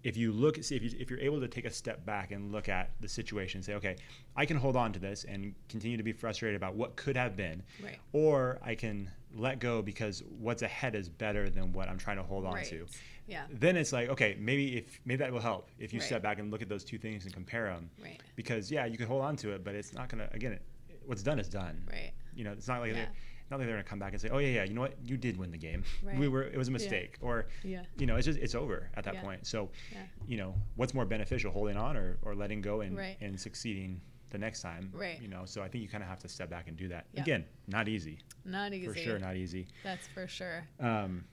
if 0.04 0.18
you 0.18 0.32
look 0.32 0.62
see 0.64 0.76
if, 0.76 0.84
you, 0.84 0.92
if 1.00 1.10
you're 1.10 1.20
able 1.20 1.40
to 1.40 1.48
take 1.48 1.66
a 1.66 1.70
step 1.72 2.06
back 2.06 2.32
and 2.32 2.52
look 2.52 2.68
at 2.70 2.92
the 3.02 3.08
situation 3.08 3.60
and 3.60 3.66
say 3.66 3.74
okay 3.76 3.96
i 4.36 4.46
can 4.46 4.58
hold 4.58 4.76
on 4.76 4.92
to 4.92 5.00
this 5.00 5.24
and 5.26 5.54
continue 5.70 5.98
to 5.98 6.04
be 6.04 6.12
frustrated 6.12 6.56
about 6.56 6.76
what 6.76 6.96
could 6.96 7.16
have 7.16 7.36
been 7.36 7.62
Right. 7.84 7.98
or 8.14 8.60
i 8.64 8.76
can 8.76 9.10
let 9.36 9.60
go 9.60 9.82
because 9.82 10.24
what's 10.40 10.62
ahead 10.62 10.96
is 10.96 11.08
better 11.10 11.50
than 11.50 11.72
what 11.74 11.88
i'm 11.90 11.98
trying 11.98 12.18
to 12.18 12.24
hold 12.24 12.46
on 12.46 12.54
right 12.56 12.66
to 12.66 12.86
yeah 13.28 13.44
then 13.52 13.78
it's 13.78 13.94
like 13.94 14.10
okay 14.10 14.36
maybe 14.40 14.78
if 14.78 15.00
maybe 15.06 15.18
that 15.18 15.32
will 15.32 15.40
help 15.40 15.70
if 15.80 15.94
you 15.94 16.00
Right. 16.00 16.06
step 16.06 16.22
back 16.24 16.40
and 16.40 16.52
look 16.52 16.62
at 16.62 16.70
those 16.70 16.84
two 16.84 16.98
things 16.98 17.26
and 17.26 17.34
compare 17.34 17.68
them 17.68 17.90
Right. 18.02 18.20
because 18.36 18.72
yeah 18.72 18.86
you 18.86 18.98
can 18.98 19.08
hold 19.08 19.22
on 19.24 19.36
to 19.38 19.52
it 19.52 19.64
but 19.64 19.76
it's 19.76 19.94
not 19.94 20.10
gonna 20.10 20.28
again 20.34 20.54
it, 20.54 20.62
what's 21.06 21.24
done 21.24 21.40
is 21.40 21.48
done 21.48 21.82
right 21.90 22.12
you 22.34 22.44
know 22.44 22.52
it's 22.54 22.68
not 22.68 22.80
like 22.82 22.94
Yeah. 22.94 23.06
Not 23.52 23.60
like 23.60 23.68
they're 23.68 23.76
gonna 23.76 23.84
come 23.84 24.00
back 24.00 24.14
and 24.14 24.22
say 24.22 24.30
oh 24.32 24.38
yeah 24.40 24.48
yeah 24.48 24.64
you 24.64 24.74
know 24.74 24.82
what 24.82 24.96
you 25.04 25.18
did 25.18 25.38
win 25.38 25.52
the 25.52 25.58
game 25.58 25.84
Right. 26.04 26.18
we 26.18 26.28
were 26.30 26.44
it 26.44 26.58
was 26.58 26.70
a 26.70 26.72
mistake 26.72 27.18
or 27.22 27.48
Yeah. 27.64 27.84
you 27.98 28.06
know 28.06 28.16
it's 28.16 28.26
just 28.26 28.40
it's 28.40 28.56
over 28.56 28.90
at 28.96 29.04
that 29.04 29.16
Yeah. 29.16 29.22
point 29.22 29.46
so 29.46 29.70
Yeah. 29.92 30.00
you 30.26 30.38
know 30.38 30.56
what's 30.78 30.94
more 30.94 31.06
beneficial 31.06 31.52
holding 31.52 31.78
on 31.78 31.96
or, 31.98 32.18
or 32.24 32.34
letting 32.34 32.62
go 32.62 32.82
and, 32.82 32.98
Right. 32.98 33.18
and 33.22 33.40
succeeding 33.40 34.02
the 34.32 34.38
next 34.38 34.62
time 34.62 34.90
Right. 34.94 35.22
you 35.22 35.28
know 35.28 35.44
so 35.46 35.62
i 35.62 35.68
think 35.68 35.82
you 35.84 35.90
kind 35.90 36.02
of 36.04 36.10
have 36.10 36.20
to 36.20 36.30
step 36.30 36.50
back 36.50 36.70
and 36.70 36.78
do 36.78 36.88
that 36.88 37.06
Yeah. 37.14 37.22
again 37.22 37.46
not 37.68 37.88
easy 37.90 38.20
not 38.46 38.74
easy 38.74 38.88
for 38.88 38.96
sure 38.96 39.20
not 39.20 39.36
easy 39.36 39.68
that's 39.84 40.08
for 40.08 40.28
sure 40.28 40.64
um, 40.80 41.26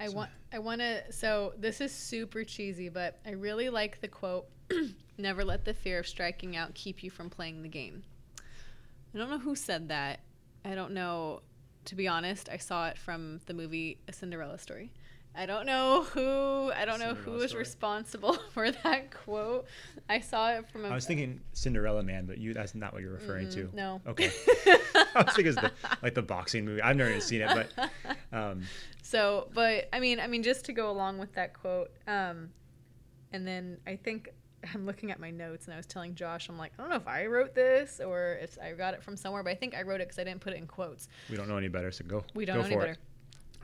I 0.00 0.08
want 0.08 0.30
I 0.52 0.58
want 0.58 0.80
to 0.80 1.12
so 1.12 1.52
this 1.58 1.80
is 1.80 1.92
super 1.92 2.44
cheesy, 2.44 2.88
but 2.88 3.20
I 3.26 3.32
really 3.32 3.68
like 3.68 4.00
the 4.00 4.08
quote 4.08 4.46
never 5.18 5.44
let 5.44 5.64
the 5.66 5.74
fear 5.74 5.98
of 6.00 6.08
striking 6.08 6.56
out 6.56 6.74
keep 6.74 7.02
you 7.04 7.10
from 7.10 7.28
playing 7.28 7.62
the 7.62 7.68
game. 7.68 8.02
I 9.14 9.18
don't 9.18 9.28
know 9.30 9.38
who 9.38 9.54
said 9.54 9.88
that. 9.90 10.20
I 10.64 10.74
don't 10.74 10.92
know 10.92 11.42
to 11.86 11.96
be 11.96 12.06
honest, 12.06 12.48
I 12.48 12.58
saw 12.58 12.86
it 12.88 12.96
from 12.98 13.40
the 13.46 13.54
movie 13.54 13.98
A 14.06 14.12
Cinderella 14.12 14.56
Story. 14.56 14.92
I 15.34 15.46
don't 15.46 15.66
know 15.66 16.04
who 16.12 16.70
I 16.72 16.84
don't 16.84 17.00
know 17.00 17.14
who 17.14 17.16
Cinderella 17.16 17.38
was 17.42 17.50
Story. 17.50 17.58
responsible 17.60 18.32
for 18.52 18.70
that 18.70 19.10
quote. 19.24 19.66
I 20.08 20.20
saw 20.20 20.52
it 20.52 20.68
from 20.70 20.84
a 20.84 20.88
i 20.90 20.94
was 20.94 21.06
thinking 21.06 21.40
cinderella 21.54 22.02
man 22.02 22.26
but 22.26 22.38
you 22.38 22.52
that's 22.54 22.74
not 22.74 22.92
what 22.92 23.02
you're 23.02 23.12
referring 23.14 23.48
to 23.50 23.64
Mm, 23.64 23.74
no. 23.74 24.00
okay 24.06 24.30
i 25.14 25.22
was 25.24 25.34
thinking 25.34 25.54
the, 25.54 25.72
like 26.02 26.14
the 26.14 26.22
boxing 26.22 26.64
movie 26.66 26.82
i've 26.82 26.96
never 26.96 27.08
even 27.10 27.20
seen 27.22 27.40
it 27.40 27.48
but 27.48 27.90
um, 28.32 28.62
So, 29.02 29.48
but 29.54 29.88
I 29.92 30.00
mean, 30.00 30.20
I 30.20 30.26
mean, 30.26 30.42
just 30.42 30.64
to 30.66 30.72
go 30.72 30.90
along 30.90 31.18
with 31.18 31.32
that 31.34 31.52
quote, 31.54 31.90
um, 32.06 32.50
and 33.32 33.46
then 33.46 33.78
I 33.86 33.96
think 33.96 34.28
I'm 34.74 34.86
looking 34.86 35.10
at 35.10 35.18
my 35.20 35.30
notes, 35.30 35.66
and 35.66 35.74
I 35.74 35.76
was 35.76 35.86
telling 35.86 36.14
Josh, 36.14 36.48
I'm 36.48 36.58
like, 36.58 36.72
I 36.78 36.82
don't 36.82 36.90
know 36.90 36.96
if 36.96 37.08
I 37.08 37.26
wrote 37.26 37.54
this 37.54 38.00
or 38.04 38.38
if 38.40 38.58
I 38.62 38.72
got 38.72 38.94
it 38.94 39.02
from 39.02 39.16
somewhere, 39.16 39.42
but 39.42 39.50
I 39.50 39.54
think 39.54 39.74
I 39.74 39.82
wrote 39.82 40.00
it 40.00 40.08
because 40.08 40.18
I 40.18 40.24
didn't 40.24 40.40
put 40.40 40.52
it 40.52 40.56
in 40.56 40.66
quotes. 40.66 41.08
we 41.30 41.36
don't 41.36 41.48
know 41.48 41.56
any 41.56 41.68
better 41.68 41.90
so 41.90 42.04
go 42.04 42.24
We 42.34 42.44
don't 42.44 42.56
go 42.56 42.62
know 42.62 42.66
any 42.66 42.76
better, 42.76 42.92
it. 42.92 42.98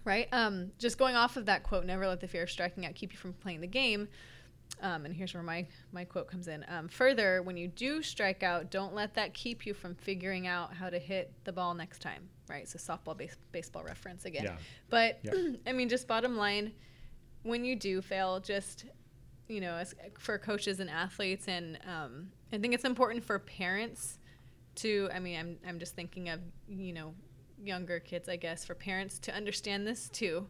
right? 0.04 0.28
Um, 0.32 0.72
just 0.78 0.98
going 0.98 1.16
off 1.16 1.36
of 1.36 1.46
that 1.46 1.62
quote, 1.62 1.84
never 1.84 2.06
let 2.06 2.20
the 2.20 2.28
fear 2.28 2.42
of 2.44 2.50
striking 2.50 2.84
out 2.86 2.94
keep 2.94 3.12
you 3.12 3.18
from 3.18 3.32
playing 3.32 3.60
the 3.60 3.66
game. 3.66 4.08
Um, 4.82 5.06
and 5.06 5.14
here's 5.14 5.32
where 5.32 5.42
my, 5.42 5.66
my 5.92 6.04
quote 6.04 6.28
comes 6.28 6.46
in. 6.46 6.64
Um, 6.68 6.88
further, 6.88 7.42
when 7.42 7.56
you 7.56 7.68
do 7.68 8.02
strike 8.02 8.42
out, 8.42 8.70
don't 8.70 8.94
let 8.94 9.14
that 9.14 9.32
keep 9.34 9.64
you 9.66 9.72
from 9.74 9.94
figuring 9.94 10.46
out 10.46 10.74
how 10.74 10.90
to 10.90 10.98
hit 10.98 11.32
the 11.44 11.52
ball 11.52 11.72
next 11.74 12.00
time, 12.02 12.28
right? 12.48 12.68
So 12.68 12.78
softball, 12.78 13.16
base, 13.16 13.36
baseball 13.50 13.82
reference 13.82 14.24
again. 14.26 14.44
Yeah. 14.44 14.56
But 14.90 15.20
Yeah. 15.22 15.32
I 15.66 15.72
mean, 15.72 15.88
just 15.88 16.06
bottom 16.06 16.36
line, 16.36 16.72
when 17.44 17.64
you 17.64 17.76
do 17.76 18.02
fail, 18.02 18.40
just 18.40 18.84
you 19.48 19.60
know, 19.60 19.74
as, 19.76 19.94
for 20.18 20.38
coaches 20.38 20.80
and 20.80 20.90
athletes, 20.90 21.48
and 21.48 21.78
um, 21.86 22.28
I 22.52 22.58
think 22.58 22.74
it's 22.74 22.84
important 22.84 23.24
for 23.24 23.38
parents 23.38 24.18
to. 24.76 25.08
I 25.14 25.18
mean, 25.18 25.38
I'm 25.38 25.56
I'm 25.66 25.78
just 25.78 25.94
thinking 25.96 26.28
of 26.28 26.40
you 26.68 26.92
know 26.92 27.14
younger 27.62 27.98
kids, 28.00 28.28
I 28.28 28.36
guess, 28.36 28.64
for 28.64 28.74
parents 28.74 29.18
to 29.20 29.34
understand 29.34 29.86
this 29.86 30.08
too, 30.10 30.46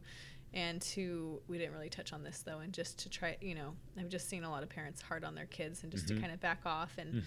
and 0.53 0.80
to 0.82 1.40
we 1.49 1.59
didn't 1.59 1.72
really 1.74 1.88
touch 1.88 2.12
on 2.12 2.22
this 2.22 2.42
though, 2.42 2.59
and 2.59 2.72
just 2.72 2.99
to 3.01 3.09
try, 3.09 3.36
you 3.40 3.55
know, 3.55 3.74
I've 3.99 4.09
just 4.09 4.28
seen 4.28 4.44
a 4.44 4.51
lot 4.51 4.62
of 4.62 4.68
parents 4.68 5.01
hard 5.01 5.24
on 5.24 5.34
their 5.34 5.46
kids, 5.46 5.82
and 5.82 5.92
just 5.92 6.07
Mm-hmm. 6.07 6.16
to 6.16 6.20
kind 6.20 6.32
of 6.34 6.40
back 6.40 6.61
off 6.66 6.92
and 6.99 7.22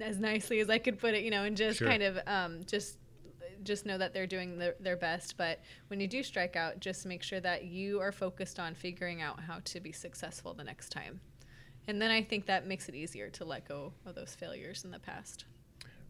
as 0.00 0.18
nicely 0.18 0.60
as 0.60 0.68
I 0.70 0.78
could 0.78 0.98
put 0.98 1.14
it, 1.14 1.22
you 1.24 1.30
know, 1.30 1.44
and 1.44 1.56
just 1.56 1.78
Sure. 1.78 1.88
kind 1.88 2.02
of 2.02 2.18
um, 2.26 2.60
just 2.66 2.98
just 3.62 3.86
know 3.86 3.96
that 3.98 4.12
they're 4.12 4.26
doing 4.26 4.58
their, 4.58 4.74
their 4.80 4.96
best. 4.96 5.36
But 5.36 5.60
when 5.88 6.00
you 6.00 6.06
do 6.06 6.22
strike 6.22 6.56
out, 6.56 6.80
just 6.80 7.06
make 7.06 7.22
sure 7.22 7.40
that 7.40 7.64
you 7.64 8.00
are 8.00 8.12
focused 8.12 8.58
on 8.58 8.74
figuring 8.74 9.22
out 9.22 9.40
how 9.40 9.60
to 9.64 9.80
be 9.80 9.92
successful 9.92 10.54
the 10.54 10.64
next 10.64 10.90
time. 10.90 11.20
And 11.86 12.00
then 12.00 12.10
I 12.10 12.22
think 12.22 12.46
that 12.46 12.66
makes 12.66 12.88
it 12.88 12.94
easier 12.94 13.28
to 13.30 13.44
let 13.44 13.68
go 13.68 13.92
of 14.06 14.14
those 14.14 14.34
failures 14.34 14.84
in 14.84 14.90
the 14.90 14.98
past. 14.98 15.44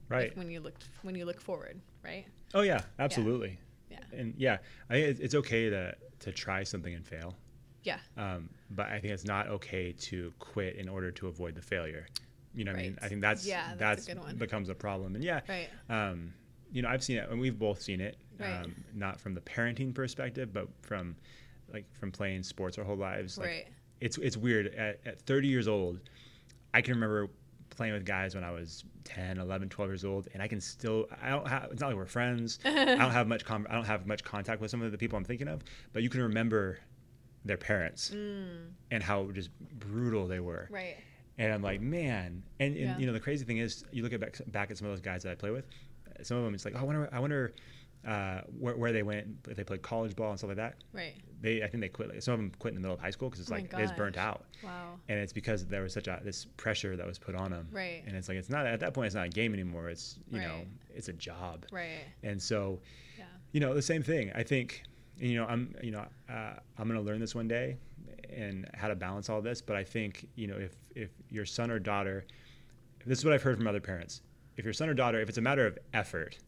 Right. 0.09 0.37
When 0.37 0.51
you 0.51 0.61
look 0.61 0.75
when 1.03 1.15
you 1.15 1.25
look 1.25 1.41
forward, 1.41 1.81
right? 2.05 2.27
Oh 2.53 2.61
yeah, 2.61 2.83
absolutely. 2.99 3.59
Yeah. 3.91 3.99
And 4.13 4.35
yeah, 4.37 4.59
I 4.91 4.95
think 4.95 5.09
it's- 5.21 5.35
okay 5.35 5.71
to 5.71 5.95
to 6.21 6.33
try 6.33 6.63
something 6.63 6.95
and 6.95 7.07
fail. 7.07 7.35
Yeah. 7.83 7.99
Um, 8.17 8.49
but 8.71 8.87
I 8.89 9.01
think 9.01 9.13
it's 9.13 9.25
not 9.25 9.49
okay 9.49 9.93
to 9.93 10.33
quit 10.39 10.77
in 10.77 10.89
order 10.89 11.11
to 11.13 11.29
avoid 11.29 11.55
the 11.55 11.63
failure. 11.63 12.07
You 12.55 12.65
know 12.65 12.73
what 12.73 12.79
I 12.79 12.83
mean? 12.83 12.93
Right. 12.93 13.03
I 13.05 13.09
think 13.09 13.21
that's 13.21 13.45
Yeah, 13.47 13.75
that's 13.77 14.05
a 14.05 14.07
that's, 14.07 14.07
good 14.07 14.19
one. 14.25 14.37
becomes 14.37 14.69
a 14.69 14.75
problem. 14.75 15.15
And 15.17 15.25
yeah, 15.25 15.41
Right. 15.49 15.69
um, 15.89 16.33
you 16.75 16.83
know, 16.83 16.89
I've 16.91 17.03
seen 17.03 17.16
it, 17.16 17.31
and 17.31 17.41
we've 17.41 17.59
both 17.59 17.81
seen 17.81 18.01
it. 18.03 18.18
Right. 18.39 18.51
Um, 18.64 18.75
not 18.95 19.18
from 19.20 19.33
the 19.33 19.41
parenting 19.41 19.95
perspective, 19.95 20.53
but 20.53 20.68
from 20.83 21.16
like 21.72 21.87
from 21.95 22.11
playing 22.12 22.43
sports 22.43 22.77
our 22.79 22.85
whole 22.85 22.97
lives. 22.97 23.39
Like, 23.39 23.47
Right. 23.49 23.66
It's 24.01 24.18
it's 24.18 24.37
weird. 24.37 24.75
At, 24.75 25.01
at 25.07 25.20
30 25.22 25.49
years 25.49 25.68
old, 25.68 26.01
I 26.75 26.83
can 26.83 26.95
remember 26.95 27.29
playing 27.70 27.95
with 27.95 28.05
guys 28.05 28.35
when 28.35 28.45
I 28.45 28.51
was 28.51 28.85
10, 29.05 29.39
11, 29.39 29.68
12 29.68 29.91
years 29.91 30.05
old, 30.05 30.29
and 30.35 30.43
I 30.43 30.49
can 30.49 30.61
still. 30.61 31.07
I 31.22 31.31
don't 31.31 31.47
have. 31.49 31.68
It's 31.70 31.81
not 31.81 31.87
like 31.89 31.97
we're 31.97 32.07
friends. 32.07 32.59
I 32.64 32.85
don't 32.85 33.11
have 33.12 33.29
much. 33.29 33.45
Com- 33.45 33.66
I 33.70 33.75
don't 33.75 33.87
have 33.87 34.07
much 34.07 34.22
contact 34.25 34.61
with 34.61 34.70
some 34.70 34.83
of 34.83 34.91
the 34.93 34.99
people 34.99 35.16
I'm 35.16 35.25
thinking 35.25 35.49
of, 35.49 35.62
but 35.93 36.03
you 36.03 36.11
can 36.11 36.22
remember 36.22 36.79
their 37.47 37.57
parents 37.59 38.11
and 38.91 39.03
how 39.03 39.31
just 39.31 39.51
brutal 39.79 40.27
they 40.27 40.41
were. 40.41 40.66
Mm. 40.70 40.75
Right. 40.75 40.97
And 41.39 41.53
I'm 41.53 41.62
like, 41.62 41.81
man. 41.81 42.43
And, 42.61 42.75
and 42.75 42.77
Yeah. 42.77 42.99
you 42.99 43.07
know, 43.07 43.12
the 43.12 43.20
crazy 43.20 43.45
thing 43.45 43.59
is, 43.59 43.85
you 43.93 44.03
look 44.03 44.12
at 44.12 44.20
back, 44.20 44.41
back 44.49 44.70
at 44.70 44.79
some 44.79 44.87
of 44.87 44.93
those 44.93 45.01
guys 45.01 45.22
that 45.25 45.33
I 45.33 45.35
play 45.35 45.51
with. 45.51 45.66
Some 46.23 46.37
of 46.39 46.45
them, 46.45 46.55
it's 46.55 46.65
like, 46.65 46.75
oh, 46.77 46.81
I 46.81 46.83
wonder, 46.83 47.09
I 47.12 47.19
wonder 47.21 47.55
uh, 48.07 48.41
where, 48.59 48.77
where 48.77 48.93
they 48.93 49.03
went 49.03 49.27
if 49.49 49.57
they 49.57 49.65
played 49.65 49.83
college 49.83 50.15
ball 50.15 50.31
and 50.31 50.39
stuff 50.39 50.49
like 50.49 50.57
that. 50.59 50.77
Right. 50.93 51.15
They, 51.41 51.62
I 51.62 51.69
think 51.69 51.81
they 51.81 51.89
quit. 51.89 52.11
Like, 52.11 52.23
some 52.23 52.35
of 52.35 52.41
them 52.41 52.53
quit 52.59 52.73
in 52.73 52.75
the 52.77 52.81
middle 52.81 52.95
of 52.95 53.01
high 53.01 53.11
school 53.11 53.29
because 53.31 53.41
it's 53.41 53.51
Oh 53.51 53.55
like 53.55 53.71
just 53.77 53.97
burnt 53.97 54.17
out. 54.17 54.45
Wow. 54.62 54.99
And 55.09 55.19
it's 55.19 55.33
because 55.33 55.67
there 55.67 55.83
was 55.83 55.93
such 55.93 56.07
a 56.09 56.21
this 56.23 56.47
pressure 56.57 56.97
that 56.97 57.07
was 57.07 57.19
put 57.19 57.35
on 57.35 57.51
them. 57.51 57.69
Right. 57.73 58.03
And 58.07 58.15
it's 58.17 58.29
like 58.29 58.37
it's 58.39 58.51
not 58.51 58.67
at 58.67 58.81
that 58.81 58.93
point. 58.95 59.07
It's 59.07 59.15
not 59.15 59.27
a 59.27 59.31
game 59.31 59.53
anymore. 59.55 59.89
It's 59.89 60.19
you 60.31 60.41
know, 60.41 60.61
it's 60.95 61.09
a 61.09 61.12
job. 61.15 61.67
Right. 61.73 62.05
And 62.23 62.41
so, 62.41 62.81
Yeah. 63.19 63.25
you 63.53 63.61
know, 63.61 63.75
the 63.75 63.83
same 63.83 64.03
thing. 64.03 64.31
I 64.35 64.43
think, 64.43 64.83
you 65.19 65.37
know, 65.37 65.47
I'm, 65.47 65.75
you 65.83 65.91
know, 65.91 66.05
uh, 66.29 66.55
I'm 66.79 66.89
going 66.89 66.99
to 67.01 67.05
learn 67.07 67.21
this 67.21 67.35
one 67.35 67.49
day, 67.49 67.77
and 68.31 68.69
how 68.75 68.89
to 68.89 68.95
balance 68.95 69.29
all 69.31 69.41
this. 69.41 69.61
But 69.62 69.77
I 69.77 69.85
think, 69.85 70.29
you 70.35 70.47
know, 70.47 70.57
if 70.57 70.75
if 70.95 71.11
your 71.31 71.47
son 71.47 71.71
or 71.71 71.79
daughter, 71.79 72.25
this 73.07 73.19
is 73.19 73.25
what 73.25 73.33
I've 73.35 73.43
heard 73.43 73.57
from 73.57 73.67
other 73.67 73.81
parents. 73.81 74.23
If 74.57 74.65
your 74.65 74.75
son 74.75 74.89
or 74.89 74.95
daughter, 74.95 75.21
if 75.21 75.29
it's 75.29 75.39
a 75.39 75.43
matter 75.43 75.67
of 75.67 75.79
effort, 75.93 76.39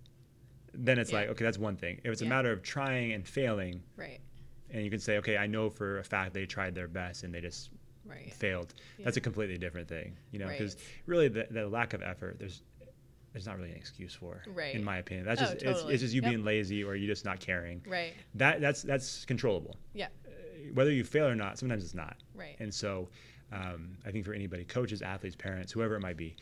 then 0.73 0.99
it's 0.99 1.11
Yeah. 1.13 1.21
like 1.21 1.29
okay, 1.31 1.45
that's 1.45 1.59
one 1.59 1.77
thing. 1.77 2.01
If 2.05 2.13
it's 2.13 2.23
a 2.23 2.27
matter 2.27 2.53
of 2.53 2.63
trying 2.63 3.13
and 3.13 3.27
failing, 3.27 3.83
Right. 3.97 4.21
and 4.71 4.85
you 4.85 4.91
can 4.91 5.01
say, 5.01 5.19
okay, 5.19 5.37
I 5.37 5.47
know 5.47 5.71
for 5.71 5.99
a 5.99 6.05
fact 6.05 6.35
they 6.35 6.47
tried 6.47 6.75
their 6.75 6.89
best 6.89 7.25
and 7.25 7.35
they 7.35 7.41
just 7.41 7.71
Right. 8.05 8.33
failed. 8.33 8.73
That's 9.01 9.17
a 9.17 9.21
completely 9.21 9.59
different 9.59 9.89
thing, 9.89 10.17
you 10.31 10.39
know, 10.39 10.47
because 10.49 10.77
Right. 10.77 10.85
really 11.07 11.29
the, 11.29 11.47
the 11.51 11.67
lack 11.69 11.93
of 11.95 12.03
effort, 12.03 12.39
there's 12.39 12.63
there's 13.33 13.45
not 13.45 13.59
really 13.59 13.71
an 13.71 13.77
excuse 13.77 14.15
for, 14.15 14.43
Right. 14.47 14.75
in 14.75 14.83
my 14.83 14.97
opinion. 14.97 15.27
That's 15.27 15.43
Oh, 15.43 15.45
just 15.45 15.55
it's, 15.57 15.63
totally. 15.65 15.93
it's 15.93 16.03
just 16.03 16.15
you 16.15 16.23
Yep. 16.23 16.31
being 16.31 16.43
lazy 16.45 16.83
or 16.83 16.97
you 16.97 17.07
just 17.07 17.27
not 17.27 17.39
caring. 17.39 17.83
Right. 17.87 18.15
That 18.35 18.63
that's 18.63 18.81
that's 18.81 19.27
controllable. 19.27 19.77
Yeah. 19.93 20.09
Whether 20.73 20.91
you 20.91 21.05
fail 21.05 21.27
or 21.27 21.35
not, 21.35 21.59
sometimes 21.59 21.85
it's 21.85 21.93
not. 21.95 22.17
Right. 22.35 22.57
And 22.61 22.73
so, 22.73 23.11
um, 23.53 23.99
I 24.07 24.11
think 24.11 24.25
for 24.25 24.33
anybody, 24.33 24.65
coaches, 24.65 25.03
athletes, 25.03 25.37
parents, 25.37 25.71
whoever 25.71 25.97
it 25.97 26.01
might 26.01 26.17
be, 26.17 26.35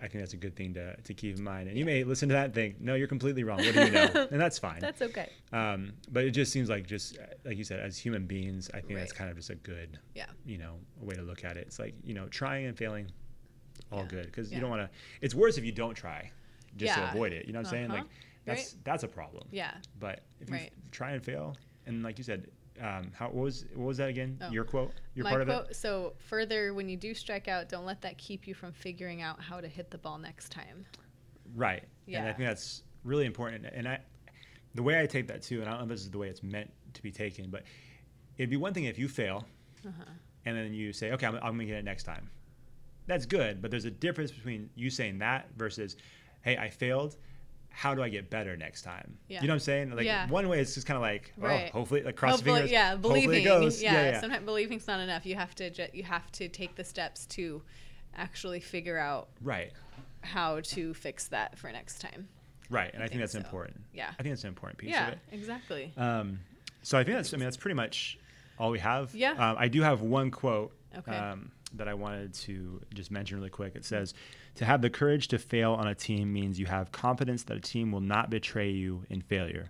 I 0.00 0.08
think 0.08 0.22
that's 0.22 0.34
a 0.34 0.36
good 0.36 0.54
thing 0.54 0.74
to, 0.74 0.94
to 0.96 1.14
keep 1.14 1.36
in 1.38 1.42
mind. 1.42 1.68
And 1.68 1.78
you 1.78 1.84
may 1.86 2.04
listen 2.04 2.28
to 2.28 2.34
that 2.34 2.44
and 2.46 2.54
think, 2.54 2.80
no, 2.80 2.94
you're 2.94 3.08
completely 3.08 3.44
wrong. 3.44 3.58
What 3.58 3.74
do 3.74 3.84
you 3.84 3.90
know? 3.90 4.26
and 4.30 4.38
that's 4.40 4.58
fine. 4.58 4.78
That's 4.80 5.00
okay. 5.00 5.30
Um, 5.52 5.92
but 6.10 6.24
it 6.24 6.32
just 6.32 6.52
seems 6.52 6.68
like 6.68 6.86
just 6.86 7.16
like 7.44 7.56
you 7.56 7.64
said, 7.64 7.80
as 7.80 7.96
human 7.98 8.26
beings, 8.26 8.70
I 8.74 8.80
think 8.80 8.98
that's 8.98 9.12
kind 9.12 9.30
of 9.30 9.36
just 9.36 9.48
a 9.50 9.54
good, 9.54 9.98
Yeah. 10.14 10.26
you 10.44 10.58
know, 10.58 10.74
way 11.00 11.14
to 11.14 11.22
look 11.22 11.44
at 11.44 11.56
it. 11.56 11.66
It's 11.66 11.78
like 11.78 11.94
you 12.04 12.12
know, 12.14 12.26
trying 12.28 12.66
and 12.66 12.76
failing, 12.76 13.10
all 13.90 14.00
Yeah. 14.00 14.06
good 14.08 14.26
because 14.26 14.50
Yeah. 14.50 14.56
you 14.56 14.60
don't 14.60 14.70
want 14.70 14.82
to. 14.82 14.90
It's 15.22 15.34
worse 15.34 15.56
if 15.56 15.64
you 15.64 15.72
don't 15.72 15.94
try, 15.94 16.30
just 16.76 16.94
to 16.94 17.08
avoid 17.10 17.32
it. 17.32 17.46
You 17.46 17.52
know 17.54 17.60
what 17.60 17.66
I'm 17.68 17.70
saying? 17.72 17.88
Like 17.88 18.00
Uh-huh. 18.00 18.08
that's 18.44 18.76
that's 18.84 19.02
a 19.02 19.08
problem. 19.08 19.48
Yeah. 19.50 19.72
But 19.98 20.24
if 20.40 20.50
you 20.50 20.56
Right. 20.56 20.72
try 20.92 21.12
and 21.12 21.24
fail, 21.24 21.56
and 21.86 22.02
like 22.02 22.18
you 22.18 22.24
said, 22.24 22.48
um, 22.80 23.10
how 23.14 23.26
what 23.26 23.44
was 23.44 23.64
what 23.74 23.86
was 23.86 23.96
that 23.98 24.08
again? 24.08 24.38
Oh. 24.42 24.50
Your 24.50 24.64
quote. 24.64 24.92
Your 25.14 25.24
My 25.24 25.30
part 25.30 25.42
of 25.42 25.48
quote. 25.48 25.70
it. 25.70 25.76
So 25.76 26.14
further, 26.18 26.74
when 26.74 26.88
you 26.88 26.96
do 26.96 27.14
strike 27.14 27.48
out, 27.48 27.68
don't 27.68 27.84
let 27.86 28.00
that 28.02 28.18
keep 28.18 28.46
you 28.46 28.54
from 28.54 28.72
figuring 28.72 29.22
out 29.22 29.40
how 29.40 29.60
to 29.60 29.68
hit 29.68 29.90
the 29.90 29.98
ball 29.98 30.18
next 30.18 30.50
time. 30.50 30.84
Right. 31.54 31.84
Yeah. 32.06 32.20
And 32.20 32.28
I 32.28 32.32
think 32.32 32.48
that's 32.48 32.82
really 33.04 33.26
important. 33.26 33.66
And 33.72 33.88
I, 33.88 34.00
the 34.74 34.82
way 34.82 35.00
I 35.00 35.06
take 35.06 35.26
that 35.28 35.42
too, 35.42 35.60
and 35.60 35.68
I 35.68 35.72
don't 35.72 35.80
know 35.80 35.84
if 35.84 35.90
this 35.90 36.02
is 36.02 36.10
the 36.10 36.18
way 36.18 36.28
it's 36.28 36.42
meant 36.42 36.70
to 36.94 37.02
be 37.02 37.10
taken, 37.10 37.50
but 37.50 37.62
it'd 38.36 38.50
be 38.50 38.56
one 38.56 38.74
thing 38.74 38.84
if 38.84 38.98
you 38.98 39.08
fail, 39.08 39.44
Uh-huh. 39.86 40.04
and 40.44 40.56
then 40.56 40.74
you 40.74 40.92
say, 40.92 41.12
okay, 41.12 41.26
I'm, 41.26 41.36
I'm 41.36 41.40
gonna 41.52 41.64
get 41.66 41.76
it 41.76 41.84
next 41.84 42.02
time. 42.04 42.28
That's 43.06 43.24
good, 43.26 43.62
but 43.62 43.70
there's 43.70 43.84
a 43.84 43.90
difference 43.90 44.32
between 44.32 44.68
you 44.74 44.90
saying 44.90 45.18
that 45.18 45.48
versus, 45.56 45.96
hey, 46.42 46.56
I 46.56 46.68
failed. 46.68 47.16
How 47.78 47.94
do 47.94 48.02
I 48.02 48.08
get 48.08 48.30
better 48.30 48.56
next 48.56 48.82
time? 48.82 49.18
Yeah. 49.28 49.42
You 49.42 49.48
know 49.48 49.52
what 49.52 49.56
I'm 49.56 49.60
saying? 49.60 49.90
Like 49.94 50.06
Yeah. 50.06 50.26
one 50.30 50.48
way 50.48 50.60
it's 50.60 50.72
just 50.74 50.86
kind 50.86 50.96
of 50.96 51.02
like, 51.02 51.30
well, 51.36 51.50
Right. 51.50 51.70
hopefully, 51.70 52.02
like 52.02 52.16
cross 52.16 52.36
Hopefully- 52.36 52.54
fingers. 52.60 52.70
yeah, 52.70 52.92
hopefully 52.92 53.26
believing. 53.26 53.44
Yeah, 53.44 53.92
yeah, 53.92 53.92
yeah. 54.12 54.20
sometimes 54.22 54.46
believing's 54.46 54.86
not 54.86 54.98
enough. 55.00 55.26
You 55.26 55.34
have 55.34 55.54
to 55.56 55.68
ju- 55.68 55.88
you 55.92 56.02
have 56.04 56.32
to 56.32 56.48
take 56.48 56.74
the 56.76 56.84
steps 56.84 57.26
to 57.26 57.62
actually 58.14 58.60
figure 58.60 58.96
out 58.96 59.28
Right. 59.42 59.72
how 60.22 60.60
to 60.60 60.94
fix 60.94 61.28
that 61.28 61.58
for 61.58 61.70
next 61.70 61.98
time. 62.00 62.28
Right. 62.70 62.90
And 62.94 63.02
I, 63.02 63.08
think, 63.08 63.10
think 63.12 63.20
that's 63.24 63.32
so. 63.32 63.40
important. 63.40 63.82
Yeah. 63.92 64.08
I 64.18 64.22
think 64.22 64.32
that's 64.32 64.44
an 64.44 64.48
important 64.48 64.78
piece 64.78 64.90
yeah, 64.90 65.08
of 65.08 65.12
it. 65.12 65.18
exactly. 65.32 65.92
Um, 65.98 66.40
so 66.82 66.96
I 66.98 67.04
think 67.04 67.18
that's. 67.18 67.34
I 67.34 67.36
mean, 67.36 67.44
that's 67.44 67.58
pretty 67.58 67.74
much 67.74 68.18
all 68.58 68.70
we 68.70 68.78
have. 68.78 69.14
Yeah. 69.14 69.32
Um, 69.32 69.56
I 69.58 69.68
do 69.68 69.82
have 69.82 70.00
one 70.00 70.30
quote. 70.30 70.72
Okay. 70.96 71.12
Um, 71.14 71.52
that 71.74 71.88
I 71.88 71.94
wanted 71.94 72.34
to 72.34 72.80
just 72.94 73.10
mention 73.10 73.36
really 73.36 73.50
quick. 73.50 73.74
It 73.74 73.84
says, 73.84 74.14
"To 74.56 74.64
have 74.64 74.82
the 74.82 74.90
courage 74.90 75.28
to 75.28 75.38
fail 75.38 75.72
on 75.74 75.86
a 75.86 75.94
team 75.94 76.32
means 76.32 76.58
you 76.58 76.66
have 76.66 76.92
confidence 76.92 77.42
that 77.44 77.56
a 77.56 77.60
team 77.60 77.92
will 77.92 78.00
not 78.00 78.30
betray 78.30 78.70
you 78.70 79.04
in 79.10 79.20
failure. 79.20 79.68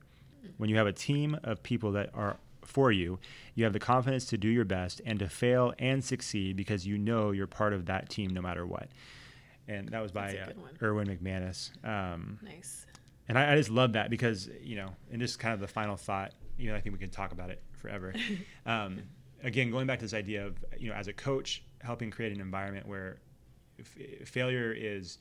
When 0.59 0.71
you 0.71 0.77
have 0.77 0.87
a 0.87 0.93
team 0.93 1.39
of 1.43 1.63
people 1.63 1.93
that 1.93 2.11
are 2.15 2.39
for 2.63 2.91
you, 2.91 3.19
you 3.55 3.65
have 3.65 3.73
the 3.73 3.79
confidence 3.79 4.27
to 4.27 4.39
do 4.39 4.49
your 4.49 4.65
best 4.65 5.01
and 5.05 5.19
to 5.19 5.29
fail 5.29 5.73
and 5.79 6.05
succeed 6.05 6.57
because 6.57 6.87
you 6.87 6.99
know 6.99 7.31
you're 7.31 7.47
part 7.47 7.73
of 7.73 7.87
that 7.87 8.09
team 8.09 8.33
no 8.33 8.43
matter 8.43 8.67
what." 8.67 8.89
And 9.69 9.89
that 9.89 10.03
was 10.03 10.13
by 10.13 10.37
uh. 10.37 10.53
Erwin 10.83 11.09
McManus. 11.09 11.71
Um, 11.85 12.39
nice. 12.43 12.87
and 13.29 13.39
I, 13.39 13.55
I 13.55 13.57
just 13.57 13.71
love 13.71 13.95
that 13.95 14.11
because 14.11 14.49
you 14.63 14.77
know, 14.77 14.91
and 15.11 15.21
this 15.21 15.31
is 15.31 15.37
kind 15.37 15.55
of 15.55 15.61
the 15.61 15.69
final 15.69 15.97
thought. 15.97 16.33
You 16.59 16.71
know, 16.71 16.77
I 16.77 16.81
think 16.81 16.95
we 16.95 16.99
can 16.99 17.11
talk 17.11 17.33
about 17.33 17.51
it 17.51 17.63
forever. 17.73 18.15
um, 18.67 19.03
again, 19.43 19.71
going 19.71 19.87
back 19.87 19.99
to 19.99 20.05
this 20.05 20.15
idea 20.15 20.47
of 20.47 20.65
you 20.79 20.89
know, 20.89 20.95
as 20.95 21.09
a 21.09 21.13
coach, 21.13 21.63
helping 21.87 22.11
create 22.11 22.33
an 22.33 22.41
environment 22.41 22.87
where 22.87 23.19
f- 23.79 24.29
failure 24.29 24.73
is 24.77 25.19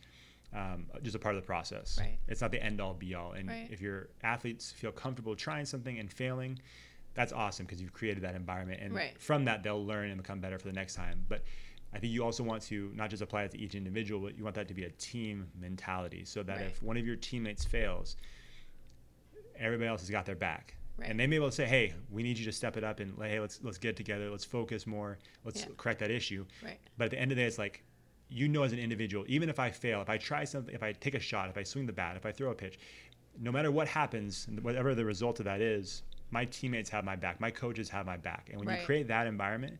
um, 0.53 0.85
just 1.03 1.15
a 1.15 1.19
part 1.19 1.35
of 1.35 1.41
the 1.41 1.45
process. 1.45 1.97
Right. 1.99 2.17
It's 2.27 2.41
not 2.41 2.51
the 2.51 2.61
end 2.63 2.79
all 2.81 2.93
be 2.93 3.13
all. 3.13 3.33
And 3.33 3.49
Right. 3.49 3.67
if 3.71 3.81
your 3.81 4.09
athletes 4.23 4.71
feel 4.71 4.91
comfortable 4.91 5.35
trying 5.35 5.65
something 5.65 5.99
and 5.99 6.11
failing, 6.11 6.59
that's 7.13 7.33
awesome 7.33 7.65
because 7.65 7.81
you've 7.81 7.93
created 7.93 8.23
that 8.23 8.35
environment, 8.35 8.79
and 8.81 8.93
Right. 8.93 9.17
from 9.19 9.45
that 9.45 9.63
they'll 9.63 9.85
learn 9.85 10.09
and 10.09 10.17
become 10.21 10.39
better 10.39 10.57
for 10.57 10.67
the 10.67 10.73
next 10.73 10.95
time. 10.95 11.25
But 11.29 11.43
I 11.93 11.99
think 11.99 12.11
you 12.13 12.23
also 12.23 12.43
want 12.43 12.61
to 12.63 12.91
not 12.95 13.09
just 13.09 13.21
apply 13.21 13.43
it 13.43 13.51
to 13.51 13.57
each 13.59 13.75
individual, 13.75 14.19
but 14.21 14.37
you 14.37 14.43
want 14.43 14.55
that 14.55 14.67
to 14.69 14.73
be 14.73 14.83
a 14.85 14.89
team 14.91 15.49
mentality, 15.59 16.25
so 16.25 16.41
that 16.43 16.61
if 16.61 16.81
one 16.83 16.97
of 16.97 17.05
your 17.05 17.15
teammates 17.15 17.63
fails, 17.65 18.15
everybody 19.57 19.87
else 19.89 20.01
has 20.01 20.09
got 20.09 20.25
their 20.25 20.35
back. 20.35 20.74
Right. 20.97 21.09
And 21.09 21.19
they 21.19 21.27
may 21.27 21.31
be 21.31 21.35
able 21.37 21.49
to 21.49 21.55
say, 21.55 21.65
"Hey, 21.65 21.93
we 22.09 22.23
need 22.23 22.37
you 22.37 22.45
to 22.45 22.51
step 22.51 22.77
it 22.77 22.83
up 22.83 22.99
and 23.01 23.17
like, 23.17 23.29
hey, 23.31 23.39
let's 23.39 23.59
let's 23.63 23.77
get 23.77 23.95
together. 23.97 24.29
Let's 24.29 24.45
focus 24.45 24.87
more. 24.87 25.17
Let's 25.43 25.61
Yeah. 25.61 25.67
correct 25.77 25.99
that 25.99 26.11
issue." 26.11 26.45
Right. 26.63 26.79
But 26.97 27.05
at 27.05 27.11
the 27.11 27.19
end 27.19 27.31
of 27.31 27.35
the 27.37 27.43
day, 27.43 27.47
it's 27.47 27.57
like, 27.57 27.83
you 28.29 28.47
know, 28.47 28.63
as 28.63 28.71
an 28.73 28.79
individual, 28.79 29.25
even 29.27 29.49
if 29.49 29.59
I 29.59 29.69
fail, 29.71 30.01
if 30.01 30.09
I 30.09 30.17
try 30.17 30.45
something, 30.45 30.73
if 30.73 30.83
I 30.83 30.93
take 30.93 31.13
a 31.15 31.19
shot, 31.19 31.49
if 31.49 31.57
I 31.57 31.63
swing 31.63 31.85
the 31.85 31.93
bat, 31.93 32.15
if 32.15 32.25
I 32.25 32.31
throw 32.31 32.51
a 32.51 32.55
pitch, 32.55 32.79
no 33.39 33.51
matter 33.51 33.71
what 33.71 33.87
happens, 33.87 34.47
whatever 34.61 34.95
the 34.95 35.03
result 35.05 35.39
of 35.39 35.45
that 35.45 35.59
is, 35.59 36.03
my 36.31 36.45
teammates 36.45 36.89
have 36.89 37.03
my 37.03 37.15
back. 37.17 37.39
My 37.41 37.51
coaches 37.51 37.89
have 37.89 38.05
my 38.05 38.17
back. 38.17 38.47
And 38.49 38.59
when 38.59 38.67
Right. 38.69 38.79
you 38.79 38.85
create 38.85 39.07
that 39.09 39.27
environment, 39.27 39.77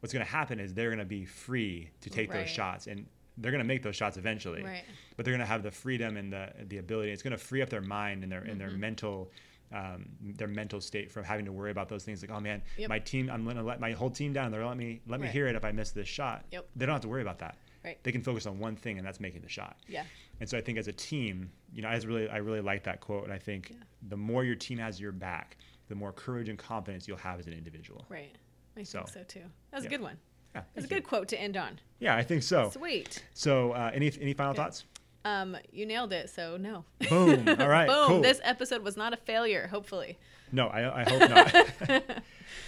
what's 0.00 0.12
going 0.12 0.24
to 0.24 0.30
happen 0.30 0.60
is 0.60 0.72
they're 0.72 0.88
going 0.90 0.98
to 1.00 1.04
be 1.04 1.24
free 1.24 1.90
to 2.00 2.10
take 2.10 2.30
Right. 2.30 2.40
those 2.40 2.48
shots, 2.48 2.86
and 2.86 3.06
they're 3.38 3.50
going 3.50 3.62
to 3.62 3.66
make 3.66 3.82
those 3.82 3.96
shots 3.96 4.16
eventually. 4.16 4.62
Right. 4.62 4.84
But 5.16 5.24
they're 5.24 5.32
going 5.32 5.40
to 5.40 5.46
have 5.46 5.64
the 5.64 5.70
freedom 5.72 6.16
and 6.16 6.32
the 6.32 6.52
the 6.68 6.78
ability. 6.78 7.10
It's 7.10 7.22
going 7.22 7.32
to 7.32 7.44
free 7.44 7.60
up 7.60 7.68
their 7.70 7.80
mind 7.82 8.22
and 8.22 8.30
their 8.30 8.38
and 8.40 8.50
Mm-hmm. 8.50 8.58
their 8.60 8.70
mental. 8.70 9.32
Um, 9.74 10.06
their 10.20 10.46
mental 10.46 10.80
state 10.80 11.10
from 11.10 11.24
having 11.24 11.46
to 11.46 11.52
worry 11.52 11.72
about 11.72 11.88
those 11.88 12.04
things 12.04 12.22
like 12.22 12.30
oh 12.30 12.38
man 12.38 12.62
Yep. 12.78 12.88
my 12.90 13.00
team 13.00 13.28
i'm 13.28 13.42
going 13.42 13.56
to 13.56 13.62
let 13.64 13.80
my 13.80 13.90
whole 13.90 14.08
team 14.10 14.32
down 14.32 14.52
they're 14.52 14.64
let 14.64 14.76
me 14.76 15.00
let 15.08 15.18
me 15.18 15.26
Right. 15.26 15.32
hear 15.32 15.48
it 15.48 15.56
if 15.56 15.64
i 15.64 15.72
miss 15.72 15.90
this 15.90 16.06
shot 16.06 16.44
Yep. 16.52 16.68
they 16.76 16.86
don't 16.86 16.92
have 16.92 17.02
to 17.02 17.08
worry 17.08 17.22
about 17.22 17.40
that 17.40 17.56
Right. 17.84 17.98
they 18.04 18.12
can 18.12 18.22
focus 18.22 18.46
on 18.46 18.60
one 18.60 18.76
thing 18.76 18.98
and 18.98 19.06
that's 19.06 19.18
making 19.18 19.40
the 19.42 19.48
shot 19.48 19.76
Yeah. 19.88 20.04
and 20.38 20.48
so 20.48 20.56
i 20.56 20.60
think 20.60 20.78
as 20.78 20.86
a 20.86 20.92
team 20.92 21.50
you 21.72 21.82
know 21.82 21.88
i 21.88 21.96
really 21.96 22.28
i 22.28 22.36
really 22.36 22.60
like 22.60 22.84
that 22.84 23.00
quote 23.00 23.24
and 23.24 23.32
i 23.32 23.38
think 23.38 23.70
Yeah. 23.70 23.76
the 24.10 24.16
more 24.16 24.44
your 24.44 24.54
team 24.54 24.78
has 24.78 25.00
your 25.00 25.10
back 25.10 25.56
the 25.88 25.96
more 25.96 26.12
courage 26.12 26.48
and 26.48 26.56
confidence 26.58 27.08
you'll 27.08 27.16
have 27.16 27.40
as 27.40 27.48
an 27.48 27.52
individual 27.54 28.04
Right. 28.08 28.36
I 28.76 28.84
So, 28.84 28.98
think 29.00 29.08
so 29.08 29.22
too. 29.24 29.46
That 29.72 29.78
was 29.78 29.84
yeah. 29.84 29.88
a 29.88 29.90
good 29.90 30.02
one. 30.02 30.18
yeah, 30.54 30.62
That's 30.74 30.86
a 30.86 30.88
you. 30.88 30.96
good 31.00 31.04
quote 31.04 31.26
to 31.28 31.40
end 31.40 31.56
on. 31.56 31.80
yeah 31.98 32.14
i 32.14 32.22
think 32.22 32.44
so 32.44 32.70
Sweet. 32.70 33.24
so 33.34 33.72
uh, 33.72 33.90
any 33.92 34.12
any 34.20 34.34
final 34.34 34.54
thoughts 34.54 34.84
Um, 35.24 35.56
you 35.72 35.86
nailed 35.86 36.12
it. 36.12 36.28
So 36.30 36.56
no. 36.56 36.84
boom 37.08 37.48
all 37.58 37.68
right 37.68 37.86
Boom. 37.88 38.06
cool 38.08 38.20
This 38.20 38.40
episode 38.44 38.82
was 38.82 38.96
not 38.96 39.12
a 39.12 39.16
failure. 39.16 39.66
Hopefully. 39.68 40.18
no 40.52 40.68
I, 40.68 41.00
I 41.00 41.04
hope 41.10 41.30
not 41.30 41.52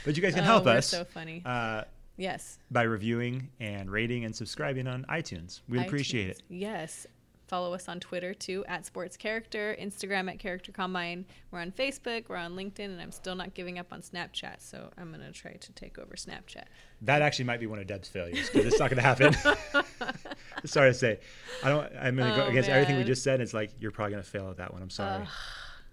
but 0.05 0.17
you 0.17 0.23
guys 0.23 0.35
can 0.35 0.43
Oh, 0.45 0.47
help 0.47 0.67
us 0.67 0.87
so 0.87 1.05
funny. 1.05 1.43
uh, 1.45 1.83
Yes. 2.19 2.59
by 2.71 2.83
reviewing 2.83 3.51
and 3.61 3.91
rating 3.91 4.25
and 4.25 4.35
subscribing 4.35 4.87
on 4.87 5.05
iTunes. 5.11 5.61
We 5.69 5.79
appreciate 5.79 6.31
it. 6.31 6.43
Yes. 6.49 7.07
Follow 7.49 7.73
us 7.75 7.89
on 7.89 8.01
Twitter 8.01 8.35
too 8.35 8.65
at 8.67 8.85
Sports 8.87 9.17
Character, 9.17 9.77
Instagram 9.81 10.29
at 10.31 10.39
Character 10.39 10.73
Combine. 10.73 11.25
We're 11.51 11.61
on 11.61 11.71
Facebook, 11.71 12.25
we're 12.29 12.37
on 12.37 12.57
LinkedIn, 12.57 12.81
and 12.87 13.01
I'm 13.01 13.13
still 13.13 13.37
not 13.37 13.55
giving 13.55 13.79
up 13.79 13.93
on 13.93 14.01
Snapchat. 14.03 14.57
So 14.61 14.91
I'm 14.99 15.11
gonna 15.13 15.31
try 15.33 15.53
to 15.53 15.73
take 15.73 15.99
over 15.99 16.15
Snapchat. 16.15 16.65
That 17.03 17.23
actually 17.23 17.45
might 17.45 17.61
be 17.61 17.67
one 17.67 17.79
of 17.79 17.87
Deb's 17.87 18.09
failures 18.09 18.49
because 18.51 18.67
it's 18.67 18.79
not 18.81 18.91
going 18.91 18.97
to 18.97 19.03
happen. 19.03 19.35
sorry 20.65 20.91
to 20.91 20.95
say, 20.95 21.21
I 21.63 21.69
don't. 21.69 21.87
I'm 22.01 22.17
going 22.17 22.31
to 22.31 22.37
go 22.37 22.47
Oh, 22.47 22.49
against 22.49 22.69
everything 22.71 22.97
we 22.97 23.05
just 23.05 23.23
said. 23.23 23.41
It's 23.41 23.53
like 23.55 23.71
you're 23.81 23.91
probably 23.91 24.13
going 24.13 24.25
to 24.25 24.29
fail 24.29 24.49
at 24.51 24.57
that 24.57 24.73
one. 24.73 24.83
I'm 24.83 24.89
sorry, 24.91 25.27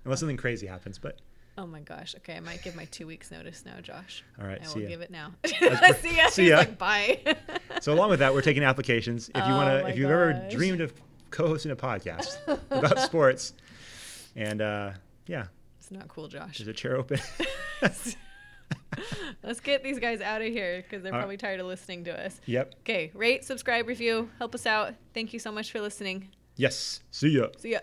unless 0.06 0.20
something 0.22 0.38
crazy 0.38 0.66
happens. 0.68 0.98
But 1.00 1.20
Oh 1.58 1.68
my 1.68 1.82
gosh. 1.82 2.16
Okay, 2.18 2.36
I 2.36 2.40
might 2.40 2.64
give 2.64 2.76
my 2.76 2.86
two 2.86 3.06
weeks 3.06 3.32
notice 3.32 3.64
now, 3.66 3.80
Josh. 3.82 4.24
All 4.40 4.48
right, 4.48 4.60
I 4.64 4.74
will 4.74 4.82
ya. 4.82 4.88
give 4.90 5.02
it 5.02 5.12
now. 5.12 5.34
See 5.46 6.16
ya. 6.18 6.28
see 6.30 6.50
ya. 6.50 6.58
like 6.60 6.78
bye. 6.78 7.20
so 7.82 7.94
along 7.94 8.10
with 8.10 8.20
that, 8.20 8.34
we're 8.34 8.42
taking 8.42 8.64
applications. 8.64 9.30
If 9.30 9.36
you 9.46 9.54
Oh 9.54 9.58
want 9.58 9.70
to, 9.78 9.84
my 9.84 9.90
if 9.90 9.98
you've 9.98 10.10
ever 10.10 10.48
dreamed 10.50 10.82
of 10.82 10.94
co-hosting 11.34 11.72
a 11.72 11.76
podcast 11.76 12.38
about 12.70 13.00
sports, 13.10 13.54
and 14.36 14.62
uh, 14.62 14.92
yeah, 15.28 15.48
it's 15.80 15.92
not 15.92 16.08
cool, 16.08 16.28
Josh. 16.28 16.60
there's 16.60 16.68
a 16.68 16.74
chair 16.74 16.96
open. 16.96 17.20
Let's 19.44 19.60
get 19.60 19.84
these 19.84 20.00
guys 20.00 20.22
out 20.22 20.42
of 20.42 20.48
here 20.48 20.82
because 20.82 21.04
they're 21.04 21.12
right. 21.12 21.18
probably 21.20 21.38
tired 21.38 21.60
of 21.60 21.66
listening 21.66 22.04
to 22.06 22.26
us. 22.26 22.40
yep. 22.46 22.76
Okay, 22.82 23.12
rate, 23.14 23.44
subscribe, 23.44 23.88
review, 23.88 24.30
help 24.38 24.54
us 24.56 24.66
out. 24.66 24.94
Thank 25.14 25.34
you 25.34 25.40
so 25.40 25.52
much 25.52 25.72
for 25.72 25.82
listening. 25.82 26.30
Yes. 26.56 27.02
See 27.12 27.30
ya. 27.30 27.48
See 27.58 27.72
ya. 27.72 27.80